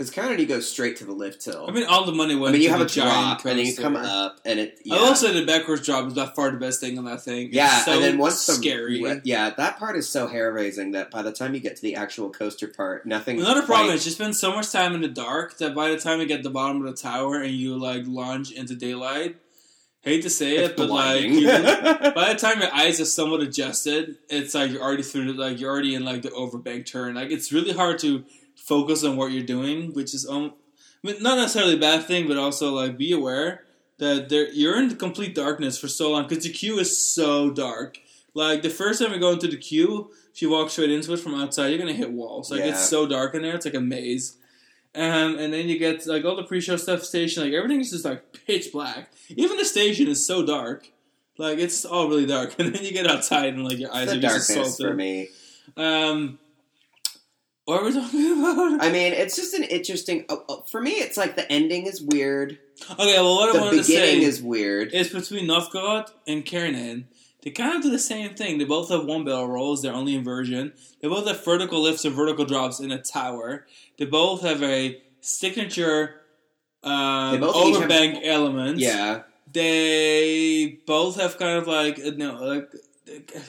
because 0.00 0.14
Kärnan 0.14 0.48
goes 0.48 0.70
straight 0.70 0.96
to 0.96 1.04
the 1.04 1.12
lift 1.12 1.44
hill. 1.44 1.66
I 1.68 1.72
mean, 1.72 1.84
all 1.84 2.06
the 2.06 2.12
money 2.12 2.34
went. 2.34 2.50
I 2.50 2.52
mean, 2.52 2.62
you 2.62 2.70
have 2.70 2.80
a 2.80 2.84
the 2.84 2.90
drop, 2.90 3.44
and 3.44 3.58
then 3.58 3.66
you 3.66 3.76
come 3.76 3.96
up, 3.96 4.40
and 4.46 4.58
it. 4.58 4.78
Yeah. 4.82 4.96
I 4.96 5.02
will 5.02 5.14
say 5.14 5.38
the 5.38 5.44
backwards 5.44 5.84
drop 5.84 6.06
is 6.06 6.14
by 6.14 6.24
far 6.24 6.50
the 6.50 6.56
best 6.56 6.80
thing 6.80 6.96
on 6.96 7.04
that 7.04 7.20
thing. 7.20 7.48
It's 7.48 7.54
Yeah, 7.54 7.80
so 7.80 7.92
and 7.92 8.02
then 8.02 8.16
once 8.16 8.46
the 8.46 8.54
scary. 8.54 9.20
yeah, 9.24 9.50
that 9.50 9.78
part 9.78 9.96
is 9.96 10.08
so 10.08 10.26
hair 10.26 10.54
raising 10.54 10.92
that 10.92 11.10
by 11.10 11.20
the 11.20 11.32
time 11.32 11.52
you 11.52 11.60
get 11.60 11.76
to 11.76 11.82
the 11.82 11.96
actual 11.96 12.30
coaster 12.30 12.66
part, 12.66 13.04
nothing. 13.04 13.40
Another 13.40 13.60
problem 13.60 13.94
is 13.94 14.06
you 14.06 14.12
spend 14.12 14.34
so 14.36 14.54
much 14.54 14.72
time 14.72 14.94
in 14.94 15.02
the 15.02 15.08
dark 15.08 15.58
that 15.58 15.74
by 15.74 15.90
the 15.90 15.98
time 15.98 16.18
you 16.18 16.26
get 16.26 16.38
to 16.38 16.44
the 16.44 16.50
bottom 16.50 16.82
of 16.82 16.86
the 16.90 16.96
tower 16.96 17.42
and 17.42 17.52
you 17.52 17.76
like 17.76 18.04
launch 18.06 18.52
into 18.52 18.74
daylight, 18.74 19.36
hate 20.00 20.22
to 20.22 20.30
say 20.30 20.56
it, 20.56 20.70
it's 20.70 20.74
but 20.76 20.88
like 20.88 21.24
you, 21.24 21.46
by 21.46 22.32
the 22.32 22.38
time 22.38 22.60
your 22.60 22.72
eyes 22.72 23.00
are 23.00 23.04
somewhat 23.04 23.42
adjusted, 23.42 24.16
it's 24.30 24.54
like 24.54 24.70
you're 24.70 24.82
already 24.82 25.02
through 25.02 25.30
the, 25.30 25.38
like 25.38 25.60
you're 25.60 25.70
already 25.70 25.94
in 25.94 26.06
like 26.06 26.22
the 26.22 26.30
overbank 26.30 26.86
turn. 26.86 27.16
Like 27.16 27.30
it's 27.30 27.52
really 27.52 27.72
hard 27.72 27.98
to 27.98 28.24
focus 28.64 29.04
on 29.04 29.16
what 29.16 29.32
you're 29.32 29.42
doing, 29.42 29.92
which 29.92 30.14
is 30.14 30.26
um, 30.28 30.52
I 31.04 31.12
mean, 31.12 31.22
not 31.22 31.36
necessarily 31.38 31.74
a 31.74 31.78
bad 31.78 32.04
thing, 32.04 32.28
but 32.28 32.36
also 32.36 32.72
like 32.74 32.96
be 32.98 33.12
aware 33.12 33.64
that 33.98 34.28
there 34.28 34.50
you're 34.52 34.78
in 34.80 34.96
complete 34.96 35.34
darkness 35.34 35.78
for 35.78 35.88
so 35.88 36.10
long 36.12 36.26
because 36.28 36.44
the 36.44 36.50
queue 36.52 36.78
is 36.78 36.96
so 36.96 37.50
dark. 37.50 37.98
Like 38.34 38.62
the 38.62 38.70
first 38.70 39.00
time 39.02 39.12
you 39.12 39.18
go 39.20 39.32
into 39.32 39.48
the 39.48 39.56
queue, 39.56 40.10
if 40.32 40.40
you 40.40 40.50
walk 40.50 40.70
straight 40.70 40.90
into 40.90 41.12
it 41.12 41.18
from 41.20 41.34
outside, 41.34 41.68
you're 41.68 41.78
gonna 41.78 41.92
hit 41.92 42.10
walls. 42.12 42.50
Like 42.50 42.60
Yeah. 42.60 42.66
it's 42.70 42.88
so 42.88 43.06
dark 43.06 43.34
in 43.34 43.42
there, 43.42 43.54
it's 43.56 43.64
like 43.64 43.74
a 43.74 43.80
maze. 43.80 44.36
Um, 44.94 45.38
and 45.38 45.52
then 45.52 45.68
you 45.68 45.78
get 45.78 46.04
like 46.06 46.24
all 46.24 46.34
the 46.36 46.42
pre-show 46.42 46.76
stuff 46.76 47.04
station, 47.04 47.44
like 47.44 47.52
everything 47.52 47.80
is 47.80 47.90
just 47.90 48.04
like 48.04 48.22
pitch 48.46 48.72
black. 48.72 49.12
Even 49.28 49.56
the 49.56 49.64
station 49.64 50.08
is 50.08 50.26
so 50.26 50.44
dark, 50.44 50.90
like 51.38 51.58
it's 51.58 51.84
all 51.84 52.08
really 52.08 52.26
dark. 52.26 52.54
And 52.58 52.74
then 52.74 52.84
you 52.84 52.92
get 52.92 53.06
outside 53.06 53.54
and 53.54 53.64
like 53.64 53.78
your 53.78 53.94
eyes 53.94 54.12
are 54.12 54.20
just 54.20 54.50
assaulted. 54.50 54.86
for 54.86 54.94
me. 54.94 55.28
Um, 55.76 56.38
what 57.66 57.82
are 57.82 57.84
we 57.84 57.92
talking 57.92 58.32
about? 58.40 58.82
I 58.82 58.90
mean, 58.90 59.12
it's 59.12 59.36
just 59.36 59.54
an 59.54 59.64
interesting. 59.64 60.24
oh, 60.28 60.44
oh, 60.48 60.60
for 60.62 60.80
me, 60.80 60.92
it's 60.92 61.16
like 61.16 61.36
the 61.36 61.50
ending 61.50 61.86
is 61.86 62.00
weird. 62.02 62.58
Okay, 62.90 63.14
well, 63.14 63.36
what 63.36 63.50
I 63.50 63.52
The 63.52 63.58
wanted 63.60 63.76
to 63.78 63.84
say 63.84 63.94
beginning 64.00 64.22
is 64.22 64.42
weird. 64.42 64.90
It's 64.92 65.10
between 65.12 65.46
Novgorod 65.46 66.06
and 66.26 66.44
Kärnan. 66.44 67.04
They 67.42 67.50
kind 67.50 67.76
of 67.76 67.82
do 67.82 67.90
the 67.90 67.98
same 67.98 68.34
thing. 68.34 68.58
They 68.58 68.64
both 68.64 68.90
have 68.90 69.06
one 69.06 69.24
barrel 69.24 69.46
rolls. 69.48 69.80
They're 69.82 69.94
only 69.94 70.14
inversion. 70.14 70.72
They 71.00 71.08
both 71.08 71.26
have 71.26 71.42
vertical 71.44 71.80
lifts 71.80 72.04
and 72.04 72.14
vertical 72.14 72.44
drops 72.44 72.80
in 72.80 72.90
a 72.90 73.00
tower. 73.00 73.66
They 73.98 74.04
both 74.04 74.42
have 74.42 74.62
a 74.62 75.00
signature 75.22 76.16
um, 76.82 77.36
each 77.36 77.40
have- 77.40 77.54
overbank 77.54 78.20
element. 78.26 78.78
Yeah, 78.78 79.22
They 79.52 80.78
both 80.86 81.16
have 81.20 81.38
kind 81.38 81.58
of 81.58 81.66
like 81.66 81.98
uh, 81.98 82.10
no, 82.16 82.34
like 82.42 82.70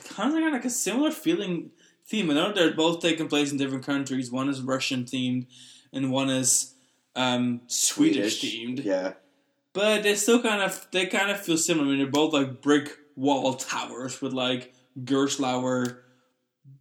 kind 0.08 0.36
of 0.42 0.52
like 0.52 0.64
a 0.64 0.70
similar 0.70 1.10
feeling 1.10 1.70
theme. 2.12 2.30
I 2.30 2.34
know 2.34 2.52
they're 2.52 2.72
both 2.74 3.00
taking 3.00 3.26
place 3.26 3.50
in 3.50 3.58
different 3.58 3.84
countries. 3.84 4.30
One 4.30 4.48
is 4.48 4.60
Russian 4.60 5.04
themed, 5.04 5.46
and 5.92 6.12
one 6.12 6.28
is 6.30 6.74
um, 7.16 7.62
Swedish, 7.66 8.42
themed. 8.42 8.84
Yeah, 8.84 9.14
But 9.72 10.02
they 10.04 10.14
still 10.14 10.40
kind 10.42 10.62
of 10.62 10.86
they 10.92 11.06
kind 11.06 11.30
of 11.30 11.40
feel 11.40 11.56
similar. 11.56 11.86
I 11.86 11.90
mean, 11.90 11.98
they're 11.98 12.06
both 12.06 12.32
like 12.32 12.62
brick 12.62 12.98
wall 13.16 13.54
towers 13.54 14.20
with 14.20 14.32
like 14.32 14.74
Gerstlauer, 15.02 15.98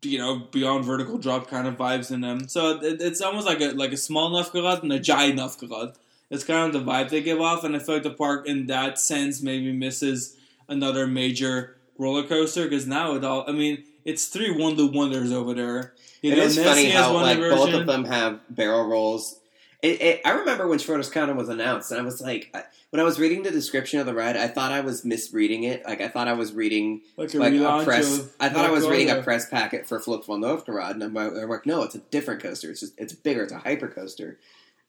you 0.02 0.17
know, 0.20 0.48
beyond 0.52 0.86
vertical 0.86 1.17
drop 1.17 1.48
kind 1.48 1.67
of 1.67 1.78
vibes 1.78 2.12
in 2.12 2.22
them. 2.22 2.48
So 2.50 2.80
it, 2.82 3.02
it's 3.02 3.22
almost 3.22 3.48
like 3.48 3.62
a 3.62 3.72
like 3.72 3.94
a 3.94 3.98
small 3.98 4.30
Novgorod 4.30 4.84
and 4.84 4.91
a 4.91 5.00
giant 5.00 5.38
Novgorod. 5.38 5.96
It's 6.30 6.44
kind 6.44 6.74
of 6.74 6.86
the 6.86 6.91
vibe 6.91 7.10
they 7.10 7.22
give 7.22 7.41
off, 7.41 7.63
and 7.63 7.76
I 7.76 7.80
feel 7.80 7.96
like 7.96 8.04
the 8.04 8.12
park 8.12 8.48
in 8.48 8.67
that 8.67 9.00
sense 9.00 9.41
maybe 9.41 9.72
misses 9.72 10.38
another 10.67 11.08
major 11.08 11.78
roller 11.98 12.24
coaster 12.24 12.63
because 12.63 12.88
now 12.88 13.15
it 13.15 13.24
all. 13.24 13.44
I 13.48 13.54
mean, 13.54 13.84
it's 14.06 14.28
three 14.28 14.52
one 14.52 14.74
loop 14.74 14.94
wonders 14.94 15.32
over 15.32 15.54
there. 15.54 15.94
You 16.22 16.34
it 16.34 16.38
know, 16.38 16.44
is 16.44 16.58
Nessie 16.58 16.70
funny 16.70 16.90
how 16.90 17.14
like 17.14 17.40
both 17.40 17.74
of 17.74 17.86
them 17.86 18.06
have 18.06 18.42
barrel 18.50 18.88
rolls. 18.88 19.40
It, 19.82 20.02
it, 20.02 20.22
I 20.24 20.32
remember 20.32 20.68
when 20.68 20.78
Schwur 20.78 21.02
des 21.02 21.10
Kärnan 21.10 21.36
was 21.36 21.50
announced, 21.50 21.92
and 21.92 22.00
I 22.00 22.04
was 22.04 22.22
like, 22.22 22.52
I, 22.54 22.64
when 22.92 23.00
I 23.00 23.04
was 23.04 23.20
reading 23.20 23.42
the 23.42 23.50
description 23.50 24.00
of 24.00 24.06
the 24.06 24.14
ride, 24.14 24.38
I 24.38 24.48
thought 24.48 24.72
I 24.72 24.82
was 24.82 25.04
misreading 25.04 25.64
it. 25.64 25.84
Like 25.86 26.02
I 26.02 26.08
thought 26.08 26.28
I 26.28 26.34
was 26.34 26.54
reading 26.54 27.02
like 27.18 27.34
a 27.34 27.38
like 27.40 27.54
a 27.54 27.84
press. 27.84 28.20
of 28.20 28.36
I 28.40 28.50
thought 28.50 28.66
I 28.66 28.70
was 28.70 28.88
reading 28.88 29.10
a 29.10 29.24
press 29.24 29.50
packet 29.50 29.88
for 29.88 30.00
Fluch 30.00 30.26
von 30.26 30.42
Novgorod, 30.42 30.92
and 30.92 31.04
I'm, 31.04 31.18
I'm 31.18 31.50
like, 31.50 31.66
no, 31.66 31.82
it's 31.82 31.96
a 31.96 32.00
different 32.00 32.44
coaster. 32.44 32.70
It's 32.70 32.82
just 32.82 32.94
it's 33.00 33.14
bigger. 33.14 33.42
It's 33.42 33.54
a 33.54 33.58
hyper 33.58 33.88
coaster, 33.88 34.38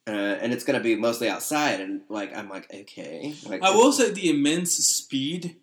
uh, 0.05 0.11
and 0.11 0.53
it's 0.53 0.63
going 0.63 0.77
to 0.77 0.83
be 0.83 0.95
mostly 0.95 1.27
outside. 1.27 1.79
And 1.79 2.01
like 2.09 2.35
I'm 2.37 2.49
like, 2.49 2.71
okay. 2.71 3.33
Like 3.47 3.63
I 3.63 3.71
will 3.71 3.91
say 3.93 4.11
the 4.11 4.29
immense 4.29 4.73
speed 4.73 5.55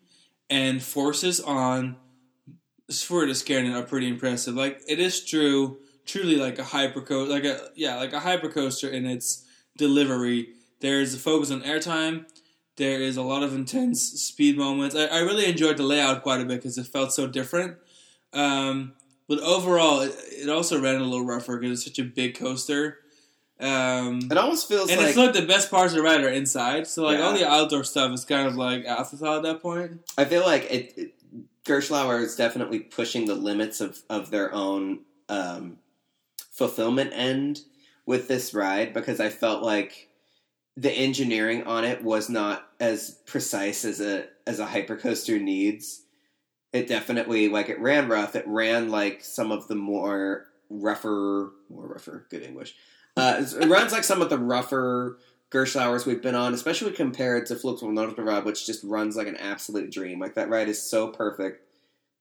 and 0.49 0.83
forces 0.83 1.41
on 1.41 1.97
Schwur 2.91 3.27
des 3.27 3.45
Kärnan 3.45 3.75
are 3.75 3.83
pretty 3.83 4.09
impressive. 4.09 4.55
Like 4.55 4.83
it 4.89 4.99
is 4.99 5.25
true, 5.25 5.79
truly 6.07 6.37
like 6.37 6.59
a 6.59 6.65
hyper 6.65 7.01
coaster, 7.01 7.33
like 7.33 7.45
a 7.45 7.71
yeah, 7.75 7.97
like 7.97 8.13
a 8.13 8.21
hyper 8.21 8.49
coaster 8.49 8.89
in 8.89 9.07
its 9.07 9.45
delivery. 9.77 10.51
There 10.81 11.01
is 11.01 11.15
a 11.15 11.19
focus 11.19 11.51
on 11.51 11.63
airtime. 11.63 12.27
There 12.77 13.01
is 13.01 13.17
a 13.17 13.23
lot 13.23 13.43
of 13.43 13.55
intense 13.55 14.03
speed 14.03 14.57
moments. 14.57 14.97
I, 14.97 15.05
I 15.07 15.19
really 15.21 15.47
enjoyed 15.47 15.77
the 15.77 15.83
layout 15.83 16.23
quite 16.23 16.41
a 16.41 16.45
bit 16.45 16.57
because 16.57 16.79
it 16.79 16.87
felt 16.87 17.13
so 17.13 17.27
different. 17.27 17.77
Um, 18.33 18.95
but 19.29 19.39
overall, 19.41 20.01
it, 20.01 20.15
it 20.31 20.49
also 20.49 20.81
ran 20.81 20.97
a 20.97 21.05
little 21.05 21.25
rougher 21.25 21.59
because 21.59 21.79
it's 21.79 21.85
such 21.85 21.99
a 21.99 22.09
big 22.09 22.39
coaster. 22.39 22.99
Um, 23.61 24.21
It 24.31 24.39
almost 24.39 24.67
feels 24.69 24.91
and 24.91 24.99
like 24.99 25.11
it's 25.11 25.19
like 25.19 25.35
the 25.35 25.43
best 25.43 25.71
parts 25.71 25.93
of 25.93 25.99
the 25.99 26.03
ride 26.03 26.25
are 26.25 26.31
inside. 26.31 26.87
So 26.87 27.05
like 27.05 27.21
all 27.21 27.35
the 27.35 27.47
outdoor 27.47 27.85
stuff 27.85 28.11
is 28.13 28.25
kind 28.25 28.49
of 28.49 28.57
like 28.57 28.87
afterthought 28.87 29.37
at 29.37 29.43
that 29.43 29.61
point. 29.61 30.01
I 30.17 30.25
feel 30.25 30.43
like 30.43 30.63
it, 30.71 30.95
it 30.97 31.15
Gerstlauer 31.67 32.23
is 32.23 32.37
definitely 32.37 32.81
pushing 32.81 33.27
the 33.27 33.35
limits 33.35 33.81
of, 33.81 34.01
of 34.09 34.31
their 34.31 34.53
own 34.53 35.01
um, 35.29 35.79
fulfillment 36.51 37.13
end 37.15 37.61
with 38.07 38.29
this 38.29 38.55
ride 38.55 38.93
because 38.93 39.21
I 39.21 39.29
felt 39.29 39.63
like 39.63 40.09
the 40.77 40.91
engineering 40.91 41.65
on 41.65 41.85
it 41.85 42.03
was 42.03 42.29
not 42.29 42.69
as 42.81 43.19
precise 43.27 43.85
as 43.85 44.01
a 44.01 44.27
as 44.47 44.59
a 44.59 44.67
hypercoaster 44.67 45.41
needs. 45.41 46.03
It 46.73 46.89
definitely 46.89 47.49
like 47.49 47.69
it 47.69 47.81
ran 47.81 48.09
rough. 48.09 48.35
It 48.35 48.47
ran 48.47 48.91
like 48.91 49.23
some 49.23 49.53
of 49.53 49.69
the 49.69 49.75
more 49.75 50.47
rougher, 50.71 51.51
more 51.69 51.87
rougher, 51.87 52.27
good 52.31 52.43
English. 52.43 52.75
Uh, 53.17 53.45
it 53.61 53.69
runs 53.69 53.93
like 53.93 54.05
some 54.05 54.23
of 54.23 54.31
the 54.31 54.39
rougher 54.39 55.19
Gerstlauers 55.51 56.07
we've 56.07 56.23
been 56.23 56.37
on, 56.37 56.55
especially 56.55 56.93
compared 56.93 57.47
to 57.47 57.57
Fluch 57.57 57.81
von 57.81 57.95
Novgorod, 57.95 58.45
which 58.45 58.67
just 58.67 58.85
runs 58.85 59.17
like 59.17 59.27
an 59.27 59.37
absolute 59.37 59.91
dream. 59.91 60.21
Like 60.21 60.35
that 60.35 60.49
ride 60.49 60.69
is 60.69 60.81
so 60.81 61.09
perfect 61.09 61.67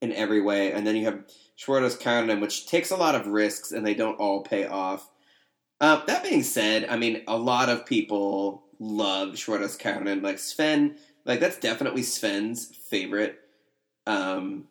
in 0.01 0.11
every 0.13 0.41
way. 0.41 0.71
And 0.71 0.85
then 0.85 0.95
you 0.95 1.05
have 1.05 1.25
Schwur 1.57 1.81
des 1.81 1.97
Kärnan, 1.97 2.41
which 2.41 2.67
takes 2.67 2.89
a 2.89 2.97
lot 2.97 3.15
of 3.15 3.27
risks 3.27 3.71
and 3.71 3.85
they 3.85 3.93
don't 3.93 4.19
all 4.19 4.41
pay 4.41 4.65
off. 4.65 5.09
Uh, 5.79 6.03
that 6.05 6.23
being 6.23 6.43
said, 6.43 6.87
I 6.89 6.97
mean, 6.97 7.23
a 7.27 7.37
lot 7.37 7.69
of 7.69 7.85
people 7.85 8.63
love 8.79 9.35
Schwur 9.35 9.59
des 9.59 9.77
Kärnan. 9.77 10.23
Like 10.23 10.39
Sven, 10.39 10.95
like 11.25 11.39
that's 11.39 11.59
definitely 11.59 12.01
Sven's 12.01 12.65
favorite 12.89 13.39
um, 14.07 14.67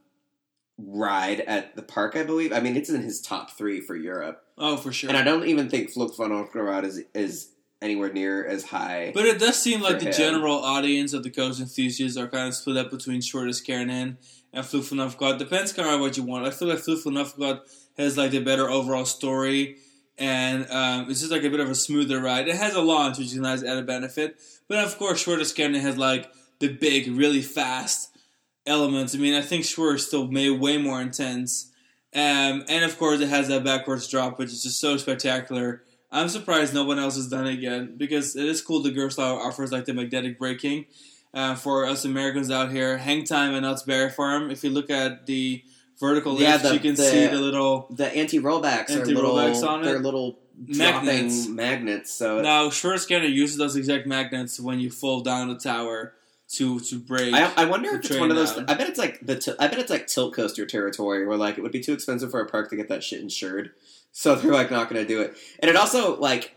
ride 0.78 1.40
at 1.40 1.76
the 1.76 1.82
park, 1.82 2.16
I 2.16 2.24
believe. 2.24 2.52
I 2.52 2.60
mean, 2.60 2.76
it's 2.76 2.90
in 2.90 3.02
his 3.02 3.20
top 3.20 3.52
three 3.52 3.80
for 3.80 3.94
Europe. 3.94 4.42
Oh, 4.56 4.76
for 4.76 4.92
sure. 4.92 5.10
And 5.10 5.16
I 5.16 5.22
don't 5.22 5.46
even 5.46 5.68
think 5.68 5.92
Fluch 5.92 6.16
von 6.16 6.30
Novgorod 6.30 6.84
is, 6.84 7.02
is 7.14 7.50
anywhere 7.80 8.12
near 8.12 8.44
as 8.44 8.64
high. 8.64 9.12
but 9.14 9.24
it 9.24 9.38
does 9.38 9.60
seem 9.60 9.80
like 9.80 10.00
the 10.00 10.06
him. 10.06 10.12
general 10.12 10.56
audience 10.56 11.12
of 11.12 11.22
the 11.22 11.30
coast 11.30 11.60
enthusiasts 11.60 12.16
are 12.16 12.28
kind 12.28 12.48
of 12.48 12.54
split 12.54 12.76
up 12.76 12.90
between 12.90 13.20
Schwur 13.20 13.46
des 13.46 13.62
Kärnan 13.62 14.16
and 14.52 14.66
Fluch 14.66 14.88
von 14.88 14.98
Novgorod. 14.98 15.38
Depends 15.38 15.72
kind 15.72 15.88
of 15.88 16.00
what 16.00 16.16
you 16.16 16.22
want. 16.22 16.46
I 16.46 16.50
feel 16.50 16.68
like 16.68 16.78
Fluch 16.78 17.04
von 17.04 17.14
Novgorod 17.14 17.60
has 17.96 18.16
like 18.16 18.30
the 18.32 18.40
better 18.40 18.68
overall 18.68 19.04
story, 19.04 19.76
and 20.16 20.68
um, 20.70 21.10
it's 21.10 21.20
just 21.20 21.32
like 21.32 21.44
a 21.44 21.50
bit 21.50 21.60
of 21.60 21.70
a 21.70 21.74
smoother 21.74 22.20
ride. 22.20 22.48
It 22.48 22.56
has 22.56 22.74
a 22.74 22.80
launch, 22.80 23.18
which 23.18 23.28
is 23.28 23.36
a 23.36 23.40
nice 23.40 23.62
added 23.62 23.86
benefit. 23.86 24.36
But 24.66 24.84
of 24.84 24.98
course, 24.98 25.24
Schwur 25.24 25.38
des 25.38 25.44
Kärnan 25.44 25.80
has 25.80 25.96
like 25.96 26.32
the 26.58 26.68
big, 26.68 27.08
really 27.08 27.42
fast 27.42 28.16
elements. 28.66 29.14
I 29.14 29.18
mean, 29.18 29.34
I 29.34 29.42
think 29.42 29.64
Schwer 29.64 29.94
is 29.94 30.06
still 30.06 30.26
may, 30.26 30.50
way 30.50 30.78
more 30.78 31.00
intense. 31.00 31.70
Um, 32.14 32.64
and 32.68 32.84
of 32.84 32.98
course, 32.98 33.20
it 33.20 33.28
has 33.28 33.48
that 33.48 33.64
backwards 33.64 34.08
drop, 34.08 34.38
which 34.38 34.50
is 34.50 34.62
just 34.62 34.80
so 34.80 34.96
spectacular. 34.96 35.82
I'm 36.10 36.28
surprised 36.28 36.72
no 36.74 36.84
one 36.84 36.98
else 36.98 37.16
has 37.16 37.28
done 37.28 37.46
it 37.46 37.60
yet 37.60 37.98
because 37.98 38.34
it 38.36 38.46
is 38.46 38.62
cool. 38.62 38.82
The 38.82 38.90
Gerstlauer 38.90 39.38
offers 39.38 39.70
like 39.72 39.84
the 39.84 39.92
magnetic 39.94 40.38
braking 40.38 40.86
uh, 41.34 41.54
for 41.54 41.84
us 41.84 42.04
Americans 42.04 42.50
out 42.50 42.70
here. 42.70 42.96
Hang 42.96 43.24
time 43.24 43.52
and 43.54 43.62
Knott's 43.62 43.82
Berry 43.82 44.10
Farm. 44.10 44.50
If 44.50 44.64
you 44.64 44.70
look 44.70 44.88
at 44.90 45.26
the 45.26 45.62
vertical 46.00 46.40
Yeah, 46.40 46.56
the- 46.56 46.72
you 46.72 46.80
can 46.80 46.94
the- 46.94 47.02
see 47.02 47.26
the 47.26 47.36
little. 47.38 47.88
The 47.90 48.06
anti 48.16 48.38
rollbacks 48.40 48.90
are 48.90 49.00
Anti-rollbacks 49.00 49.54
little. 49.54 49.68
on 49.68 49.80
it? 49.80 49.84
They're 49.84 49.98
little 49.98 50.38
Magnets. 50.66 51.46
magnets. 51.46 52.12
So 52.12 52.40
Now, 52.40 52.70
Scanner 52.70 53.26
uses 53.26 53.58
those 53.58 53.76
exact 53.76 54.06
magnets 54.06 54.58
when 54.58 54.80
you 54.80 54.90
fall 54.90 55.20
down 55.20 55.48
the 55.48 55.54
tower 55.56 56.14
to 56.54 56.80
to 56.80 56.98
brake. 56.98 57.34
I, 57.34 57.52
I 57.56 57.64
wonder 57.66 57.90
if 57.90 58.04
it's 58.04 58.18
one 58.18 58.30
of 58.30 58.36
those. 58.36 58.54
down. 58.54 58.64
I 58.68 58.74
bet 58.74 58.88
it's 58.88 58.98
like 58.98 59.20
the. 59.24 59.36
T- 59.36 59.54
I 59.58 59.68
bet 59.68 59.78
it's 59.78 59.90
like 59.90 60.06
tilt 60.06 60.34
coaster 60.34 60.64
territory 60.66 61.26
where 61.26 61.36
like 61.36 61.58
it 61.58 61.62
would 61.62 61.72
be 61.72 61.80
too 61.80 61.92
expensive 61.92 62.30
for 62.30 62.40
a 62.40 62.46
park 62.48 62.70
to 62.70 62.76
get 62.76 62.88
that 62.88 63.02
shit 63.04 63.20
insured, 63.20 63.72
so 64.12 64.34
they're 64.34 64.52
like 64.52 64.70
not 64.70 64.88
going 64.88 65.00
to 65.02 65.08
do 65.08 65.20
it. 65.20 65.36
And 65.60 65.68
it 65.68 65.76
also 65.76 66.18
like 66.18 66.54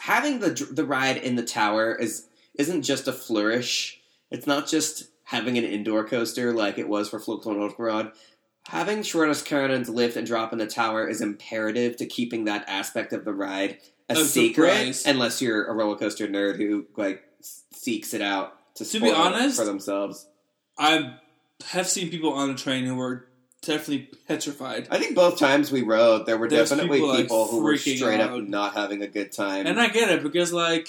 having 0.00 0.40
the 0.40 0.50
the 0.72 0.84
ride 0.84 1.16
in 1.18 1.36
the 1.36 1.44
tower 1.44 1.94
is 1.94 2.26
isn't 2.54 2.82
just 2.82 3.06
a 3.06 3.12
flourish. 3.12 4.00
It's 4.30 4.46
not 4.46 4.66
just 4.66 5.08
having 5.24 5.56
an 5.56 5.64
indoor 5.64 6.04
coaster 6.04 6.52
like 6.52 6.78
it 6.78 6.88
was 6.88 7.08
for 7.08 7.18
Fluch 7.18 7.44
von 7.44 7.58
Novgorod. 7.58 8.12
Having 8.68 8.98
Kärnan's 9.00 9.88
lift 9.88 10.16
and 10.16 10.26
drop 10.26 10.52
in 10.52 10.58
the 10.58 10.66
tower 10.66 11.08
is 11.08 11.22
imperative 11.22 11.96
to 11.96 12.06
keeping 12.06 12.44
that 12.44 12.64
aspect 12.68 13.14
of 13.14 13.24
the 13.24 13.32
ride 13.32 13.78
a, 14.10 14.14
A 14.14 14.24
secret 14.24 14.70
surprise. 14.70 15.06
unless 15.06 15.40
you're 15.40 15.64
a 15.66 15.72
roller 15.72 15.96
coaster 15.96 16.26
nerd 16.26 16.56
who 16.56 16.86
like 16.96 17.22
seeks 17.40 18.12
it 18.12 18.20
out 18.20 18.57
to, 18.78 18.84
To 18.84 19.00
be 19.00 19.10
honest, 19.10 19.58
for 19.58 19.64
themselves. 19.64 20.26
I 20.78 21.14
have 21.66 21.88
seen 21.88 22.10
people 22.10 22.32
on 22.32 22.48
the 22.48 22.54
train 22.54 22.84
who 22.84 22.94
were 22.94 23.26
definitely 23.62 24.08
petrified. 24.26 24.88
I 24.90 24.98
think 24.98 25.14
both 25.14 25.38
times 25.38 25.72
we 25.72 25.82
rode, 25.82 26.26
there 26.26 26.38
were 26.38 26.48
There's 26.48 26.70
definitely 26.70 26.98
people, 27.00 27.16
people, 27.16 27.42
like, 27.42 27.50
who 27.50 27.62
were 27.62 27.76
straight 27.76 28.20
up 28.20 28.40
not 28.42 28.74
having 28.74 29.02
a 29.02 29.08
good 29.08 29.32
time. 29.32 29.66
And 29.66 29.80
I 29.80 29.88
get 29.88 30.10
it 30.10 30.22
because, 30.22 30.52
like, 30.52 30.88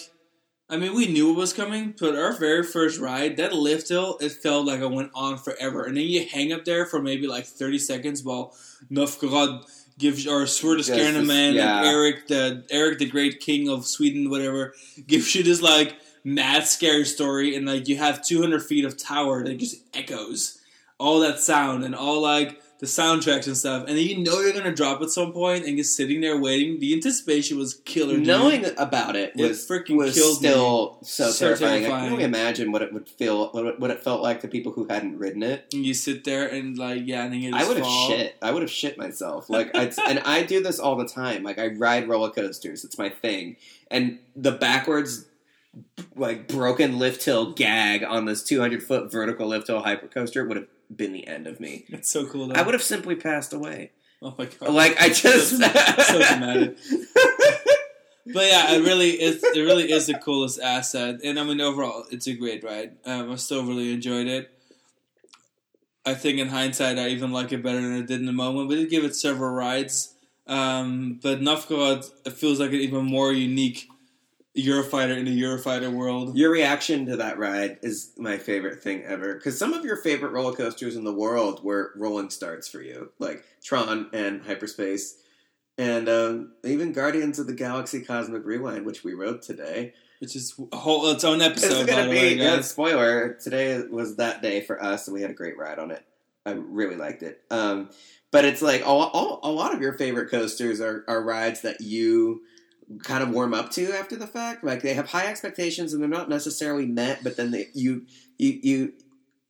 I 0.70 0.78
mean, 0.78 0.94
we 0.94 1.08
knew 1.08 1.32
it 1.32 1.38
was 1.38 1.52
coming, 1.52 1.96
but 2.00 2.16
our 2.16 2.34
very 2.38 2.62
first 2.64 3.00
ride, 3.00 3.38
that 3.38 3.54
lift 3.54 3.90
hill, 3.90 4.18
it 4.22 4.32
felt 4.32 4.68
like 4.68 4.82
it 4.82 4.92
went 4.92 5.10
on 5.16 5.38
forever. 5.38 5.84
And 5.84 5.98
then 5.98 6.06
you 6.06 6.26
hang 6.28 6.54
up 6.54 6.64
there 6.66 6.86
for 6.86 7.02
maybe 7.02 7.26
like 7.26 7.46
30 7.46 7.80
seconds 7.80 8.24
while 8.24 8.56
Novgorod 8.92 9.66
gives, 9.98 10.24
Just 10.24 10.62
Scarna 10.62 11.14
this- 11.14 11.28
Man, 11.28 11.56
yeah. 11.56 11.80
and 11.80 11.88
Eric, 11.88 12.28
the 12.28 12.66
Eric 12.70 13.00
the 13.00 13.08
Great 13.08 13.40
King 13.40 13.68
of 13.68 13.88
Sweden, 13.88 14.30
whatever, 14.30 14.76
gives 15.08 15.34
you 15.34 15.42
this, 15.42 15.62
like, 15.62 15.96
mad 16.34 16.66
scary 16.66 17.06
story. 17.06 17.56
And, 17.56 17.66
like, 17.66 17.88
you 17.88 17.98
have 17.98 18.24
200 18.24 18.64
feet 18.64 18.86
of 18.86 18.98
tower 18.98 19.44
that 19.44 19.58
just 19.58 19.78
echoes 19.94 20.60
all 20.98 21.20
that 21.22 21.40
sound 21.40 21.84
and 21.84 21.96
all, 21.96 22.22
like, 22.22 22.62
the 22.80 22.86
soundtracks 22.86 23.46
and 23.46 23.58
stuff. 23.58 23.86
And 23.88 23.98
then 23.98 24.06
you 24.06 24.20
know 24.20 24.40
you're 24.40 24.54
to 24.54 24.74
drop 24.74 25.02
at 25.02 25.10
some 25.10 25.34
point 25.34 25.66
and 25.66 25.76
you're 25.78 25.84
sitting 25.84 26.22
there 26.22 26.38
waiting. 26.40 26.80
The 26.80 26.94
anticipation 26.94 27.58
was 27.58 27.74
killer. 27.74 28.16
dude. 28.16 28.26
Knowing 28.26 28.66
about 28.78 29.18
it 29.18 29.34
It 29.36 29.48
was 29.50 29.68
freaking 29.68 29.98
was 29.98 30.16
killed 30.16 30.42
me. 30.42 30.50
still 30.50 30.98
so, 31.04 31.30
So 31.30 31.48
terrifying. 31.48 31.86
I 31.86 31.90
can 31.90 32.14
only 32.14 32.24
imagine 32.24 32.72
what 32.72 32.82
it 32.82 32.94
would 32.94 33.10
feel, 33.10 33.50
what 33.50 33.92
it, 33.92 34.00
felt 34.00 34.22
like 34.22 34.40
to 34.42 34.48
people 34.48 34.72
who 34.72 34.88
hadn't 34.90 35.18
ridden 35.18 35.44
it. 35.44 35.66
and 35.74 35.86
you 35.86 35.94
sit 35.94 36.24
there 36.24 36.48
and 36.48 36.78
like 36.78 37.02
yeah, 37.06 37.26
and 37.26 37.34
then 37.34 37.54
I 37.54 37.68
would 37.68 37.76
have 37.76 37.86
shit. 37.86 38.38
I 38.42 38.52
would 38.52 38.62
have 38.62 38.72
shit 38.72 38.98
myself. 38.98 39.50
Like, 39.50 39.76
I'd, 39.76 39.94
and 40.08 40.20
I 40.20 40.44
do 40.44 40.64
this 40.64 40.80
all 40.80 40.96
the 40.96 41.08
time. 41.08 41.44
Like, 41.44 41.60
I 41.60 41.68
ride 41.68 42.08
roller 42.08 42.30
coasters. 42.30 42.86
It's 42.86 42.98
my 42.98 43.10
thing. 43.10 43.58
And 43.92 44.20
the 44.38 44.54
backwards, 44.54 45.26
like 46.16 46.48
broken 46.48 47.00
lift 47.00 47.24
hill 47.24 47.52
gag 47.52 48.04
on 48.04 48.26
this 48.26 48.44
200 48.44 48.82
foot 48.84 49.12
vertical 49.12 49.48
lift 49.48 49.68
hill 49.68 49.84
hypercoaster 49.84 50.48
would 50.48 50.58
have 50.58 50.68
been 50.94 51.14
the 51.14 51.28
end 51.28 51.48
of 51.48 51.60
me. 51.60 51.86
That's 51.90 52.12
so 52.12 52.26
cool. 52.26 52.48
Though. 52.48 52.56
I 52.56 52.62
would 52.64 52.74
have 52.74 52.84
simply 52.84 53.16
passed 53.16 53.54
away. 53.54 53.92
Oh 54.22 54.36
my 54.38 54.46
god. 54.46 54.72
Like, 54.72 55.00
I 55.00 55.10
just 55.14 55.58
so 55.58 56.20
dramatic. 56.28 56.78
But 58.32 58.46
yeah, 58.46 58.74
it 58.74 58.84
really 58.84 59.10
is. 59.10 59.44
It 59.44 59.62
really 59.62 59.92
is 59.92 60.06
the 60.06 60.14
coolest 60.14 60.60
asset, 60.60 61.20
and 61.24 61.40
I 61.40 61.44
mean 61.44 61.60
overall, 61.60 62.06
it's 62.12 62.28
a 62.28 62.34
great 62.34 62.64
ride. 62.64 62.98
Um, 63.04 63.32
I 63.32 63.36
still 63.36 63.66
really 63.66 63.92
enjoyed 63.92 64.28
it. 64.28 64.52
I 66.06 66.14
think 66.14 66.38
in 66.38 66.50
hindsight, 66.50 67.00
I 67.00 67.08
even 67.08 67.32
like 67.32 67.52
it 67.52 67.64
better 67.64 67.82
than 67.82 67.94
I 67.94 68.02
did 68.02 68.20
in 68.20 68.28
the 68.28 68.32
moment. 68.32 68.70
We 68.70 68.76
did 68.76 68.90
give 68.90 69.04
it 69.04 69.16
several 69.16 69.52
rides, 69.52 70.14
um, 70.46 71.20
but 71.24 71.42
Novgorod 71.42 72.06
it 72.24 72.34
feels 72.34 72.60
like 72.60 72.70
an 72.70 72.76
even 72.76 73.06
more 73.06 73.34
unique 73.34 73.88
Eurofighter 74.66 75.18
in 75.18 75.26
the 75.26 75.42
Eurofighter 75.42 75.92
world. 75.92 76.38
Your 76.38 76.52
reaction 76.52 77.06
to 77.08 77.18
that 77.18 77.38
ride 77.38 77.80
is 77.82 78.12
my 78.18 78.38
favorite 78.38 78.82
thing 78.82 79.04
ever. 79.04 79.36
Because 79.36 79.58
some 79.58 79.74
of 79.74 79.86
your 79.86 79.98
favorite 79.98 80.32
roller 80.32 80.54
coasters 80.54 80.96
in 80.96 81.04
the 81.04 81.14
world 81.14 81.64
were 81.64 81.92
rolling 81.96 82.30
starts 82.30 82.68
for 82.68 82.82
you, 82.82 83.12
like 83.20 83.44
Tron 83.64 84.10
and 84.14 84.44
Hyperspace, 84.44 85.18
and 85.78 86.10
um, 86.10 86.52
even 86.64 86.92
Guardians 86.92 87.40
of 87.40 87.48
the 87.48 87.54
Galaxy 87.54 88.02
Cosmic 88.02 88.46
Rewind, 88.46 88.86
which 88.86 89.04
we 89.04 89.14
rode 89.14 89.42
today. 89.42 89.94
Which 90.20 90.36
is 90.36 90.60
a 90.74 90.76
whole 90.76 91.10
its 91.12 91.24
own 91.24 91.42
episode, 91.42 91.88
by 91.88 91.94
gonna 91.94 92.04
the 92.08 92.12
be 92.12 92.18
way, 92.18 92.34
yeah, 92.34 92.60
spoiler. 92.60 93.38
Today 93.42 93.82
was 93.90 94.18
that 94.18 94.42
day 94.42 94.60
for 94.60 94.84
us, 94.84 95.08
and 95.08 95.14
we 95.14 95.22
had 95.22 95.32
a 95.32 95.34
great 95.34 95.58
ride 95.58 95.80
on 95.80 95.92
it. 95.92 96.04
I 96.46 96.52
really 96.52 96.98
liked 96.98 97.24
it. 97.24 97.42
Um, 97.50 97.90
but 98.32 98.46
it's 98.46 98.62
like 98.62 98.86
all, 98.86 99.04
all, 99.04 99.40
a 99.44 99.52
lot 99.52 99.74
of 99.74 99.82
your 99.82 99.94
favorite 99.94 100.30
coasters 100.30 100.82
are, 100.82 101.04
are 101.08 101.24
rides 101.24 101.62
that 101.62 101.82
you 101.82 102.42
kind 103.04 103.24
of 103.24 103.30
warm 103.30 103.54
up 103.54 103.72
to 103.72 103.92
after 103.94 104.16
the 104.16 104.28
fact. 104.28 104.64
Like 104.64 104.82
they 104.82 104.94
have 104.94 105.10
high 105.10 105.28
expectations 105.28 105.94
and 105.94 106.02
they're 106.02 106.10
not 106.10 106.30
necessarily 106.30 106.86
met, 106.86 107.24
but 107.24 107.38
then 107.38 107.52
they, 107.52 107.68
you 107.74 108.06
you 108.38 108.60
you 108.62 108.94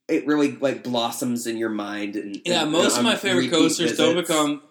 it 0.08 0.26
really 0.28 0.54
like 0.54 0.84
blossoms 0.84 1.48
in 1.48 1.58
your 1.58 1.70
mind. 1.70 2.16
And 2.16 2.42
Yeah, 2.46 2.64
and, 2.64 2.72
most 2.72 2.94
on 2.94 3.00
of 3.00 3.06
my 3.06 3.16
favorite 3.16 3.52
coasters 3.52 3.98
don't 3.98 4.16
become 4.16 4.62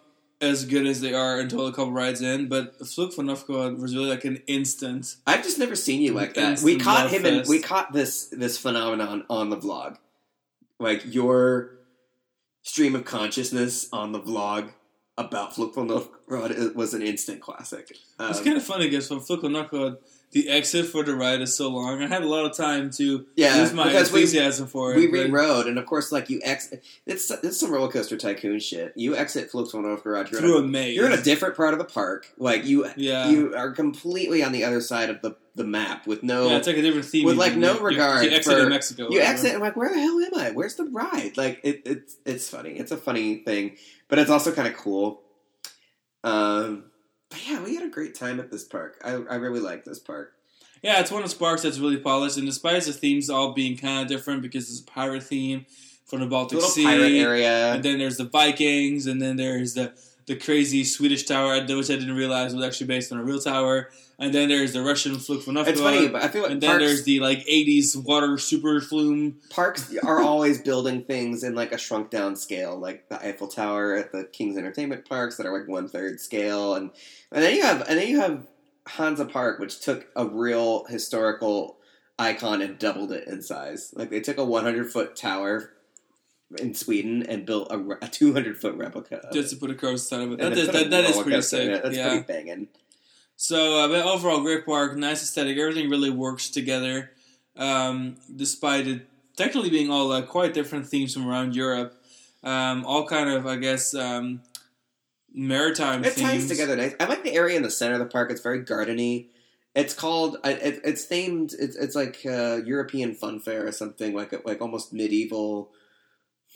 as 0.40 0.64
good 0.64 0.86
as 0.86 1.00
they 1.00 1.14
are 1.14 1.40
until 1.40 1.66
a 1.66 1.72
couple 1.72 1.92
rides 1.92 2.20
in. 2.20 2.48
But 2.48 2.78
Fluch 2.80 3.14
von 3.16 3.26
Novgorod 3.26 3.80
was 3.80 3.94
really 3.94 4.10
like 4.10 4.24
an 4.24 4.42
instant. 4.46 5.16
I've 5.26 5.42
just 5.42 5.58
never 5.58 5.74
seen 5.74 6.00
you 6.00 6.12
like 6.12 6.34
that. 6.34 6.60
We 6.60 6.78
caught 6.78 7.10
him 7.10 7.24
and 7.24 7.46
we 7.48 7.60
caught 7.60 7.92
this 7.92 8.26
this 8.26 8.58
phenomenon 8.58 9.24
on 9.30 9.50
the 9.50 9.56
vlog. 9.56 9.96
Like 10.78 11.02
your 11.06 11.78
stream 12.62 12.94
of 12.94 13.04
consciousness 13.04 13.88
on 13.92 14.12
the 14.12 14.20
vlog 14.20 14.70
about 15.18 15.52
Novgorod 15.88 16.50
it 16.52 16.76
was 16.76 16.94
an 16.94 17.02
instant 17.02 17.40
classic. 17.40 17.86
Um, 18.18 18.30
It's 18.30 18.40
kind 18.40 18.56
of 18.56 18.62
funny 18.62 18.88
because 18.88 19.08
from 19.08 19.20
Fluch 19.20 19.40
von 19.42 19.52
Novgorod, 19.52 19.98
the 20.32 20.48
exit 20.48 20.86
for 20.86 21.02
the 21.02 21.14
ride 21.14 21.40
is 21.40 21.56
so 21.56 21.70
long. 21.70 22.02
I 22.02 22.06
had 22.06 22.22
a 22.22 22.28
lot 22.28 22.44
of 22.44 22.56
time 22.56 22.90
to 22.92 23.26
yeah, 23.34 23.60
use 23.62 23.72
my 23.72 23.84
because 23.84 24.12
we 24.12 24.20
enthusiasm 24.20 24.66
for 24.66 24.92
it. 24.92 24.96
we 24.96 25.06
re-rode, 25.06 25.66
and 25.66 25.78
of 25.78 25.86
course, 25.86 26.12
like 26.12 26.28
you 26.28 26.40
exit. 26.44 26.84
It's 27.06 27.30
it's 27.30 27.58
some 27.58 27.72
roller 27.72 27.90
coaster 27.90 28.16
tycoon 28.16 28.60
shit. 28.60 28.92
You 28.94 29.16
exit 29.16 29.50
Fluch 29.50 29.72
von 29.72 29.84
Novgorod. 29.84 30.30
You're, 30.30 30.40
through 30.40 30.58
a 30.58 30.62
a, 30.62 30.66
maze. 30.66 30.96
you're 30.96 31.06
in 31.06 31.18
a 31.18 31.22
different 31.22 31.56
part 31.56 31.72
of 31.72 31.78
the 31.78 31.86
park. 31.86 32.26
Like 32.36 32.66
you 32.66 32.86
yeah. 32.96 33.28
you 33.28 33.54
are 33.56 33.70
completely 33.72 34.42
on 34.42 34.52
the 34.52 34.64
other 34.64 34.80
side 34.80 35.08
of 35.08 35.22
the 35.22 35.36
the 35.54 35.64
map 35.64 36.06
with 36.06 36.22
no. 36.22 36.48
yeah, 36.48 36.58
it's 36.58 36.66
like 36.66 36.76
a 36.76 36.82
different 36.82 37.06
theme. 37.06 37.24
with, 37.24 37.36
like, 37.36 37.56
no 37.56 37.74
you- 37.74 37.80
regard 37.80 38.24
You, 38.24 38.30
exit 38.30 38.54
for- 38.54 38.62
in 38.62 38.68
Mexico. 38.68 39.08
You 39.10 39.20
exit 39.20 39.48
and 39.48 39.56
I'm 39.56 39.60
like, 39.62 39.76
where 39.76 39.88
the 39.88 39.98
hell 39.98 40.20
am 40.20 40.34
I? 40.34 40.50
Where's 40.52 40.76
the 40.76 40.84
ride? 40.84 41.36
Like 41.36 41.60
it, 41.64 41.82
it's 41.84 42.16
it's 42.24 42.48
funny. 42.48 42.70
It's 42.72 42.92
a 42.92 42.96
funny 42.96 43.38
thing, 43.38 43.76
but 44.08 44.18
it's 44.18 44.30
also 44.30 44.52
kind 44.52 44.68
of 44.68 44.76
cool. 44.76 45.22
Um, 46.22 46.84
but 47.30 47.46
yeah, 47.48 47.62
we 47.62 47.74
had 47.74 47.84
a 47.84 47.90
great 47.90 48.14
time 48.14 48.40
at 48.40 48.50
this 48.50 48.64
park. 48.64 49.00
I 49.04 49.10
I 49.12 49.36
really 49.36 49.60
like 49.60 49.84
this 49.84 49.98
park. 49.98 50.32
Yeah, 50.82 51.00
it's 51.00 51.10
one 51.10 51.22
of 51.24 51.30
Sparks 51.30 51.62
that's 51.62 51.78
really 51.78 51.96
polished, 51.96 52.36
and 52.36 52.46
despite 52.46 52.82
the 52.84 52.92
themes 52.92 53.28
all 53.28 53.52
being 53.52 53.76
kind 53.76 54.02
of 54.02 54.08
different 54.08 54.42
because 54.42 54.70
it's 54.70 54.80
a 54.80 54.84
pirate 54.84 55.24
theme 55.24 55.66
from 56.06 56.20
the 56.20 56.26
Baltic 56.26 56.60
Sea, 56.60 56.84
pirate 56.84 57.12
area. 57.12 57.74
and 57.74 57.82
then 57.82 57.98
there's 57.98 58.16
the 58.16 58.24
Vikings, 58.24 59.06
and 59.06 59.20
then 59.20 59.36
there's 59.36 59.74
the 59.74 59.92
the 60.28 60.36
crazy 60.36 60.84
Swedish 60.84 61.24
tower, 61.24 61.60
which 61.60 61.90
I 61.90 61.94
didn't 61.94 62.14
realize 62.14 62.54
was 62.54 62.64
actually 62.64 62.86
based 62.86 63.10
on 63.10 63.18
a 63.18 63.24
real 63.24 63.40
tower, 63.40 63.90
and 64.18 64.32
then 64.32 64.48
there's 64.48 64.74
the 64.74 64.82
Russian 64.82 65.16
Fluch 65.16 65.42
von 65.42 65.56
It's 65.56 65.80
funny, 65.80 66.06
but 66.06 66.22
I 66.22 66.28
feel 66.28 66.42
like 66.42 66.52
and 66.52 66.60
then 66.60 66.70
parks, 66.70 66.84
there's 66.84 67.04
the 67.04 67.20
like 67.20 67.44
'80s 67.46 67.96
water 68.04 68.36
super 68.38 68.80
flume. 68.80 69.40
parks 69.50 69.92
are 70.04 70.20
always 70.20 70.60
building 70.60 71.02
things 71.02 71.42
in 71.42 71.54
like 71.54 71.72
a 71.72 71.78
shrunk 71.78 72.10
down 72.10 72.36
scale, 72.36 72.78
like 72.78 73.08
the 73.08 73.18
Eiffel 73.26 73.48
Tower 73.48 73.94
at 73.94 74.12
the 74.12 74.24
King's 74.24 74.58
Entertainment 74.58 75.08
Parks 75.08 75.36
that 75.36 75.46
are 75.46 75.58
like 75.58 75.66
one 75.66 75.88
third 75.88 76.20
scale, 76.20 76.74
and 76.74 76.90
and 77.32 77.42
then 77.42 77.56
you 77.56 77.62
have 77.62 77.80
and 77.88 77.98
then 77.98 78.08
you 78.08 78.20
have 78.20 78.46
Hansa 78.86 79.24
Park, 79.24 79.58
which 79.58 79.80
took 79.80 80.08
a 80.14 80.26
real 80.26 80.84
historical 80.84 81.78
icon 82.18 82.60
and 82.60 82.78
doubled 82.78 83.12
it 83.12 83.26
in 83.26 83.40
size. 83.40 83.94
Like 83.96 84.10
they 84.10 84.20
took 84.20 84.36
a 84.36 84.44
100 84.44 84.92
foot 84.92 85.16
tower 85.16 85.72
in 86.58 86.74
Sweden 86.74 87.24
and 87.28 87.44
built 87.44 87.70
a, 87.70 88.04
a 88.04 88.08
200 88.08 88.56
foot 88.56 88.74
replica. 88.76 89.16
Of 89.16 89.32
Just 89.32 89.50
to 89.50 89.56
put 89.56 89.70
a 89.70 89.74
cross 89.74 90.10
of 90.12 90.32
it. 90.32 90.38
That 90.38 90.52
is, 90.52 90.68
that, 90.68 90.90
that 90.90 91.04
is 91.04 91.18
pretty 91.18 91.42
sick. 91.42 91.82
That's 91.82 91.96
yeah. 91.96 92.08
pretty 92.08 92.24
banging. 92.24 92.68
So, 93.36 93.78
uh, 93.78 93.88
but 93.88 94.04
overall, 94.04 94.40
great 94.40 94.66
park, 94.66 94.96
nice 94.96 95.22
aesthetic. 95.22 95.58
Everything 95.58 95.88
really 95.88 96.10
works 96.10 96.50
together, 96.50 97.12
um, 97.56 98.16
despite 98.34 98.88
it 98.88 99.06
technically 99.36 99.70
being 99.70 99.90
all 99.90 100.10
uh, 100.10 100.22
quite 100.22 100.52
different 100.52 100.88
themes 100.88 101.14
from 101.14 101.26
around 101.26 101.54
Europe. 101.54 101.94
Um, 102.42 102.84
all 102.84 103.06
kind 103.06 103.30
of, 103.30 103.46
I 103.46 103.56
guess, 103.56 103.94
um, 103.94 104.42
maritime 105.32 106.04
It 106.04 106.14
themes. 106.14 106.30
ties 106.30 106.48
together 106.48 106.76
nice. 106.76 106.94
I 107.00 107.04
like 107.04 107.22
the 107.22 107.34
area 107.34 107.56
in 107.56 107.62
the 107.62 107.70
center 107.70 107.94
of 107.94 108.00
the 108.00 108.06
park. 108.06 108.30
It's 108.30 108.40
very 108.40 108.64
gardeny. 108.64 109.26
It's 109.74 109.94
called. 109.94 110.38
It, 110.44 110.80
it's 110.84 111.06
themed. 111.06 111.54
It's, 111.58 111.76
it's 111.76 111.94
like 111.94 112.20
uh, 112.26 112.60
European 112.64 113.14
fun 113.14 113.38
fair 113.38 113.66
or 113.66 113.72
something 113.72 114.14
like 114.14 114.44
like 114.44 114.60
almost 114.60 114.92
medieval, 114.92 115.70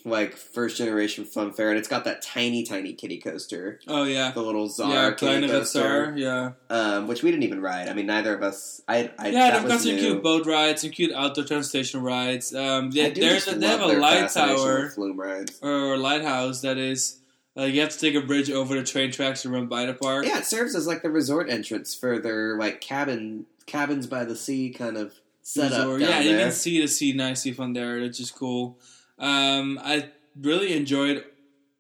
like 0.05 0.37
first 0.37 0.77
generation 0.77 1.25
fun 1.25 1.53
fair, 1.53 1.71
and 1.71 1.79
it's 1.79 1.89
got 1.89 2.05
that 2.05 2.23
tiny 2.23 2.63
tiny 2.63 2.93
kitty 2.93 3.19
coaster, 3.19 3.81
Oh 3.87 4.05
yeah, 4.05 4.33
the 4.33 4.43
little 4.43 4.69
Czar 4.69 4.91
yeah, 4.91 5.11
Kleine 5.13 5.49
coaster, 5.49 5.81
Tsar, 5.81 6.15
yeah, 6.17 6.53
um, 6.71 7.07
which 7.07 7.23
we 7.23 7.31
didn't 7.31 7.45
even 7.45 7.61
ride. 7.61 7.89
I 7.89 7.95
mean, 7.95 8.07
neither 8.07 8.35
of 8.35 8.43
us. 8.43 8.83
I, 8.89 9.11
I 9.19 9.29
yeah. 9.29 9.59
They've 9.59 9.69
got 9.69 9.81
some 9.81 9.93
new. 9.95 10.01
cute 10.01 10.23
boat 10.23 10.47
rides, 10.47 10.83
some 10.83 10.91
cute 10.91 11.13
outdoor 11.13 11.45
transportation 11.45 12.03
rides. 12.03 12.55
Um, 12.55 12.91
they, 12.91 13.11
there's 13.11 13.45
just 13.45 13.57
a, 13.57 13.59
they 13.59 13.67
have 13.67 13.81
a 13.81 13.89
light 13.89 14.31
tower 14.31 14.89
flume 14.91 15.19
rides. 15.19 15.59
or 15.63 15.97
lighthouse 15.97 16.61
that 16.63 16.79
is. 16.79 17.19
Uh, 17.55 17.65
you 17.65 17.83
have 17.83 17.91
to 17.91 17.99
take 17.99 18.15
a 18.15 18.23
bridge 18.23 18.51
over 18.51 18.75
the 18.75 18.83
train 18.83 19.13
tracks 19.13 19.43
to 19.43 19.51
run 19.51 19.67
by 19.67 19.85
the 19.85 19.93
park. 19.93 20.25
Yeah, 20.25 20.39
it 20.39 20.47
serves 20.47 20.75
as 20.75 20.87
like 20.87 21.03
the 21.03 21.11
resort 21.11 21.51
entrance 21.51 21.95
for 21.95 22.19
their 22.19 22.57
like 22.57 22.81
cabin 22.81 23.45
cabins 23.67 24.07
by 24.07 24.25
the 24.25 24.35
sea 24.35 24.71
kind 24.71 24.97
of 24.97 25.13
setup. 25.43 25.81
resort. 25.81 26.01
Yeah, 26.01 26.21
you 26.21 26.37
can 26.37 26.51
see 26.51 26.81
the 26.81 26.89
sea 26.89 27.13
nicely 27.13 27.53
from 27.53 27.75
there, 27.75 28.01
which 28.01 28.21
is 28.21 28.31
cool. 28.31 28.79
Um, 29.23 29.81
I 29.83 30.11
really 30.39 30.77
enjoyed 30.77 31.25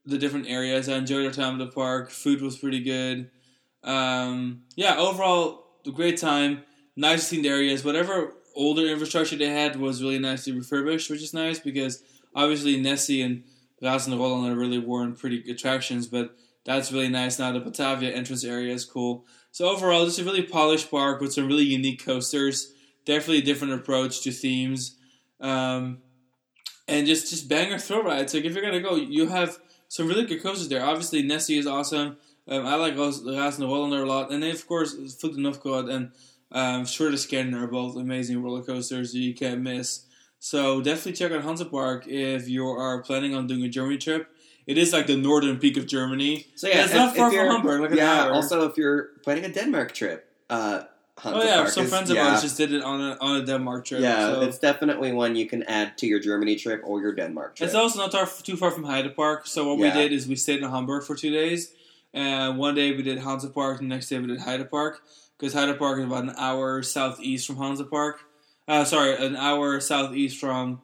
the 0.07 0.17
different 0.17 0.49
areas. 0.49 0.89
I 0.89 0.97
enjoyed 0.97 1.27
our 1.27 1.33
time 1.33 1.61
at 1.61 1.67
the 1.67 1.73
park. 1.73 2.11
Food 2.11 2.41
was 2.41 2.57
pretty 2.57 2.81
good. 2.83 3.31
Um, 3.85 4.63
yeah, 4.77 4.97
overall, 4.97 5.65
a 5.87 5.91
great 5.91 6.17
time. 6.17 6.63
Nice 6.97 7.31
themed 7.31 7.47
areas. 7.47 7.85
Whatever 7.85 8.33
older 8.55 8.87
infrastructure 8.87 9.37
they 9.37 9.49
had 9.49 9.77
was 9.77 10.03
really 10.03 10.19
nicely 10.19 10.53
refurbished, 10.53 11.11
which 11.11 11.23
is 11.23 11.35
nice 11.35 11.59
because 11.59 12.03
obviously 12.35 12.81
Nessie 12.81 13.23
and 13.23 13.45
Rasen 13.83 14.17
Roland 14.19 14.53
are 14.53 14.59
really 14.59 14.79
weren't 14.79 15.19
pretty 15.19 15.51
attractions, 15.51 16.07
but 16.07 16.37
that's 16.65 16.93
really 16.93 17.09
nice. 17.09 17.39
Now 17.39 17.53
the 17.53 17.61
Batavia 17.61 18.13
entrance 18.13 18.45
area 18.45 18.73
is 18.73 18.85
cool. 18.85 19.27
So 19.51 19.69
overall, 19.69 20.05
just 20.05 20.19
a 20.19 20.25
really 20.25 20.43
polished 20.43 20.91
park 20.91 21.21
with 21.21 21.33
some 21.33 21.49
really 21.49 21.65
unique 21.65 22.05
coasters. 22.05 22.73
Definitely 23.05 23.39
a 23.39 23.43
different 23.43 23.75
approach 23.75 24.23
to 24.23 24.31
themes, 24.31 24.97
um, 25.41 25.99
and 26.89 27.07
just 27.07 27.31
just 27.31 27.49
banger 27.49 27.79
thrill 27.79 28.03
rides. 28.03 28.35
Like 28.35 28.45
if 28.45 28.55
you're 28.55 28.65
gonna 28.65 28.81
go, 28.81 28.97
you 28.97 29.29
have 29.29 29.59
some 29.89 30.09
really 30.09 30.25
good 30.25 30.43
coasters 30.43 30.69
there. 30.69 30.85
Obviously, 30.85 31.23
Nessie 31.23 31.59
is 31.59 31.67
awesome. 31.67 32.17
Um, 32.49 32.67
I 32.67 32.75
like 32.75 32.95
Rasender 32.95 33.69
Roland 33.69 33.95
a 33.95 34.07
lot, 34.07 34.33
and 34.33 34.43
then 34.43 34.51
of 34.51 34.67
course 34.67 34.95
Novgorod 35.23 35.89
and 35.89 36.11
um, 36.51 36.85
Schwur 36.85 37.11
des 37.11 37.29
Kärnan 37.29 37.55
are 37.63 37.67
both 37.67 37.97
amazing 37.97 38.43
roller 38.43 38.63
coasters 38.63 39.15
you 39.15 39.35
can't 39.35 39.61
miss. 39.61 40.07
So 40.39 40.81
definitely 40.81 41.13
check 41.13 41.31
out 41.31 41.43
Hansa 41.43 41.67
Park 41.67 42.07
if 42.09 42.49
you 42.49 42.67
are 42.67 43.01
planning 43.03 43.35
on 43.35 43.47
doing 43.47 43.63
a 43.63 43.69
Germany 43.69 43.97
trip. 43.99 44.29
It 44.67 44.77
is 44.77 44.93
like 44.93 45.07
the 45.07 45.17
northern 45.17 45.59
peak 45.59 45.77
of 45.77 45.87
Germany. 45.87 46.47
So 46.57 46.69
yeah, 46.69 46.85
it's 46.85 46.95
not 46.95 47.11
if- 47.11 47.17
far 47.17 47.31
from 47.31 47.47
Hamburg. 47.47 47.81
Like 47.83 47.95
yeah. 47.95 48.29
Also, 48.29 48.69
if 48.69 48.77
you're 48.77 49.11
planning 49.23 49.45
a 49.45 49.49
Denmark 49.49 49.93
trip, 49.93 50.29
uh, 50.51 50.83
Hansa 51.23 51.41
oh 51.41 51.45
yeah, 51.45 51.57
Park 51.59 51.69
some 51.69 51.87
friends 51.87 52.11
of 52.11 52.17
yeah, 52.17 52.31
ours 52.31 52.43
just 52.43 52.57
did 52.57 52.73
it 52.73 52.83
on 52.83 53.01
a 53.01 53.17
on 53.21 53.37
a 53.37 53.47
Denmark 53.47 53.85
trip. 53.85 54.01
Yeah, 54.01 54.33
so. 54.33 54.41
it's 54.41 54.59
definitely 54.59 55.13
one 55.13 55.37
you 55.37 55.47
can 55.47 55.63
add 55.65 55.97
to 55.99 56.07
your 56.09 56.19
Germany 56.19 56.57
trip 56.57 56.83
or 56.85 57.01
your 57.01 57.15
Denmark 57.15 57.55
trip. 57.55 57.69
It's 57.69 57.77
also 57.77 58.01
not 58.01 58.11
tar- 58.11 58.29
too 58.43 58.57
far 58.57 58.73
from 58.73 58.83
Heide 58.83 59.15
Park. 59.15 59.47
So 59.47 59.69
what 59.69 59.79
we 59.79 59.89
did 59.93 60.13
is 60.13 60.27
we 60.27 60.35
stayed 60.35 60.63
in 60.63 60.69
Hamburg 60.69 61.05
for 61.05 61.15
two 61.15 61.31
days. 61.31 61.73
And 62.13 62.59
one 62.59 62.75
day 62.75 62.91
we 62.91 63.03
did 63.03 63.19
Hansa 63.19 63.49
Park, 63.49 63.79
the 63.79 63.85
next 63.85 64.09
day 64.09 64.19
we 64.19 64.27
did 64.27 64.41
Heide 64.41 64.69
Park. 64.69 65.03
Because 65.39 65.55
Heide 65.55 65.79
Park 65.79 66.01
is 66.01 66.07
about 66.07 66.25
an 66.25 66.35
hour 66.37 66.83
southeast 66.83 67.47
from 67.47 67.57
Hansa 67.57 67.85
Park. 67.85 68.21
Uh, 68.67 68.85
sorry, 68.85 69.15
an 69.15 69.37
hour 69.37 69.79
southeast 69.79 70.39
from 70.39 70.83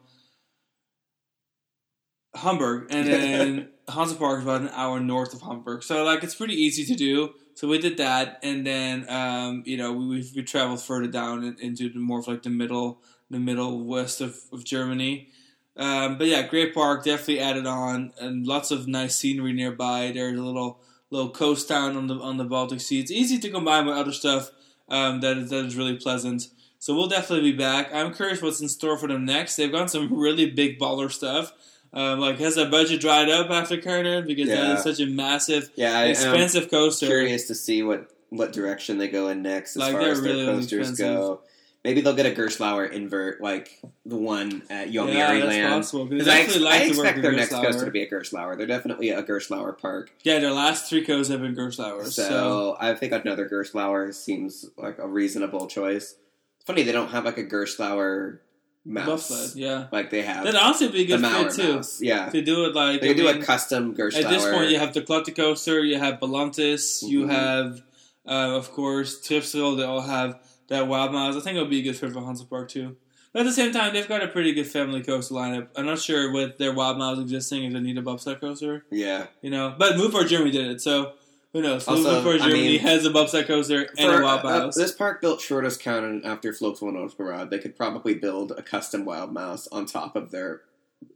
Hamburg. 2.34 2.86
And 2.91 3.07
then 3.12 3.68
Hansa 3.89 4.14
Park 4.14 4.39
is 4.39 4.45
about 4.45 4.61
an 4.61 4.70
hour 4.72 5.01
north 5.01 5.34
of 5.34 5.43
Hamburg. 5.43 5.82
So, 5.82 6.05
like, 6.05 6.22
it's 6.22 6.36
pretty 6.36 6.55
easy 6.55 6.84
to 6.84 6.95
do. 6.95 7.34
So 7.59 7.66
we 7.66 7.78
did 7.78 7.96
that. 7.96 8.38
And 8.44 8.64
then, 8.64 9.04
um, 9.11 9.64
you 9.66 9.76
know, 9.76 9.92
we, 9.92 10.24
we, 10.36 10.44
traveled 10.44 10.80
further 10.80 11.09
down 11.09 11.56
into 11.59 11.90
more 11.98 12.20
of 12.20 12.28
like 12.28 12.44
the 12.44 12.50
middle, 12.50 13.00
the 13.30 13.40
middle 13.40 13.82
west 13.82 14.20
of, 14.20 14.38
of 14.52 14.62
Germany. 14.62 15.30
Um, 15.76 16.18
but 16.18 16.28
yeah, 16.28 16.46
great 16.46 16.72
park, 16.72 17.02
definitely 17.02 17.40
added 17.40 17.66
on, 17.66 18.12
and 18.20 18.46
lots 18.46 18.70
of 18.70 18.86
nice 18.86 19.16
scenery 19.16 19.52
nearby. 19.52 20.12
There's 20.14 20.38
a 20.38 20.42
little 20.42 20.78
little 21.11 21.30
coast 21.30 21.66
town 21.66 21.96
on 21.96 22.06
the 22.06 22.14
on 22.20 22.36
the 22.36 22.44
Baltic 22.44 22.80
Sea. 22.80 23.00
It's 23.00 23.11
easy 23.11 23.40
to 23.40 23.50
combine 23.50 23.86
with 23.86 23.96
other 23.96 24.12
stuff 24.12 24.52
um, 24.88 25.18
that 25.22 25.36
is 25.36 25.76
really 25.76 25.96
pleasant. 25.96 26.46
So 26.78 26.94
we'll 26.94 27.09
definitely 27.09 27.50
be 27.50 27.59
back. 27.59 27.92
I'm 27.92 28.14
curious 28.14 28.40
what's 28.40 28.61
in 28.61 28.68
store 28.68 28.96
for 28.96 29.09
them 29.09 29.24
next. 29.24 29.56
They've 29.56 29.72
got 29.72 29.90
some 29.90 30.16
really 30.16 30.48
big 30.48 30.78
baller 30.78 31.11
stuff. 31.11 31.52
Um, 31.93 32.20
like 32.20 32.39
has 32.39 32.55
that 32.57 32.70
budget 32.70 33.01
dried 33.01 33.28
up 33.30 33.51
after 33.51 33.76
Kärnan 33.78 34.26
because 34.26 34.49
that 34.49 34.57
Yeah. 34.59 34.76
is 34.76 34.82
such 34.82 35.01
a 35.01 35.07
massive, 35.07 35.70
yeah, 35.74 35.99
I, 35.99 36.05
expensive 36.07 36.70
coaster. 36.70 37.07
curious 37.07 37.47
to 37.49 37.55
see 37.55 37.82
what 37.82 38.11
what 38.30 38.53
direction 38.53 38.99
they 38.99 39.09
go 39.09 39.28
in 39.28 39.41
next 39.43 39.74
as 39.76 39.80
Like, 39.80 39.93
far 39.93 40.01
as 40.03 40.20
their 40.20 40.32
really, 40.34 40.45
really 40.47 40.59
coasters 40.61 40.91
expensive. 40.91 41.16
go. 41.16 41.41
Maybe 41.84 42.03
they'll 42.03 42.14
get 42.14 42.26
a 42.26 42.30
Gerstlauer 42.39 42.91
invert 42.93 43.41
like 43.41 43.80
the 44.05 44.16
one 44.16 44.62
at 44.68 44.91
yeah, 44.93 45.01
Yomiuri 45.01 45.41
that's 45.41 45.47
Land. 45.47 45.72
possible. 45.72 46.09
I, 46.12 46.41
ex- 46.41 46.59
like 46.59 46.80
I 46.80 46.84
expect 46.84 47.22
their 47.22 47.32
next 47.32 47.53
coaster 47.53 47.86
to 47.86 47.91
be 47.91 48.03
a 48.03 48.11
Gerstlauer. 48.11 48.59
They're 48.59 48.66
definitely 48.66 49.09
a 49.11 49.22
Gerstlauer 49.22 49.78
park. 49.78 50.11
Yeah, 50.24 50.41
their 50.41 50.51
last 50.53 50.91
three 50.91 51.05
coasts 51.07 51.30
have 51.32 51.41
been 51.41 51.55
Gerstlauers. 51.55 52.09
So, 52.12 52.28
so 52.28 52.76
I 52.78 52.95
think 52.95 53.12
another 53.14 53.49
Gerstlauer 53.49 54.12
seems 54.12 54.66
like 54.76 54.99
a 54.99 55.07
reasonable 55.09 55.66
choice. 55.68 56.16
It's 56.57 56.64
funny 56.66 56.82
they 56.82 56.93
don't 56.93 57.09
have 57.09 57.24
like 57.24 57.39
a 57.39 57.45
Gerstlauer 57.45 58.41
mouse 58.89 59.55
yeah. 59.55 59.86
like 59.93 60.11
they 60.11 60.22
have 60.22 60.45
That'd 60.45 60.59
honestly 60.59 60.89
be 60.89 61.03
a 61.03 61.07
good 61.07 61.20
fit 61.20 61.53
too. 61.53 61.74
mouse. 61.74 62.01
Yeah, 62.01 62.30
To 62.30 62.41
do 62.43 62.64
it 62.64 62.74
like 62.74 63.01
they 63.03 63.11
I 63.11 63.12
do 63.12 63.24
mean, 63.24 63.43
a 63.43 63.45
custom 63.45 63.95
Gerstlauer. 63.95 64.24
At 64.24 64.30
this 64.30 64.45
point, 64.45 64.70
you 64.70 64.78
have 64.78 64.95
the 64.95 65.03
Clutte 65.03 65.34
coaster, 65.36 65.84
you 65.84 65.99
have 65.99 66.18
Balantis, 66.20 67.03
you 67.03 67.26
Mhm. 67.26 67.30
have, 67.30 67.82
uh, 68.26 68.57
of 68.57 68.72
course, 68.72 69.20
Tripsel. 69.20 69.76
They 69.76 69.84
all 69.84 70.01
have 70.01 70.41
that 70.68 70.89
Wild 70.89 71.12
mouse. 71.12 71.36
I 71.36 71.41
think 71.41 71.57
it 71.57 71.61
would 71.61 71.70
be 71.70 71.80
a 71.80 71.82
good 71.82 71.97
fit 71.97 72.12
for 72.12 72.20
Hansa 72.20 72.47
Park 72.47 72.68
too. 72.70 72.97
But 73.32 73.41
at 73.41 73.45
the 73.45 73.53
same 73.53 73.72
time, 73.72 73.93
they've 73.93 74.09
got 74.09 74.22
a 74.22 74.28
pretty 74.28 74.53
good 74.55 74.66
family 74.66 75.03
coaster 75.03 75.34
lineup. 75.34 75.68
I'm 75.76 75.84
not 75.84 76.01
sure 76.01 76.32
with 76.32 76.57
their 76.57 76.72
Wild 76.72 76.97
Miles 76.99 77.18
existing 77.20 77.64
if 77.64 77.72
they 77.74 77.80
need 77.80 77.99
a 77.99 78.03
bobsled 78.03 78.41
coaster, 78.41 78.86
yeah. 78.91 79.26
you 79.43 79.51
know. 79.51 79.74
But 79.78 79.99
Movie 79.99 80.12
Park 80.12 80.28
Germany 80.28 80.51
did 80.51 80.66
it, 80.70 80.80
so 80.80 81.12
who 81.53 81.62
knows? 81.62 81.88
Also, 81.88 82.14
Move 82.14 82.22
for 82.22 82.34
I 82.34 82.38
Germany 82.38 82.68
mean, 82.68 82.80
has 82.80 83.05
a 83.07 83.11
bobsled 83.11 83.46
coaster 83.46 83.88
and 83.96 84.12
a 84.12 84.22
Wild 84.22 84.44
uh, 84.44 84.70
this 84.74 84.92
park 84.92 85.20
built 85.20 85.40
Schwur 85.40 85.62
des 85.62 85.82
Kärnan 85.82 86.24
after 86.24 86.53
Vlugtsel 86.53 87.16
Parade. 87.16 87.51
They 87.51 87.59
could 87.59 87.76
probably 87.76 88.14
build 88.14 88.53
a 88.53 88.62
custom 88.62 89.05
Wild 89.05 89.32
Mouse 89.32 89.66
on 89.68 89.86
top 89.86 90.14
of 90.14 90.30
their 90.30 90.62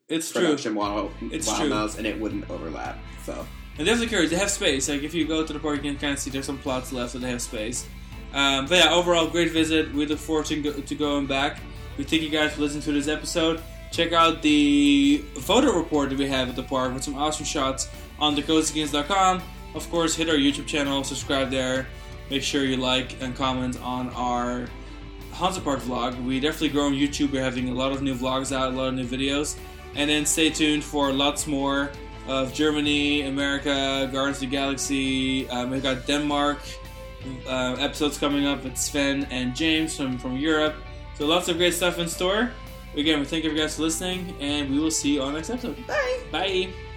it's 0.09 0.31
true. 0.31 0.57
Wild, 0.75 1.13
It's 1.21 1.47
wild 1.47 1.61
true. 1.61 1.69
Mouse, 1.69 1.99
and 1.99 2.07
it 2.07 2.19
wouldn't 2.19 2.49
overlap. 2.51 2.99
So 3.25 3.47
And 3.79 3.87
definitely 3.87 4.09
curious. 4.09 4.31
They 4.31 4.37
have 4.37 4.51
space. 4.51 4.89
Like 4.89 5.03
if 5.03 5.15
you 5.15 5.27
go 5.27 5.45
to 5.45 5.53
the 5.53 5.59
park, 5.59 5.77
you 5.77 5.83
can 5.83 5.99
kind 5.99 6.13
of 6.13 6.19
see 6.19 6.31
there's 6.31 6.47
some 6.47 6.59
plots 6.59 6.93
left, 6.93 7.13
so 7.13 7.19
they 7.19 7.31
have 7.31 7.43
space. 7.43 7.87
Um, 8.33 8.67
but 8.67 8.79
yeah, 8.79 8.93
overall, 8.93 9.29
great 9.29 9.53
visit. 9.53 9.93
We 9.93 10.07
look 10.07 10.19
forward 10.19 10.47
to, 10.47 10.63
go, 10.63 10.73
to 10.73 10.95
going 10.95 11.27
back. 11.27 11.61
We 11.99 12.05
thank 12.05 12.23
you 12.23 12.31
guys 12.31 12.55
for 12.55 12.63
listening 12.63 12.83
to 12.85 12.93
this 12.93 13.09
episode. 13.09 13.63
Check 13.91 14.13
out 14.13 14.41
the 14.41 15.19
photo 15.41 15.77
report 15.77 16.09
that 16.11 16.19
we 16.19 16.27
have 16.27 16.49
at 16.49 16.57
the 16.57 16.63
park 16.63 16.95
with 16.95 17.05
some 17.05 17.15
awesome 17.15 17.45
shots 17.45 17.89
on 18.19 18.35
thecoastagainst.com. 18.35 19.43
Of 19.75 19.91
course, 19.91 20.15
hit 20.15 20.29
our 20.29 20.37
YouTube 20.37 20.67
channel, 20.67 21.03
subscribe 21.05 21.51
there. 21.51 21.87
Make 22.31 22.43
sure 22.43 22.65
you 22.65 22.77
like 22.77 23.21
and 23.23 23.35
comment 23.35 23.81
on 23.83 24.11
our 24.11 24.67
Hansa 25.33 25.61
Park 25.61 25.81
vlog. 25.81 26.23
We 26.25 26.41
definitely 26.41 26.71
grow 26.71 26.87
on 26.87 26.93
YouTube. 26.93 27.33
We're 27.33 27.43
having 27.43 27.69
a 27.69 27.75
lot 27.75 27.93
of 27.93 28.03
new 28.03 28.15
vlogs 28.15 28.55
out, 28.55 28.73
a 28.73 28.77
lot 28.77 28.89
of 28.89 28.95
new 28.95 29.07
videos. 29.07 29.57
And 29.95 30.09
then 30.09 30.25
stay 30.25 30.51
tuned 30.51 30.85
for 30.85 31.13
lots 31.13 31.47
more 31.47 31.91
of 32.27 32.53
Germany, 32.55 33.23
America, 33.23 34.09
Guardians 34.13 34.39
of 34.39 34.41
the 34.43 34.47
Galaxy. 34.47 35.49
Um, 35.51 35.71
we've 35.71 35.83
got 35.83 36.07
Denmark 36.07 36.59
uh, 37.47 37.77
episodes 37.79 38.19
coming 38.19 38.47
up 38.47 38.65
with 38.65 38.77
Sven 38.77 39.27
and 39.31 39.55
James 39.55 39.97
from, 39.97 40.19
from 40.19 40.37
Europe. 40.37 40.77
So 41.15 41.27
lots 41.27 41.49
of 41.49 41.57
great 41.57 41.75
stuff 41.75 41.99
in 41.99 42.09
store. 42.09 42.51
Again, 42.97 43.21
we 43.21 43.25
thank 43.25 43.45
you 43.45 43.55
guys 43.55 43.77
for 43.77 43.83
listening, 43.83 44.37
and 44.41 44.71
we 44.71 44.79
will 44.79 44.91
see 44.91 45.15
you 45.15 45.23
on 45.23 45.33
the 45.33 45.39
next 45.39 45.51
episode. 45.51 45.87
bye. 45.87 46.21
Bye. 46.31 46.92